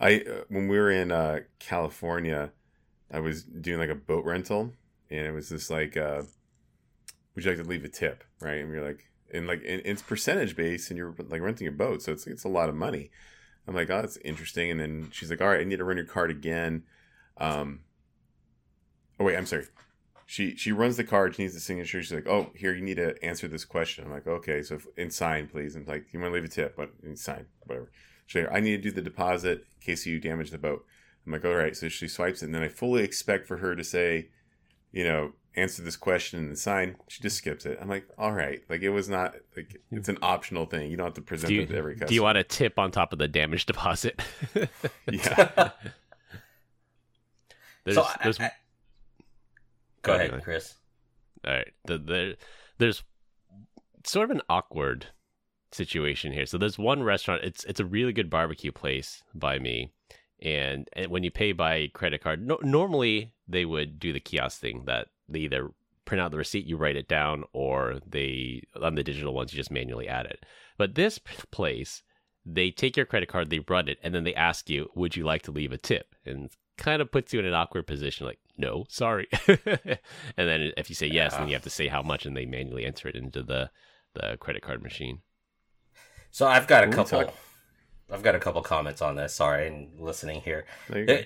I 0.00 0.20
uh, 0.20 0.44
when 0.48 0.68
we 0.68 0.78
were 0.78 0.90
in 0.90 1.12
uh, 1.12 1.40
California, 1.58 2.52
I 3.10 3.20
was 3.20 3.42
doing 3.42 3.78
like 3.78 3.90
a 3.90 3.94
boat 3.94 4.24
rental, 4.24 4.72
and 5.10 5.26
it 5.26 5.32
was 5.32 5.48
just 5.48 5.70
like, 5.70 5.96
uh, 5.96 6.22
"Would 7.34 7.44
you 7.44 7.50
like 7.50 7.60
to 7.60 7.68
leave 7.68 7.84
a 7.84 7.88
tip?" 7.88 8.24
Right, 8.40 8.58
and 8.58 8.72
you're 8.72 8.84
like, 8.84 9.10
and 9.32 9.46
like 9.46 9.62
and 9.66 9.82
it's 9.84 10.02
percentage 10.02 10.56
based, 10.56 10.90
and 10.90 10.98
you're 10.98 11.14
like 11.28 11.42
renting 11.42 11.66
a 11.66 11.72
boat, 11.72 12.02
so 12.02 12.12
it's 12.12 12.26
it's 12.26 12.44
a 12.44 12.48
lot 12.48 12.68
of 12.68 12.74
money. 12.74 13.10
I'm 13.66 13.74
like, 13.74 13.90
"Oh, 13.90 14.00
that's 14.00 14.16
interesting," 14.18 14.70
and 14.70 14.80
then 14.80 15.08
she's 15.12 15.30
like, 15.30 15.40
"All 15.40 15.48
right, 15.48 15.60
I 15.60 15.64
need 15.64 15.78
to 15.78 15.84
run 15.84 15.96
your 15.96 16.06
card 16.06 16.30
again." 16.30 16.84
Um, 17.38 17.80
oh 19.18 19.24
wait, 19.24 19.36
I'm 19.36 19.46
sorry. 19.46 19.66
She 20.26 20.56
she 20.56 20.72
runs 20.72 20.96
the 20.96 21.04
card. 21.04 21.34
She 21.34 21.42
needs 21.42 21.54
the 21.54 21.60
signature. 21.60 22.02
She's 22.02 22.12
like, 22.12 22.28
"Oh, 22.28 22.50
here, 22.54 22.74
you 22.74 22.82
need 22.82 22.96
to 22.96 23.22
answer 23.24 23.48
this 23.48 23.64
question." 23.64 24.04
I'm 24.04 24.10
like, 24.10 24.26
"Okay, 24.26 24.62
so 24.62 24.76
if, 24.76 24.86
and 24.96 25.12
sign, 25.12 25.48
please." 25.48 25.76
And 25.76 25.86
like, 25.88 26.12
"You 26.12 26.20
want 26.20 26.32
to 26.32 26.34
leave 26.34 26.44
a 26.44 26.48
tip?" 26.48 26.76
But 26.76 26.90
sign, 27.14 27.46
whatever. 27.64 27.90
She's 28.28 28.42
like, 28.42 28.52
I 28.54 28.60
need 28.60 28.82
to 28.82 28.82
do 28.82 28.90
the 28.90 29.00
deposit 29.00 29.64
in 29.80 29.86
case 29.86 30.04
you 30.04 30.20
damage 30.20 30.50
the 30.50 30.58
boat. 30.58 30.84
I'm 31.28 31.32
like, 31.32 31.44
all 31.44 31.54
right. 31.54 31.76
So 31.76 31.90
she 31.90 32.08
swipes 32.08 32.42
it, 32.42 32.46
and 32.46 32.54
then 32.54 32.62
I 32.62 32.68
fully 32.68 33.04
expect 33.04 33.46
for 33.46 33.58
her 33.58 33.76
to 33.76 33.84
say, 33.84 34.28
you 34.92 35.04
know, 35.04 35.32
answer 35.54 35.82
this 35.82 35.96
question 35.96 36.38
and 36.40 36.58
sign. 36.58 36.96
She 37.08 37.22
just 37.22 37.36
skips 37.36 37.66
it. 37.66 37.76
I'm 37.80 37.88
like, 37.88 38.08
all 38.16 38.32
right. 38.32 38.62
Like 38.70 38.80
it 38.80 38.88
was 38.88 39.10
not 39.10 39.34
like 39.54 39.78
hmm. 39.90 39.98
it's 39.98 40.08
an 40.08 40.16
optional 40.22 40.64
thing. 40.64 40.90
You 40.90 40.96
don't 40.96 41.04
have 41.06 41.14
to 41.14 41.20
present 41.20 41.52
you, 41.52 41.62
it 41.62 41.68
to 41.68 41.76
every 41.76 41.94
customer. 41.94 42.08
do 42.08 42.14
you 42.14 42.22
want 42.22 42.38
a 42.38 42.44
tip 42.44 42.78
on 42.78 42.90
top 42.90 43.12
of 43.12 43.18
the 43.18 43.28
damage 43.28 43.66
deposit? 43.66 44.22
Yeah. 45.10 45.70
there's, 47.84 47.96
so 47.96 48.02
I, 48.02 48.16
there's, 48.22 48.40
I- 48.40 48.52
Go 50.02 50.12
go 50.12 50.14
ahead, 50.14 50.30
ahead, 50.30 50.44
Chris. 50.44 50.74
all 51.46 51.52
right. 51.52 51.72
The, 51.84 51.98
the, 51.98 52.36
there's 52.78 53.02
sort 54.04 54.30
of 54.30 54.36
an 54.36 54.42
awkward 54.48 55.08
situation 55.72 56.32
here. 56.32 56.46
So 56.46 56.58
there's 56.58 56.78
one 56.78 57.02
restaurant. 57.02 57.42
It's 57.44 57.64
it's 57.64 57.80
a 57.80 57.84
really 57.84 58.12
good 58.12 58.30
barbecue 58.30 58.72
place 58.72 59.22
by 59.34 59.58
me, 59.58 59.92
and, 60.40 60.88
and 60.92 61.10
when 61.10 61.22
you 61.22 61.30
pay 61.30 61.52
by 61.52 61.88
credit 61.92 62.22
card, 62.22 62.46
no, 62.46 62.58
normally 62.62 63.32
they 63.46 63.64
would 63.64 63.98
do 63.98 64.12
the 64.12 64.20
kiosk 64.20 64.60
thing 64.60 64.84
that 64.86 65.08
they 65.28 65.40
either 65.40 65.70
print 66.04 66.20
out 66.20 66.30
the 66.30 66.38
receipt, 66.38 66.64
you 66.66 66.76
write 66.76 66.96
it 66.96 67.08
down, 67.08 67.44
or 67.52 68.00
they 68.06 68.62
on 68.80 68.94
the 68.94 69.02
digital 69.04 69.34
ones 69.34 69.52
you 69.52 69.56
just 69.58 69.70
manually 69.70 70.08
add 70.08 70.26
it. 70.26 70.44
But 70.76 70.94
this 70.94 71.18
place, 71.50 72.02
they 72.46 72.70
take 72.70 72.96
your 72.96 73.06
credit 73.06 73.28
card, 73.28 73.50
they 73.50 73.58
run 73.60 73.88
it, 73.88 73.98
and 74.02 74.14
then 74.14 74.24
they 74.24 74.34
ask 74.34 74.70
you, 74.70 74.90
"Would 74.94 75.16
you 75.16 75.24
like 75.24 75.42
to 75.42 75.50
leave 75.52 75.72
a 75.72 75.78
tip?" 75.78 76.14
And 76.24 76.50
kind 76.78 77.02
of 77.02 77.10
puts 77.10 77.32
you 77.34 77.40
in 77.40 77.44
an 77.46 77.52
awkward 77.54 77.86
position, 77.86 78.24
like, 78.26 78.38
"No, 78.56 78.86
sorry." 78.88 79.26
and 79.46 79.98
then 80.36 80.72
if 80.76 80.88
you 80.88 80.94
say 80.94 81.08
yes, 81.08 81.32
Yeah. 81.32 81.38
then 81.40 81.48
you 81.48 81.54
have 81.54 81.64
to 81.64 81.70
say 81.70 81.88
how 81.88 82.02
much, 82.02 82.24
and 82.24 82.36
they 82.36 82.46
manually 82.46 82.86
enter 82.86 83.08
it 83.08 83.16
into 83.16 83.42
the 83.42 83.70
the 84.14 84.36
credit 84.38 84.62
card 84.62 84.82
machine. 84.82 85.20
So 86.30 86.46
I've 86.46 86.66
got 86.66 86.84
a 86.84 86.86
Can 86.86 86.90
we 86.90 86.96
couple. 87.04 87.24
talk- 87.24 87.34
I've 88.10 88.22
got 88.22 88.34
a 88.34 88.38
couple 88.40 88.62
comments 88.62 89.02
on 89.02 89.16
this. 89.16 89.34
Sorry, 89.34 89.66
and 89.68 90.00
listening 90.00 90.40
here. 90.40 90.66
There 90.88 90.98
you 91.00 91.06
go. 91.06 91.20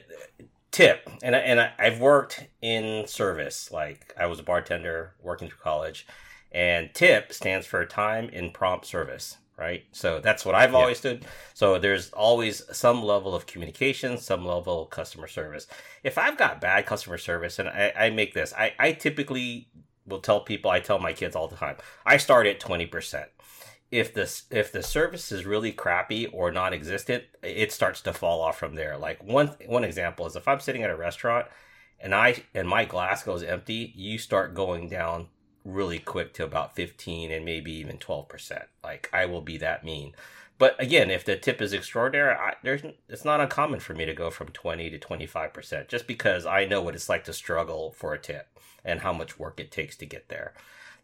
Tip 0.70 1.08
and 1.22 1.36
I, 1.36 1.38
and 1.40 1.60
I, 1.60 1.72
I've 1.78 2.00
worked 2.00 2.46
in 2.62 3.06
service 3.06 3.70
like 3.70 4.14
I 4.18 4.24
was 4.24 4.38
a 4.38 4.42
bartender 4.42 5.12
working 5.20 5.48
through 5.48 5.58
college 5.58 6.06
and 6.50 6.88
tip 6.94 7.30
stands 7.32 7.66
for 7.66 7.84
time 7.84 8.30
in 8.30 8.50
prompt 8.52 8.86
service 8.86 9.36
right 9.58 9.84
so 9.92 10.18
that's 10.18 10.46
what 10.46 10.54
I've 10.54 10.72
Yeah. 10.72 10.78
always 10.78 10.96
stood 10.96 11.26
so 11.52 11.78
there's 11.78 12.10
always 12.12 12.62
some 12.74 13.02
level 13.04 13.34
of 13.34 13.44
communication 13.44 14.16
some 14.16 14.46
level 14.46 14.84
of 14.84 14.88
customer 14.88 15.26
service 15.28 15.66
if 16.02 16.16
I've 16.16 16.38
got 16.38 16.58
bad 16.62 16.86
customer 16.86 17.18
service 17.18 17.58
and 17.58 17.68
I, 17.68 17.92
I 17.94 18.08
make 18.10 18.32
this 18.32 18.54
I, 18.54 18.72
I 18.78 18.92
typically 18.92 19.68
will 20.06 20.20
tell 20.20 20.40
people 20.40 20.70
I 20.70 20.80
tell 20.80 20.98
my 20.98 21.12
kids 21.12 21.36
all 21.36 21.48
the 21.48 21.56
time 21.56 21.76
I 22.06 22.16
start 22.16 22.46
at 22.46 22.60
20% 22.60 23.26
if 23.92 24.12
this 24.14 24.44
if 24.50 24.72
the 24.72 24.82
service 24.82 25.30
is 25.30 25.44
really 25.44 25.70
crappy 25.70 26.26
or 26.26 26.50
non-existent 26.50 27.22
it 27.42 27.70
starts 27.70 28.00
to 28.00 28.12
fall 28.12 28.40
off 28.40 28.58
from 28.58 28.74
there. 28.74 28.96
Like 28.96 29.22
one 29.22 29.48
one 29.66 29.84
example 29.84 30.26
is 30.26 30.34
if 30.34 30.48
i'm 30.48 30.58
sitting 30.60 30.82
at 30.82 30.90
a 30.90 30.96
restaurant 30.96 31.46
and 32.00 32.14
i 32.14 32.42
and 32.54 32.66
my 32.66 32.84
glass 32.84 33.22
goes 33.22 33.42
empty 33.42 33.92
you 33.94 34.18
start 34.18 34.54
going 34.54 34.88
down 34.88 35.28
really 35.64 35.98
quick 36.00 36.34
to 36.34 36.42
about 36.42 36.74
15 36.74 37.30
and 37.30 37.44
maybe 37.44 37.70
even 37.70 37.98
12% 37.98 38.64
like 38.82 39.08
i 39.12 39.26
will 39.26 39.42
be 39.42 39.58
that 39.58 39.84
mean. 39.84 40.14
But 40.58 40.80
again 40.80 41.10
if 41.10 41.24
the 41.24 41.36
tip 41.36 41.60
is 41.60 41.74
extraordinary 41.74 42.34
I, 42.34 42.54
there's 42.62 42.82
it's 43.08 43.24
not 43.26 43.40
uncommon 43.40 43.80
for 43.80 43.94
me 43.94 44.06
to 44.06 44.14
go 44.14 44.30
from 44.30 44.48
20 44.48 44.88
to 44.90 44.98
25% 44.98 45.88
just 45.88 46.06
because 46.06 46.46
i 46.46 46.64
know 46.64 46.80
what 46.80 46.94
it's 46.94 47.10
like 47.10 47.24
to 47.24 47.32
struggle 47.32 47.92
for 47.92 48.14
a 48.14 48.18
tip 48.18 48.58
and 48.84 49.00
how 49.00 49.12
much 49.12 49.38
work 49.38 49.60
it 49.60 49.70
takes 49.70 49.96
to 49.96 50.06
get 50.06 50.28
there. 50.28 50.54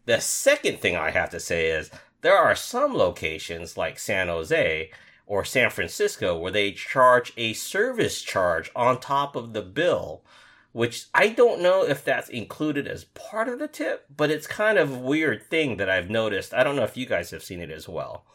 The 0.05 0.19
second 0.19 0.79
thing 0.79 0.95
I 0.95 1.11
have 1.11 1.29
to 1.31 1.39
say 1.39 1.69
is 1.69 1.91
there 2.21 2.37
are 2.37 2.55
some 2.55 2.93
locations 2.93 3.77
like 3.77 3.99
San 3.99 4.27
Jose 4.27 4.91
or 5.25 5.45
San 5.45 5.69
Francisco 5.69 6.37
where 6.37 6.51
they 6.51 6.71
charge 6.71 7.33
a 7.37 7.53
service 7.53 8.21
charge 8.21 8.71
on 8.75 8.99
top 8.99 9.35
of 9.35 9.53
the 9.53 9.61
bill, 9.61 10.23
which 10.71 11.05
I 11.13 11.29
don't 11.29 11.61
know 11.61 11.83
if 11.83 12.03
that's 12.03 12.29
included 12.29 12.87
as 12.87 13.05
part 13.05 13.47
of 13.47 13.59
the 13.59 13.67
tip, 13.67 14.05
but 14.15 14.31
it's 14.31 14.47
kind 14.47 14.77
of 14.77 14.91
a 14.91 14.99
weird 14.99 15.43
thing 15.43 15.77
that 15.77 15.89
I've 15.89 16.09
noticed. 16.09 16.53
I 16.53 16.63
don't 16.63 16.75
know 16.75 16.83
if 16.83 16.97
you 16.97 17.05
guys 17.05 17.31
have 17.31 17.43
seen 17.43 17.61
it 17.61 17.69
as 17.69 17.87
well. 17.87 18.25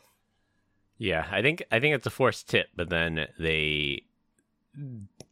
Yeah, 0.96 1.26
I 1.30 1.42
think 1.42 1.64
I 1.72 1.80
think 1.80 1.94
it's 1.94 2.06
a 2.06 2.10
forced 2.10 2.48
tip, 2.48 2.68
but 2.76 2.88
then 2.88 3.26
they 3.38 4.02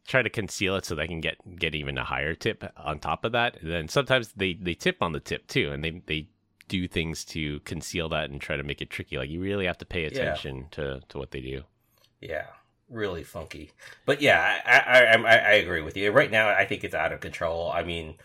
try 0.05 0.21
to 0.21 0.29
conceal 0.29 0.75
it 0.75 0.85
so 0.85 0.95
they 0.95 1.07
can 1.07 1.21
get 1.21 1.37
get 1.57 1.75
even 1.75 1.97
a 1.97 2.03
higher 2.03 2.35
tip 2.35 2.63
on 2.77 2.99
top 2.99 3.23
of 3.23 3.31
that. 3.31 3.61
And 3.61 3.71
then 3.71 3.87
sometimes 3.87 4.33
they 4.35 4.53
they 4.53 4.73
tip 4.73 4.97
on 5.01 5.13
the 5.13 5.19
tip 5.19 5.47
too, 5.47 5.71
and 5.71 5.83
they 5.83 6.01
they 6.05 6.29
do 6.73 6.87
things 6.87 7.23
to 7.23 7.59
conceal 7.59 8.09
that 8.09 8.31
and 8.31 8.41
try 8.41 8.57
to 8.57 8.63
make 8.63 8.81
it 8.81 8.89
tricky. 8.89 9.15
Like 9.15 9.29
you 9.29 9.39
really 9.39 9.67
have 9.67 9.77
to 9.77 9.85
pay 9.85 10.05
attention 10.05 10.65
to 10.71 11.01
to 11.09 11.17
what 11.19 11.29
they 11.29 11.39
do. 11.39 11.61
Yeah, 12.19 12.47
really 12.89 13.23
funky. 13.23 13.71
But 14.07 14.23
yeah, 14.23 14.59
I, 14.65 14.79
I 14.79 14.99
I 15.15 15.35
I 15.35 15.53
agree 15.53 15.83
with 15.83 15.95
you. 15.95 16.11
Right 16.11 16.31
now, 16.31 16.49
I 16.49 16.65
think 16.65 16.83
it's 16.83 16.95
out 16.95 17.13
of 17.13 17.19
control. 17.19 17.71
I 17.71 17.83
mean, 17.83 18.15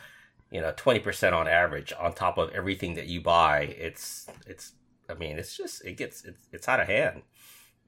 you 0.51 0.63
know, 0.63 0.73
twenty 0.75 1.01
percent 1.01 1.35
on 1.35 1.47
average 1.47 1.93
on 2.01 2.15
top 2.15 2.39
of 2.39 2.51
everything 2.53 2.95
that 2.95 3.07
you 3.07 3.21
buy. 3.21 3.75
It's 3.79 4.27
it's. 4.47 4.73
I 5.11 5.15
mean, 5.15 5.39
it's 5.39 5.55
just 5.55 5.85
it 5.85 5.99
gets 5.99 6.25
it's 6.25 6.49
it's 6.51 6.69
out 6.69 6.81
of 6.81 6.87
hand. 6.87 7.23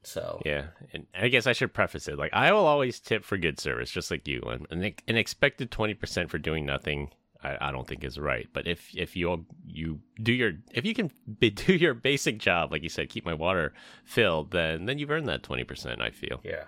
So 0.02 0.42
Yeah, 0.44 0.66
and 0.92 1.06
I 1.14 1.28
guess 1.28 1.46
I 1.46 1.54
should 1.54 1.72
preface 1.72 2.06
it 2.06 2.18
like 2.18 2.34
I 2.34 2.52
will 2.52 2.66
always 2.66 3.00
tip 3.00 3.24
for 3.24 3.38
good 3.38 3.58
service, 3.58 3.90
just 3.90 4.10
like 4.10 4.28
you. 4.28 4.42
And 4.42 4.66
an, 4.70 4.94
an 5.08 5.16
expected 5.16 5.70
twenty 5.70 5.94
percent 5.94 6.30
for 6.30 6.38
doing 6.38 6.66
nothing, 6.66 7.10
I, 7.42 7.68
I 7.68 7.72
don't 7.72 7.86
think 7.86 8.04
is 8.04 8.18
right. 8.18 8.48
But 8.52 8.66
if 8.66 8.90
if 8.96 9.16
you 9.16 9.46
you 9.66 10.00
do 10.22 10.32
your 10.32 10.52
if 10.72 10.84
you 10.84 10.94
can 10.94 11.10
be, 11.38 11.50
do 11.50 11.74
your 11.74 11.94
basic 11.94 12.38
job, 12.38 12.72
like 12.72 12.82
you 12.82 12.88
said, 12.88 13.08
keep 13.08 13.24
my 13.24 13.34
water 13.34 13.72
filled, 14.04 14.50
then 14.50 14.86
then 14.86 14.98
you've 14.98 15.10
earned 15.10 15.28
that 15.28 15.42
twenty 15.42 15.64
percent. 15.64 16.00
I 16.00 16.10
feel. 16.10 16.40
Yeah. 16.42 16.64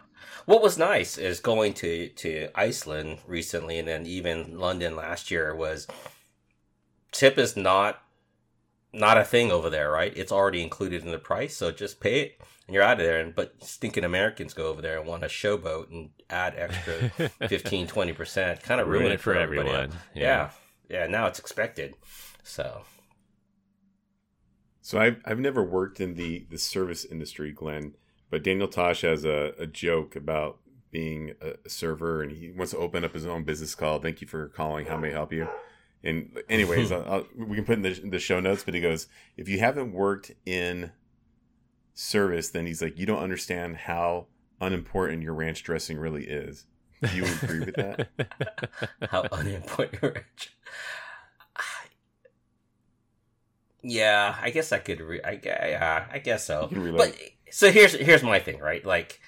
What 0.46 0.62
was 0.62 0.78
nice 0.78 1.18
is 1.18 1.40
going 1.40 1.74
to 1.74 2.08
to 2.08 2.48
Iceland 2.54 3.18
recently, 3.26 3.78
and 3.78 3.88
then 3.88 4.06
even 4.06 4.58
London 4.58 4.96
last 4.96 5.30
year 5.30 5.54
was 5.54 5.86
tip 7.10 7.38
is 7.38 7.56
not 7.56 8.02
not 8.92 9.18
a 9.18 9.24
thing 9.24 9.50
over 9.50 9.70
there, 9.70 9.90
right? 9.90 10.12
It's 10.16 10.32
already 10.32 10.62
included 10.62 11.04
in 11.04 11.12
the 11.12 11.18
price, 11.18 11.56
so 11.56 11.70
just 11.70 12.00
pay 12.00 12.20
it 12.20 12.40
and 12.66 12.74
you're 12.74 12.82
out 12.82 13.00
of 13.00 13.06
there. 13.06 13.20
And 13.20 13.34
but 13.34 13.54
stinking 13.62 14.04
Americans 14.04 14.54
go 14.54 14.68
over 14.68 14.82
there 14.82 14.98
and 14.98 15.06
want 15.06 15.24
a 15.24 15.28
showboat 15.28 15.90
and 15.90 16.10
add 16.30 16.54
extra 16.56 17.10
15 17.48 17.86
20 17.86 18.12
percent, 18.12 18.62
kind 18.62 18.80
of 18.80 18.88
ruin, 18.88 19.02
Ruin 19.02 19.12
it 19.12 19.20
for 19.20 19.34
everybody. 19.34 19.68
everyone. 19.68 19.92
Yeah. 20.14 20.22
yeah, 20.22 20.50
Yeah, 20.88 21.06
now 21.06 21.26
it's 21.26 21.38
expected. 21.38 21.94
So 22.42 22.82
So 24.80 24.98
I've 24.98 25.20
I've 25.24 25.38
never 25.38 25.62
worked 25.62 26.00
in 26.00 26.14
the 26.14 26.46
the 26.50 26.58
service 26.58 27.04
industry, 27.04 27.52
Glenn. 27.52 27.94
But 28.30 28.42
Daniel 28.42 28.68
Tosh 28.68 29.02
has 29.02 29.24
a, 29.26 29.52
a 29.58 29.66
joke 29.66 30.16
about 30.16 30.58
being 30.90 31.32
a, 31.40 31.68
server, 31.68 32.22
and 32.22 32.32
he 32.32 32.50
wants 32.50 32.72
to 32.72 32.78
open 32.78 33.04
up 33.04 33.12
his 33.12 33.26
own 33.26 33.44
business 33.44 33.74
called. 33.74 34.02
Thank 34.02 34.20
you 34.20 34.26
for 34.26 34.48
calling. 34.48 34.86
How 34.86 34.96
may 34.96 35.08
I 35.08 35.12
help 35.12 35.32
you? 35.32 35.48
And 36.02 36.38
anyways, 36.48 36.90
I'll, 36.92 37.04
I'll, 37.04 37.26
we 37.36 37.56
can 37.56 37.64
put 37.64 37.76
in 37.76 37.82
the, 37.82 37.92
the 38.08 38.18
show 38.18 38.40
notes. 38.40 38.64
But 38.64 38.74
he 38.74 38.80
goes, 38.80 39.06
if 39.36 39.48
you 39.48 39.58
haven't 39.58 39.92
worked 39.92 40.32
in 40.46 40.92
service, 41.94 42.50
then 42.50 42.66
he's 42.66 42.80
like, 42.80 42.98
you 42.98 43.06
don't 43.06 43.22
understand 43.22 43.76
how 43.76 44.28
unimportant 44.60 45.22
your 45.22 45.34
ranch 45.34 45.62
dressing 45.62 45.98
really 45.98 46.24
is. 46.24 46.66
Do 47.02 47.16
you 47.16 47.24
agree 47.24 47.60
with 47.60 47.74
that? 47.74 48.08
how 49.10 49.26
unimportant. 49.32 50.02
Rich. 50.02 50.52
Yeah, 53.82 54.36
I 54.40 54.50
guess 54.50 54.72
I 54.72 54.78
could. 54.78 55.00
Re- 55.00 55.22
I 55.22 55.40
yeah, 55.42 56.06
I 56.10 56.18
guess 56.18 56.46
so. 56.46 56.62
You 56.62 56.68
can 56.68 56.82
relate. 56.82 57.14
But 57.46 57.54
so 57.54 57.70
here's 57.70 57.94
here's 57.94 58.22
my 58.22 58.38
thing, 58.38 58.60
right? 58.60 58.84
Like, 58.84 59.20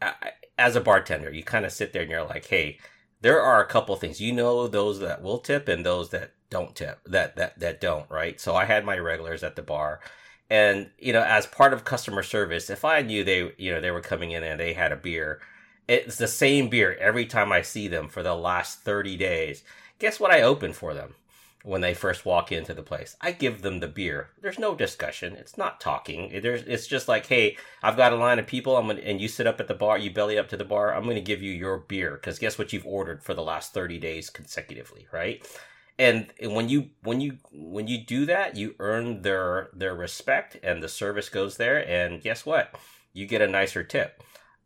I, 0.00 0.14
as 0.58 0.76
a 0.76 0.80
bartender, 0.80 1.30
you 1.30 1.44
kind 1.44 1.64
of 1.66 1.72
sit 1.72 1.92
there 1.92 2.02
and 2.02 2.10
you're 2.10 2.24
like, 2.24 2.46
hey, 2.46 2.78
there 3.20 3.40
are 3.40 3.62
a 3.62 3.66
couple 3.66 3.94
things. 3.96 4.20
You 4.20 4.32
know, 4.32 4.66
those 4.66 5.00
that 5.00 5.22
will 5.22 5.38
tip 5.38 5.68
and 5.68 5.84
those 5.84 6.10
that 6.10 6.32
don't 6.50 6.74
tip. 6.74 7.00
That 7.06 7.36
that 7.36 7.60
that 7.60 7.80
don't, 7.80 8.10
right? 8.10 8.40
So 8.40 8.56
I 8.56 8.64
had 8.64 8.84
my 8.84 8.98
regulars 8.98 9.42
at 9.42 9.56
the 9.56 9.62
bar. 9.62 10.00
And 10.48 10.90
you 10.98 11.12
know, 11.12 11.22
as 11.22 11.46
part 11.46 11.72
of 11.72 11.84
customer 11.84 12.22
service, 12.22 12.70
if 12.70 12.84
I 12.84 13.02
knew 13.02 13.24
they, 13.24 13.52
you 13.58 13.72
know, 13.72 13.80
they 13.80 13.90
were 13.90 14.00
coming 14.00 14.32
in 14.32 14.42
and 14.42 14.58
they 14.58 14.72
had 14.72 14.92
a 14.92 14.96
beer, 14.96 15.40
it's 15.86 16.16
the 16.16 16.28
same 16.28 16.68
beer 16.68 16.96
every 17.00 17.26
time 17.26 17.52
I 17.52 17.62
see 17.62 17.88
them 17.88 18.08
for 18.08 18.22
the 18.22 18.34
last 18.34 18.80
30 18.80 19.16
days. 19.16 19.64
Guess 20.02 20.18
what 20.18 20.32
I 20.32 20.42
open 20.42 20.72
for 20.72 20.94
them 20.94 21.14
when 21.62 21.80
they 21.80 21.94
first 21.94 22.26
walk 22.26 22.50
into 22.50 22.74
the 22.74 22.82
place? 22.82 23.14
I 23.20 23.30
give 23.30 23.62
them 23.62 23.78
the 23.78 23.86
beer. 23.86 24.30
There's 24.40 24.58
no 24.58 24.74
discussion. 24.74 25.34
It's 25.34 25.56
not 25.56 25.80
talking. 25.80 26.40
There's, 26.42 26.62
it's 26.62 26.88
just 26.88 27.06
like, 27.06 27.26
hey, 27.26 27.56
I've 27.84 27.96
got 27.96 28.12
a 28.12 28.16
line 28.16 28.40
of 28.40 28.48
people. 28.48 28.76
I'm 28.76 28.88
gonna, 28.88 28.98
and 29.02 29.20
you 29.20 29.28
sit 29.28 29.46
up 29.46 29.60
at 29.60 29.68
the 29.68 29.74
bar, 29.74 29.96
you 29.96 30.10
belly 30.10 30.36
up 30.36 30.48
to 30.48 30.56
the 30.56 30.64
bar. 30.64 30.92
I'm 30.92 31.04
to 31.04 31.20
give 31.20 31.40
you 31.40 31.52
your 31.52 31.78
beer 31.78 32.16
because 32.16 32.40
guess 32.40 32.58
what 32.58 32.72
you've 32.72 32.84
ordered 32.84 33.22
for 33.22 33.32
the 33.32 33.44
last 33.44 33.74
30 33.74 34.00
days 34.00 34.28
consecutively, 34.28 35.06
right? 35.12 35.48
And 36.00 36.32
when 36.42 36.68
you 36.68 36.90
when 37.04 37.20
you 37.20 37.38
when 37.52 37.86
you 37.86 38.04
do 38.04 38.26
that, 38.26 38.56
you 38.56 38.74
earn 38.80 39.22
their 39.22 39.68
their 39.72 39.94
respect, 39.94 40.56
and 40.64 40.82
the 40.82 40.88
service 40.88 41.28
goes 41.28 41.58
there. 41.58 41.78
And 41.88 42.20
guess 42.20 42.44
what? 42.44 42.74
You 43.12 43.24
get 43.26 43.40
a 43.40 43.46
nicer 43.46 43.84
tip. 43.84 44.20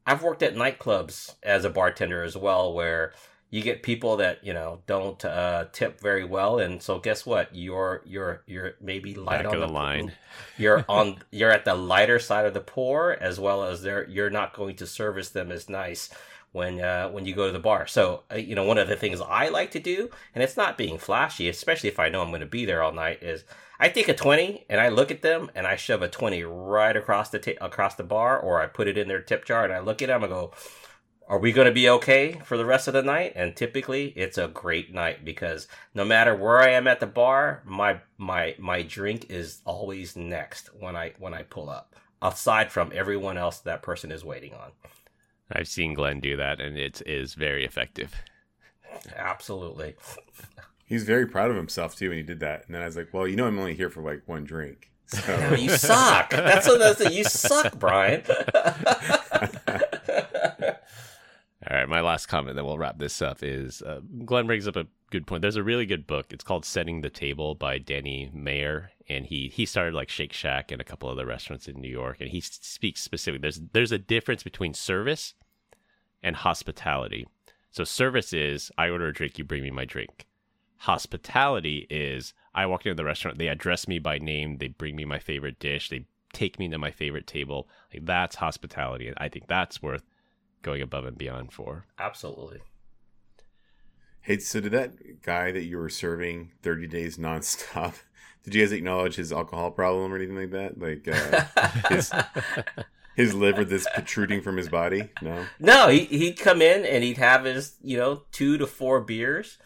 I've 0.06 0.22
worked 0.22 0.42
at 0.42 0.54
nightclubs 0.54 1.34
as 1.42 1.66
a 1.66 1.70
bartender 1.70 2.22
as 2.22 2.38
well, 2.38 2.72
where 2.72 3.12
you 3.50 3.62
get 3.62 3.82
people 3.82 4.16
that 4.16 4.44
you 4.44 4.52
know 4.52 4.80
don't 4.86 5.24
uh, 5.24 5.66
tip 5.72 6.00
very 6.00 6.24
well, 6.24 6.58
and 6.58 6.82
so 6.82 6.98
guess 6.98 7.24
what? 7.24 7.54
You're 7.54 8.02
you're 8.04 8.42
you're 8.46 8.74
maybe 8.80 9.14
light 9.14 9.42
Back 9.42 9.46
on 9.46 9.54
of 9.54 9.60
the 9.60 9.66
the 9.66 9.72
line. 9.72 10.12
You're 10.58 10.84
on 10.88 11.18
you're 11.30 11.52
at 11.52 11.64
the 11.64 11.74
lighter 11.74 12.18
side 12.18 12.46
of 12.46 12.54
the 12.54 12.60
poor, 12.60 13.16
as 13.20 13.38
well 13.38 13.64
as 13.64 13.82
they're 13.82 14.08
you're 14.08 14.30
not 14.30 14.54
going 14.54 14.76
to 14.76 14.86
service 14.86 15.30
them 15.30 15.50
as 15.50 15.68
nice 15.68 16.10
when 16.52 16.80
uh, 16.80 17.08
when 17.10 17.24
you 17.24 17.34
go 17.34 17.46
to 17.46 17.52
the 17.52 17.58
bar. 17.58 17.86
So 17.86 18.24
uh, 18.32 18.36
you 18.36 18.54
know 18.54 18.64
one 18.64 18.78
of 18.78 18.88
the 18.88 18.96
things 18.96 19.20
I 19.20 19.48
like 19.48 19.70
to 19.72 19.80
do, 19.80 20.10
and 20.34 20.42
it's 20.42 20.56
not 20.56 20.78
being 20.78 20.98
flashy, 20.98 21.48
especially 21.48 21.88
if 21.88 21.98
I 22.00 22.08
know 22.08 22.22
I'm 22.22 22.28
going 22.28 22.40
to 22.40 22.46
be 22.46 22.64
there 22.64 22.82
all 22.82 22.92
night, 22.92 23.22
is 23.22 23.44
I 23.78 23.90
take 23.90 24.08
a 24.08 24.14
twenty 24.14 24.64
and 24.68 24.80
I 24.80 24.88
look 24.88 25.10
at 25.10 25.22
them 25.22 25.50
and 25.54 25.66
I 25.66 25.76
shove 25.76 26.02
a 26.02 26.08
twenty 26.08 26.42
right 26.42 26.96
across 26.96 27.30
the 27.30 27.38
ta- 27.38 27.64
across 27.64 27.94
the 27.94 28.02
bar, 28.02 28.38
or 28.38 28.60
I 28.60 28.66
put 28.66 28.88
it 28.88 28.98
in 28.98 29.06
their 29.06 29.22
tip 29.22 29.44
jar 29.44 29.64
and 29.64 29.72
I 29.72 29.78
look 29.78 30.02
at 30.02 30.08
them 30.08 30.24
and 30.24 30.32
go, 30.32 30.52
"Are 31.28 31.38
we 31.38 31.52
going 31.52 31.66
to 31.66 31.72
be 31.72 31.88
okay 31.88 32.40
for 32.44 32.56
the 32.56 32.64
rest 32.64 32.88
of 32.88 32.94
the 32.94 33.02
night?" 33.02 33.32
And 33.34 33.56
typically, 33.56 34.08
it's 34.16 34.38
a 34.38 34.48
great 34.48 34.92
night 34.92 35.24
because 35.24 35.68
no 35.94 36.04
matter 36.04 36.34
where 36.34 36.60
I 36.60 36.70
am 36.70 36.86
at 36.86 37.00
the 37.00 37.06
bar, 37.06 37.62
my 37.64 38.00
my 38.18 38.54
my 38.58 38.82
drink 38.82 39.26
is 39.30 39.60
always 39.64 40.16
next 40.16 40.70
when 40.78 40.96
I 40.96 41.12
when 41.18 41.34
I 41.34 41.42
pull 41.42 41.68
up. 41.68 41.94
Aside 42.22 42.72
from 42.72 42.92
everyone 42.94 43.36
else 43.36 43.58
that 43.60 43.82
person 43.82 44.10
is 44.10 44.24
waiting 44.24 44.54
on. 44.54 44.72
I've 45.52 45.68
seen 45.68 45.94
Glenn 45.94 46.20
do 46.20 46.36
that, 46.36 46.60
and 46.60 46.76
it 46.76 47.02
is 47.06 47.34
very 47.34 47.64
effective. 47.64 48.14
Absolutely. 49.14 49.94
He's 50.84 51.04
very 51.04 51.26
proud 51.26 51.50
of 51.50 51.56
himself 51.56 51.96
too 51.96 52.08
when 52.08 52.18
he 52.18 52.24
did 52.24 52.40
that. 52.40 52.64
And 52.66 52.74
then 52.74 52.82
I 52.82 52.86
was 52.86 52.96
like, 52.96 53.12
well, 53.12 53.26
you 53.26 53.36
know, 53.36 53.46
I'm 53.46 53.58
only 53.58 53.74
here 53.74 53.90
for 53.90 54.02
like 54.02 54.22
one 54.26 54.44
drink. 54.44 54.90
So, 55.06 55.54
you 55.58 55.70
suck. 55.70 56.30
That's 56.30 56.66
what 56.66 56.78
that's. 56.78 57.14
You 57.14 57.24
suck, 57.24 57.78
Brian. 57.78 58.22
All 61.68 61.76
right, 61.76 61.88
my 61.88 62.00
last 62.00 62.26
comment, 62.26 62.54
then 62.54 62.64
we'll 62.64 62.78
wrap 62.78 62.98
this 62.98 63.20
up. 63.20 63.42
Is 63.42 63.82
uh, 63.82 64.00
Glenn 64.24 64.46
brings 64.46 64.68
up 64.68 64.76
a 64.76 64.86
good 65.10 65.26
point. 65.26 65.42
There's 65.42 65.56
a 65.56 65.64
really 65.64 65.86
good 65.86 66.06
book. 66.06 66.26
It's 66.30 66.44
called 66.44 66.64
"Setting 66.64 67.00
the 67.00 67.10
Table" 67.10 67.56
by 67.56 67.78
Danny 67.78 68.30
Meyer, 68.32 68.92
and 69.08 69.26
he 69.26 69.48
he 69.48 69.66
started 69.66 69.92
like 69.92 70.08
Shake 70.08 70.32
Shack 70.32 70.70
and 70.70 70.80
a 70.80 70.84
couple 70.84 71.08
other 71.08 71.26
restaurants 71.26 71.66
in 71.66 71.80
New 71.80 71.90
York, 71.90 72.18
and 72.20 72.30
he 72.30 72.40
speaks 72.40 73.02
specifically. 73.02 73.42
There's 73.42 73.60
there's 73.72 73.92
a 73.92 73.98
difference 73.98 74.44
between 74.44 74.74
service 74.74 75.34
and 76.22 76.36
hospitality. 76.36 77.26
So 77.70 77.82
service 77.82 78.32
is 78.32 78.70
I 78.78 78.88
order 78.88 79.08
a 79.08 79.12
drink, 79.12 79.36
you 79.36 79.44
bring 79.44 79.62
me 79.62 79.70
my 79.70 79.84
drink. 79.84 80.26
Hospitality 80.78 81.86
is 81.90 82.32
I 82.54 82.66
walk 82.66 82.86
into 82.86 82.94
the 82.94 83.04
restaurant, 83.04 83.38
they 83.38 83.48
address 83.48 83.88
me 83.88 83.98
by 83.98 84.18
name, 84.18 84.58
they 84.58 84.68
bring 84.68 84.94
me 84.94 85.04
my 85.04 85.18
favorite 85.18 85.58
dish, 85.58 85.88
they 85.88 86.06
take 86.32 86.58
me 86.58 86.68
to 86.68 86.78
my 86.78 86.90
favorite 86.90 87.26
table. 87.26 87.68
Like 87.92 88.06
that's 88.06 88.36
hospitality, 88.36 89.08
and 89.08 89.16
I 89.18 89.28
think 89.28 89.48
that's 89.48 89.82
worth 89.82 90.04
going 90.62 90.82
above 90.82 91.04
and 91.04 91.16
beyond 91.18 91.52
for. 91.52 91.86
Absolutely. 91.98 92.60
hey, 94.22 94.38
so 94.38 94.60
did 94.60 94.72
that 94.72 95.22
guy 95.22 95.52
that 95.52 95.64
you 95.64 95.78
were 95.78 95.88
serving 95.88 96.52
30 96.62 96.86
days 96.88 97.16
nonstop? 97.16 97.94
Did 98.44 98.54
you 98.54 98.62
guys 98.62 98.70
acknowledge 98.70 99.16
his 99.16 99.32
alcohol 99.32 99.72
problem 99.72 100.12
or 100.12 100.16
anything 100.16 100.36
like 100.36 100.52
that? 100.52 100.78
Like 100.78 101.08
uh, 101.08 101.88
his 101.94 102.12
his 103.16 103.34
liver 103.34 103.64
that's 103.64 103.88
protruding 103.92 104.40
from 104.40 104.56
his 104.56 104.68
body? 104.68 105.10
No. 105.20 105.46
No, 105.58 105.88
he, 105.88 106.04
he'd 106.04 106.38
come 106.38 106.62
in 106.62 106.84
and 106.84 107.02
he'd 107.02 107.18
have 107.18 107.44
his, 107.44 107.74
you 107.82 107.96
know, 107.96 108.22
two 108.30 108.56
to 108.58 108.66
four 108.68 109.00
beers. 109.00 109.58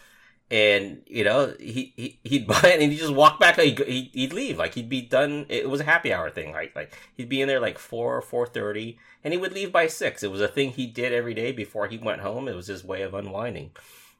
And, 0.51 1.03
you 1.07 1.23
know, 1.23 1.55
he, 1.61 1.93
he, 1.97 2.19
he'd 2.25 2.47
buy 2.49 2.61
it 2.65 2.81
and 2.81 2.91
he'd 2.91 2.99
just 2.99 3.15
walk 3.15 3.39
back. 3.39 3.59
He'd, 3.59 3.79
he'd, 3.79 4.11
he'd 4.13 4.33
leave. 4.33 4.59
Like, 4.59 4.75
he'd 4.75 4.89
be 4.89 5.03
done. 5.03 5.47
It 5.49 5.71
was 5.71 5.81
a 5.81 5.85
happy 5.85 6.13
hour 6.13 6.31
thing. 6.31 6.53
Like, 6.53 6.75
like 6.75 6.93
he'd 7.17 7.29
be 7.29 7.41
in 7.41 7.49
there 7.49 7.61
like 7.61 7.79
4, 7.79 8.17
or 8.19 8.47
4.30 8.47 8.97
and 9.23 9.33
he 9.33 9.39
would 9.39 9.53
leave 9.53 9.73
by 9.73 9.87
6. 9.87 10.23
It 10.23 10.31
was 10.31 10.41
a 10.41 10.49
thing 10.49 10.71
he 10.71 10.87
did 10.87 11.13
every 11.13 11.35
day 11.35 11.53
before 11.53 11.87
he 11.87 11.99
went 11.99 12.23
home. 12.23 12.49
It 12.49 12.57
was 12.57 12.67
his 12.67 12.85
way 12.85 13.03
of 13.03 13.15
unwinding. 13.15 13.71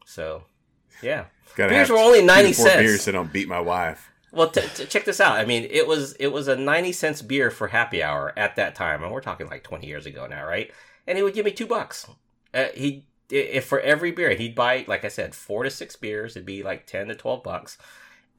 So, 0.05 0.45
yeah. 1.03 1.27
Gotta 1.57 1.71
Beers 1.71 1.91
were 1.91 1.97
only 1.97 2.23
90 2.23 2.53
cents. 2.53 2.77
beers 2.77 3.03
so 3.03 3.13
don't 3.13 3.33
beat 3.33 3.49
my 3.49 3.61
wife. 3.61 4.11
Well, 4.33 4.49
t- 4.49 4.63
t- 4.75 4.85
check 4.87 5.05
this 5.05 5.21
out. 5.21 5.37
I 5.37 5.45
mean, 5.45 5.67
it 5.71 5.87
was 5.87 6.13
it 6.15 6.29
was 6.29 6.47
a 6.47 6.55
ninety 6.55 6.93
cents 6.93 7.21
beer 7.21 7.51
for 7.51 7.67
happy 7.69 8.01
hour 8.01 8.33
at 8.37 8.57
that 8.57 8.75
time, 8.77 9.03
and 9.03 9.13
we're 9.13 9.21
talking 9.21 9.49
like 9.49 9.65
twenty 9.65 9.89
years 9.89 10.07
ago 10.07 10.27
now, 10.27 10.47
right? 10.47 10.71
And 11.07 11.19
he 11.19 11.25
would 11.25 11.35
give 11.35 11.45
me 11.45 11.51
two 11.51 11.67
bucks. 11.67 12.07
Uh, 12.55 12.67
he 12.75 13.07
if 13.31 13.67
for 13.67 13.81
every 13.81 14.11
beer, 14.11 14.35
he'd 14.35 14.55
buy 14.55 14.85
like 14.87 15.05
I 15.05 15.09
said, 15.09 15.35
four 15.35 15.65
to 15.65 15.71
six 15.71 15.97
beers. 15.97 16.37
It'd 16.37 16.47
be 16.47 16.63
like 16.63 16.87
ten 16.87 17.09
to 17.09 17.15
twelve 17.15 17.43
bucks. 17.43 17.79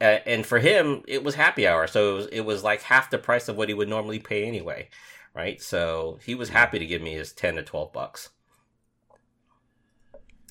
Uh, 0.00 0.18
and 0.26 0.44
for 0.44 0.58
him, 0.58 1.02
it 1.06 1.22
was 1.22 1.36
happy 1.36 1.64
hour, 1.66 1.86
so 1.86 2.10
it 2.10 2.16
was, 2.16 2.26
it 2.26 2.40
was 2.40 2.64
like 2.64 2.82
half 2.82 3.10
the 3.10 3.18
price 3.18 3.48
of 3.48 3.56
what 3.56 3.68
he 3.68 3.74
would 3.74 3.88
normally 3.88 4.18
pay 4.18 4.44
anyway, 4.44 4.88
right? 5.32 5.62
So 5.62 6.18
he 6.24 6.34
was 6.34 6.48
happy 6.48 6.80
to 6.80 6.86
give 6.86 7.00
me 7.00 7.12
his 7.12 7.32
ten 7.32 7.54
to 7.54 7.62
twelve 7.62 7.92
bucks 7.92 8.30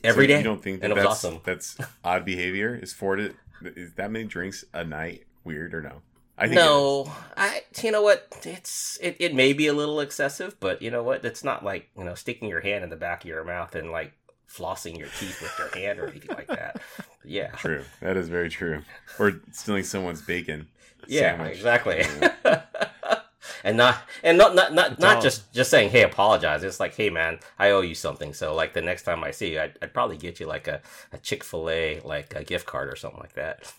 every 0.04 0.26
So 0.26 0.28
day. 0.28 0.38
You 0.38 0.44
don't 0.44 0.62
think 0.62 0.82
that 0.82 0.86
and 0.86 0.92
it 0.92 0.96
was 0.96 1.04
that's, 1.04 1.26
awesome. 1.26 1.42
that's 1.44 1.78
odd 2.04 2.26
behavior? 2.26 2.76
Is 2.82 2.94
four 2.94 3.16
to 3.18 3.34
is 3.64 3.94
that 3.96 4.12
many 4.12 4.26
drinks 4.26 4.64
a 4.74 4.84
night 4.84 5.26
weird 5.44 5.74
or 5.74 5.82
no? 5.82 6.02
I 6.38 6.48
think 6.48 6.56
no, 6.56 7.12
I. 7.38 7.62
You 7.84 7.92
know 7.92 8.02
what? 8.02 8.28
It's 8.44 8.98
it, 9.02 9.18
it 9.20 9.36
may 9.36 9.54
be 9.54 9.68
a 9.68 9.74
little 9.74 10.00
excessive, 10.00 10.60
but 10.60 10.82
you 10.82 10.89
know 10.89 11.04
what? 11.04 11.24
It's 11.24 11.44
not 11.44 11.64
like 11.64 11.89
you 11.96 12.04
know 12.04 12.16
sticking 12.16 12.50
your 12.50 12.62
hand 12.62 12.84
in 12.84 12.89
the 12.89 12.96
back 12.96 13.24
of 13.24 13.30
your 13.30 13.44
mouth 13.44 13.76
and 13.76 13.92
like 13.92 14.14
flossing 14.52 14.97
your 14.97 15.08
teeth 15.20 15.41
with 15.41 15.54
your 15.58 15.70
hand 15.82 15.99
or 15.99 16.08
anything 16.10 16.36
like 16.36 16.47
that. 16.47 16.82
Yeah, 17.24 17.52
True. 17.52 17.84
That 18.02 18.18
is 18.18 18.30
very 18.30 18.49
true. 18.49 18.82
Or 19.20 19.41
stealing 19.52 19.84
someone's 19.84 20.24
bacon. 20.24 20.68
yeah, 21.08 21.38
sandwich. 21.38 21.58
exactly. 21.58 22.04
and 23.64 23.78
not 23.78 23.99
and 24.24 24.39
not 24.39 24.56
not 24.56 24.74
not, 24.74 24.97
not 24.99 25.16
all- 25.18 25.22
just 25.22 25.54
just 25.54 25.70
saying 25.70 25.91
hey 25.91 26.02
apologize. 26.02 26.64
It's 26.64 26.80
like 26.80 26.95
hey 26.95 27.12
man, 27.12 27.38
I 27.60 27.70
owe 27.70 27.82
you 27.82 27.93
something. 27.93 28.34
So 28.34 28.56
like 28.56 28.74
the 28.74 28.82
next 28.82 29.04
time 29.04 29.24
I 29.24 29.30
see 29.30 29.54
you, 29.54 29.60
I'd, 29.62 29.78
I'd 29.84 29.93
probably 29.93 30.18
get 30.18 30.39
you 30.39 30.47
like 30.47 30.68
a, 30.68 30.82
a 31.14 31.20
Chick 31.20 31.43
Fil 31.43 31.70
A 31.70 31.99
like 32.04 32.34
a 32.36 32.43
gift 32.43 32.66
card 32.66 32.91
or 32.91 32.95
something 32.95 33.20
like 33.20 33.34
that. 33.34 33.72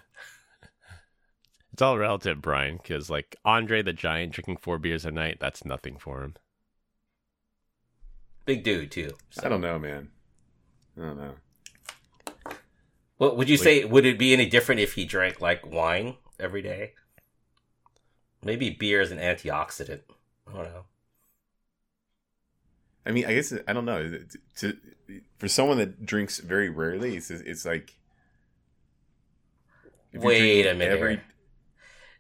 It's 1.73 1.83
all 1.83 1.99
relative, 1.99 2.41
Brian, 2.41 2.77
because 2.77 3.11
like 3.11 3.35
Andre 3.45 3.83
the 3.83 3.93
Giant 3.93 4.33
drinking 4.35 4.59
four 4.59 4.79
beers 4.79 5.05
a 5.05 5.11
night, 5.11 5.39
that's 5.41 5.65
nothing 5.65 5.97
for 5.99 6.23
him. 6.23 6.37
Big 8.45 8.63
dude 8.63 8.93
too. 8.93 9.11
I 9.43 9.49
don't 9.49 9.61
know, 9.61 9.81
man. 9.81 10.11
I 10.97 11.01
don't 11.01 11.17
know. 11.17 11.35
What 13.17 13.37
would 13.37 13.49
you 13.49 13.57
Like- 13.57 13.65
say? 13.65 13.85
Would 13.85 14.05
it 14.07 14.19
be 14.19 14.33
any 14.33 14.47
different 14.47 14.81
if 14.81 14.95
he 14.95 15.05
drank 15.05 15.41
like 15.41 15.65
wine 15.67 16.17
every 16.39 16.63
day? 16.63 16.95
Maybe 18.45 18.71
beer 18.71 19.01
is 19.01 19.13
an 19.13 19.19
antioxidant. 19.19 20.03
I 20.49 20.53
don't 20.53 20.65
know. 20.65 20.85
I 23.07 23.11
mean, 23.13 23.27
I 23.27 23.35
guess 23.35 23.53
I 23.67 23.73
don't 23.73 23.85
know. 23.85 24.19
To, 24.57 24.77
for 25.39 25.49
someone 25.49 25.79
that 25.79 26.05
drinks 26.05 26.39
very 26.39 26.69
rarely, 26.69 27.17
it's 27.17 27.31
it's 27.31 27.65
like. 27.65 27.95
Wait 30.13 30.67
a 30.67 30.75
minute. 30.75 30.99
every- 30.99 31.21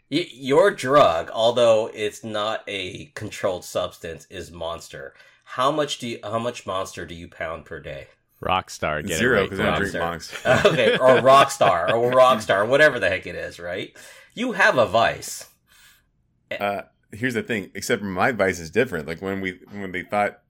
your 0.08 0.70
drug, 0.70 1.30
although 1.30 1.90
it's 1.94 2.22
not 2.22 2.62
a 2.66 3.06
controlled 3.14 3.64
substance, 3.64 4.26
is 4.28 4.50
Monster. 4.50 5.14
How 5.44 5.70
much 5.70 5.98
do 5.98 6.06
you? 6.08 6.18
How 6.22 6.38
much 6.38 6.66
Monster 6.66 7.06
do 7.06 7.14
you 7.14 7.28
pound 7.28 7.64
per 7.64 7.80
day? 7.80 8.08
Rockstar, 8.43 9.07
get 9.07 9.18
zero 9.18 9.38
it 9.38 9.40
right. 9.40 9.51
because 9.51 9.61
I 9.61 9.64
don't 9.70 9.78
drink 9.80 9.95
Monster. 9.95 10.36
okay, 10.66 10.93
or 10.95 11.16
Rockstar, 11.22 11.93
or 11.93 12.11
Rockstar, 12.12 12.66
whatever 12.68 12.99
the 12.99 13.09
heck 13.09 13.26
it 13.26 13.34
is, 13.36 13.59
right? 13.61 13.97
You 14.34 14.53
have 14.53 14.78
a 14.78 14.86
vice. 14.86 15.49
Uh, 16.51 16.82
here's 17.12 17.34
the 17.34 17.43
thing. 17.43 17.70
Except 17.74 18.03
my 18.03 18.32
vice 18.32 18.59
is 18.59 18.70
different. 18.70 19.07
Like 19.07 19.22
when 19.22 19.40
we 19.40 19.61
when 19.70 19.93
they 19.93 20.03
thought 20.03 20.40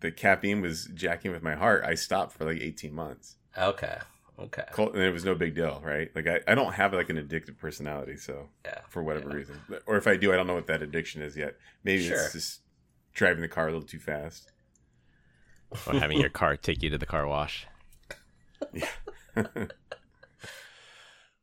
the 0.00 0.10
caffeine 0.10 0.60
was 0.60 0.86
jacking 0.94 1.30
with 1.32 1.42
my 1.42 1.54
heart, 1.54 1.84
I 1.84 1.94
stopped 1.94 2.32
for 2.32 2.44
like 2.44 2.60
18 2.60 2.92
months. 2.92 3.36
Okay, 3.56 3.98
okay, 4.38 4.64
And 4.76 4.96
it 4.96 5.12
was 5.12 5.24
no 5.24 5.34
big 5.34 5.54
deal, 5.54 5.80
right? 5.84 6.10
Like 6.14 6.26
I, 6.26 6.40
I 6.48 6.54
don't 6.54 6.72
have 6.72 6.92
like 6.92 7.08
an 7.10 7.16
addictive 7.16 7.56
personality, 7.58 8.16
so 8.16 8.48
yeah. 8.64 8.80
for 8.88 9.02
whatever 9.02 9.28
Yeah. 9.28 9.36
reason, 9.36 9.60
or 9.86 9.96
if 9.96 10.06
I 10.06 10.16
do, 10.16 10.32
I 10.32 10.36
don't 10.36 10.46
know 10.46 10.54
what 10.54 10.66
that 10.68 10.82
addiction 10.82 11.22
is 11.22 11.36
yet. 11.36 11.56
Maybe 11.84 12.08
Sure. 12.08 12.16
it's 12.16 12.32
just 12.32 12.60
driving 13.14 13.42
the 13.42 13.48
car 13.48 13.68
a 13.68 13.72
little 13.72 13.86
too 13.86 13.98
fast. 13.98 14.50
Or 15.86 15.94
having 15.94 16.20
your 16.20 16.30
car 16.30 16.56
take 16.56 16.82
you 16.82 16.90
to 16.90 16.98
the 16.98 17.06
car 17.06 17.26
wash. 17.26 17.66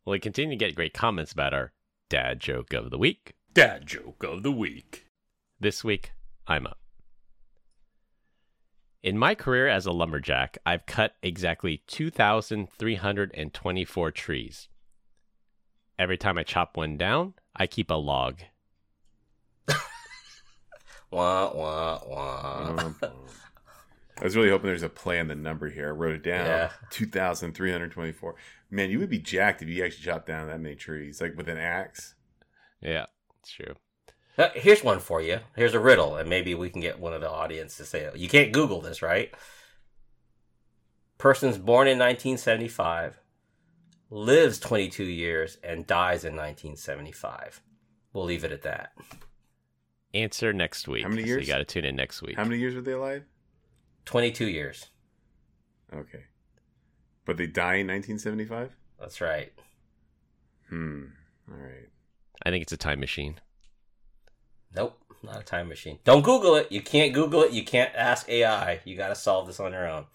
Well, 0.10 0.14
we 0.14 0.20
continue 0.20 0.58
to 0.58 0.66
get 0.66 0.74
great 0.74 0.96
comments 0.96 1.34
about 1.34 1.54
our 1.54 1.72
dad 2.10 2.40
joke 2.40 2.74
of 2.74 2.90
the 2.90 2.98
week. 2.98 3.36
Dad 3.54 3.86
joke 3.86 4.24
of 4.24 4.42
the 4.42 4.52
week. 4.52 5.06
This 5.60 5.84
week, 5.84 6.14
I'm 6.48 6.66
up. 6.66 6.80
In 9.04 9.20
my 9.20 9.36
career 9.36 9.68
as 9.68 9.86
a 9.86 9.92
lumberjack, 9.92 10.58
I've 10.66 10.88
cut 10.88 11.14
exactly 11.22 11.84
2,324 11.86 14.12
trees. 14.12 14.68
Every 16.00 16.18
time 16.18 16.40
I 16.40 16.44
chop 16.44 16.76
one 16.76 16.98
down, 16.98 17.36
I 17.56 17.68
keep 17.68 17.92
a 17.92 17.94
log. 17.94 18.40
Wah 21.12 21.54
wah 21.54 22.00
wah. 22.08 22.68
Mm-hmm. 22.68 23.06
I 24.20 24.24
was 24.24 24.36
really 24.36 24.50
hoping 24.50 24.68
there's 24.68 24.84
a 24.84 24.90
play 24.90 25.20
on 25.20 25.28
the 25.28 25.36
number 25.36 25.70
here. 25.70 25.88
I 25.88 25.92
wrote 25.92 26.16
it 26.16 26.24
down. 26.24 26.46
Yeah. 26.46 26.72
2,324. 26.90 28.36
Man, 28.70 28.90
you 28.90 29.00
would 29.00 29.10
be 29.10 29.20
jacked 29.20 29.62
if 29.62 29.70
you 29.70 29.84
actually 29.84 30.04
chopped 30.06 30.28
down 30.28 30.48
that 30.48 30.60
many 30.60 30.76
trees, 30.76 31.22
like 31.22 31.36
with 31.38 31.48
an 31.48 31.58
axe. 31.58 32.16
Yeah, 32.82 33.06
it's 33.42 33.52
true. 33.52 33.76
Uh, 34.38 34.50
Here's 34.56 34.84
one 34.84 35.00
for 35.00 35.22
you. 35.22 35.40
Here's 35.56 35.74
a 35.74 35.80
riddle, 35.80 36.16
and 36.16 36.30
maybe 36.30 36.54
we 36.56 36.70
can 36.70 36.82
get 36.82 37.00
one 37.00 37.14
of 37.14 37.22
the 37.22 37.30
audience 37.30 37.78
to 37.78 37.86
say 37.86 38.02
it. 38.02 38.16
You 38.18 38.30
can't 38.30 38.52
Google 38.54 38.82
this, 38.82 39.02
right? 39.02 39.34
Person's 41.18 41.58
born 41.58 41.88
in 41.88 41.98
1975, 42.00 43.20
lives 44.10 44.60
22 44.60 45.04
years, 45.04 45.58
and 45.64 45.86
dies 45.86 46.24
in 46.24 46.34
1975. 46.36 47.62
We'll 48.14 48.24
leave 48.26 48.44
it 48.46 48.52
at 48.52 48.62
that. 48.64 48.92
Answer 50.14 50.54
next 50.54 50.88
week. 50.88 51.04
How 51.04 51.10
many 51.10 51.24
So 51.24 51.28
years? 51.28 51.48
you 51.48 51.54
got 51.54 51.60
to 51.60 51.66
tune 51.66 51.86
in 51.86 51.96
next 51.96 52.22
week. 52.22 52.36
How 52.38 52.44
many 52.44 52.58
years 52.60 52.76
were 52.76 52.82
they 52.82 52.94
alive? 52.94 53.24
22 54.10 54.48
years. 54.48 54.88
Okay. 55.94 56.24
But 57.26 57.38
they 57.38 57.46
die 57.46 57.76
in 57.76 57.86
1975? 57.86 58.76
That's 59.00 59.22
right. 59.22 59.54
Hmm. 60.68 61.04
All 61.48 61.56
right. 61.56 61.90
I 62.44 62.50
think 62.50 62.64
it's 62.64 62.72
a 62.72 62.78
time 62.78 63.00
machine. 63.00 63.40
Nope, 64.76 65.00
not 65.22 65.42
a 65.42 65.44
time 65.44 65.70
machine. 65.70 66.00
Don't 66.06 66.24
Google 66.24 66.56
it. 66.56 66.72
You 66.72 66.82
can't 66.82 67.14
Google 67.14 67.44
it. 67.44 67.52
You 67.52 67.64
can't 67.64 67.94
ask 67.94 68.28
AI. 68.30 68.80
You 68.84 68.98
got 68.98 69.10
to 69.10 69.16
solve 69.16 69.46
this 69.46 69.60
on 69.60 69.74
your 69.74 69.88
own. 69.88 70.08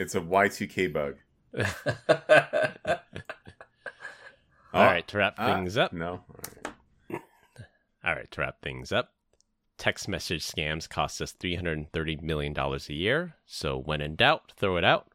It's 0.00 0.16
a 0.16 0.20
Y2K 0.20 0.92
bug. 0.92 1.14
All 4.74 4.84
right, 4.84 5.06
to 5.06 5.18
wrap 5.18 5.34
ah, 5.38 5.54
things 5.54 5.76
up. 5.76 5.92
No. 5.92 6.24
All 6.28 6.40
right. 7.12 7.22
All 8.04 8.14
right, 8.16 8.28
to 8.32 8.40
wrap 8.40 8.62
things 8.62 8.90
up. 8.90 9.12
Text 9.82 10.06
message 10.06 10.46
scams 10.46 10.88
cost 10.88 11.20
us 11.20 11.32
$330 11.32 12.22
million 12.22 12.56
a 12.56 12.92
year. 12.92 13.34
So 13.44 13.76
when 13.76 14.00
in 14.00 14.14
doubt, 14.14 14.52
throw 14.56 14.76
it 14.76 14.84
out. 14.84 15.08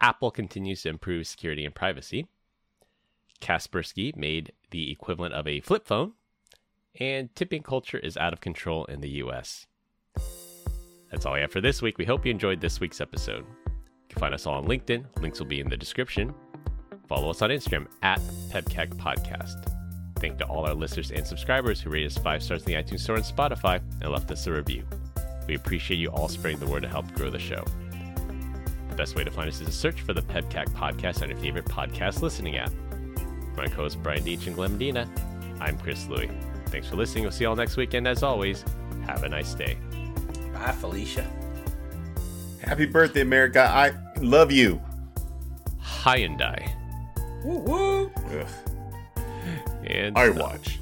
Apple 0.00 0.30
continues 0.30 0.80
to 0.80 0.88
improve 0.88 1.26
security 1.26 1.66
and 1.66 1.74
privacy. 1.74 2.28
Kaspersky 3.42 4.16
made 4.16 4.52
the 4.70 4.90
equivalent 4.90 5.34
of 5.34 5.46
a 5.46 5.60
flip 5.60 5.86
phone 5.86 6.14
and 6.98 7.28
tipping 7.36 7.62
culture 7.62 7.98
is 7.98 8.16
out 8.16 8.32
of 8.32 8.40
control 8.40 8.86
in 8.86 9.02
the 9.02 9.10
US. 9.22 9.66
That's 11.10 11.26
all 11.26 11.34
I 11.34 11.40
have 11.40 11.52
for 11.52 11.60
this 11.60 11.82
week. 11.82 11.98
We 11.98 12.06
hope 12.06 12.24
you 12.24 12.30
enjoyed 12.30 12.62
this 12.62 12.80
week's 12.80 13.02
episode. 13.02 13.44
You 13.66 14.08
can 14.08 14.18
find 14.18 14.32
us 14.32 14.46
all 14.46 14.54
on 14.54 14.64
LinkedIn. 14.64 15.04
Links 15.20 15.40
will 15.40 15.46
be 15.46 15.60
in 15.60 15.68
the 15.68 15.76
description. 15.76 16.32
Follow 17.06 17.28
us 17.28 17.42
on 17.42 17.50
Instagram 17.50 17.86
at 18.00 18.18
PEBCAK 18.48 18.94
Podcast. 18.94 19.75
Thank 20.16 20.38
to 20.38 20.44
all 20.46 20.66
our 20.66 20.74
listeners 20.74 21.10
and 21.10 21.26
subscribers 21.26 21.80
who 21.80 21.90
rated 21.90 22.10
us 22.12 22.18
five 22.18 22.42
stars 22.42 22.62
in 22.62 22.72
the 22.72 22.82
iTunes 22.82 23.00
Store 23.00 23.16
and 23.16 23.24
Spotify 23.24 23.80
and 24.00 24.10
left 24.10 24.30
us 24.30 24.46
a 24.46 24.52
review. 24.52 24.84
We 25.46 25.54
appreciate 25.54 25.98
you 25.98 26.08
all 26.10 26.28
spreading 26.28 26.58
the 26.58 26.66
word 26.66 26.82
to 26.82 26.88
help 26.88 27.12
grow 27.14 27.30
the 27.30 27.38
show. 27.38 27.64
The 28.88 28.96
best 28.96 29.14
way 29.14 29.24
to 29.24 29.30
find 29.30 29.48
us 29.48 29.60
is 29.60 29.66
to 29.66 29.72
search 29.72 30.00
for 30.00 30.14
the 30.14 30.22
PEBCAK 30.22 30.70
Podcast 30.70 31.22
on 31.22 31.28
your 31.28 31.38
favorite 31.38 31.66
podcast 31.66 32.22
listening 32.22 32.56
app. 32.56 32.72
My 33.56 33.66
co-host 33.66 34.02
Brian 34.02 34.24
Deitch 34.24 34.46
and 34.46 34.56
Glenn 34.56 34.72
Medina. 34.72 35.08
I'm 35.60 35.78
Chris 35.78 36.06
Louie. 36.08 36.30
Thanks 36.66 36.88
for 36.88 36.96
listening. 36.96 37.24
We'll 37.24 37.32
see 37.32 37.44
you 37.44 37.50
all 37.50 37.56
next 37.56 37.76
weekend. 37.76 38.08
as 38.08 38.22
always, 38.22 38.64
have 39.06 39.22
a 39.22 39.28
nice 39.28 39.54
day. 39.54 39.76
Bye, 40.52 40.72
Felicia. 40.72 41.30
Happy 42.62 42.86
birthday, 42.86 43.20
America. 43.20 43.62
I 43.62 43.92
love 44.20 44.50
you. 44.50 44.80
Hyundai. 45.80 46.70
Woo 47.44 47.58
woo. 47.58 48.12
Ugh. 48.40 48.46
And 49.86 50.18
I 50.18 50.30
watch. 50.30 50.78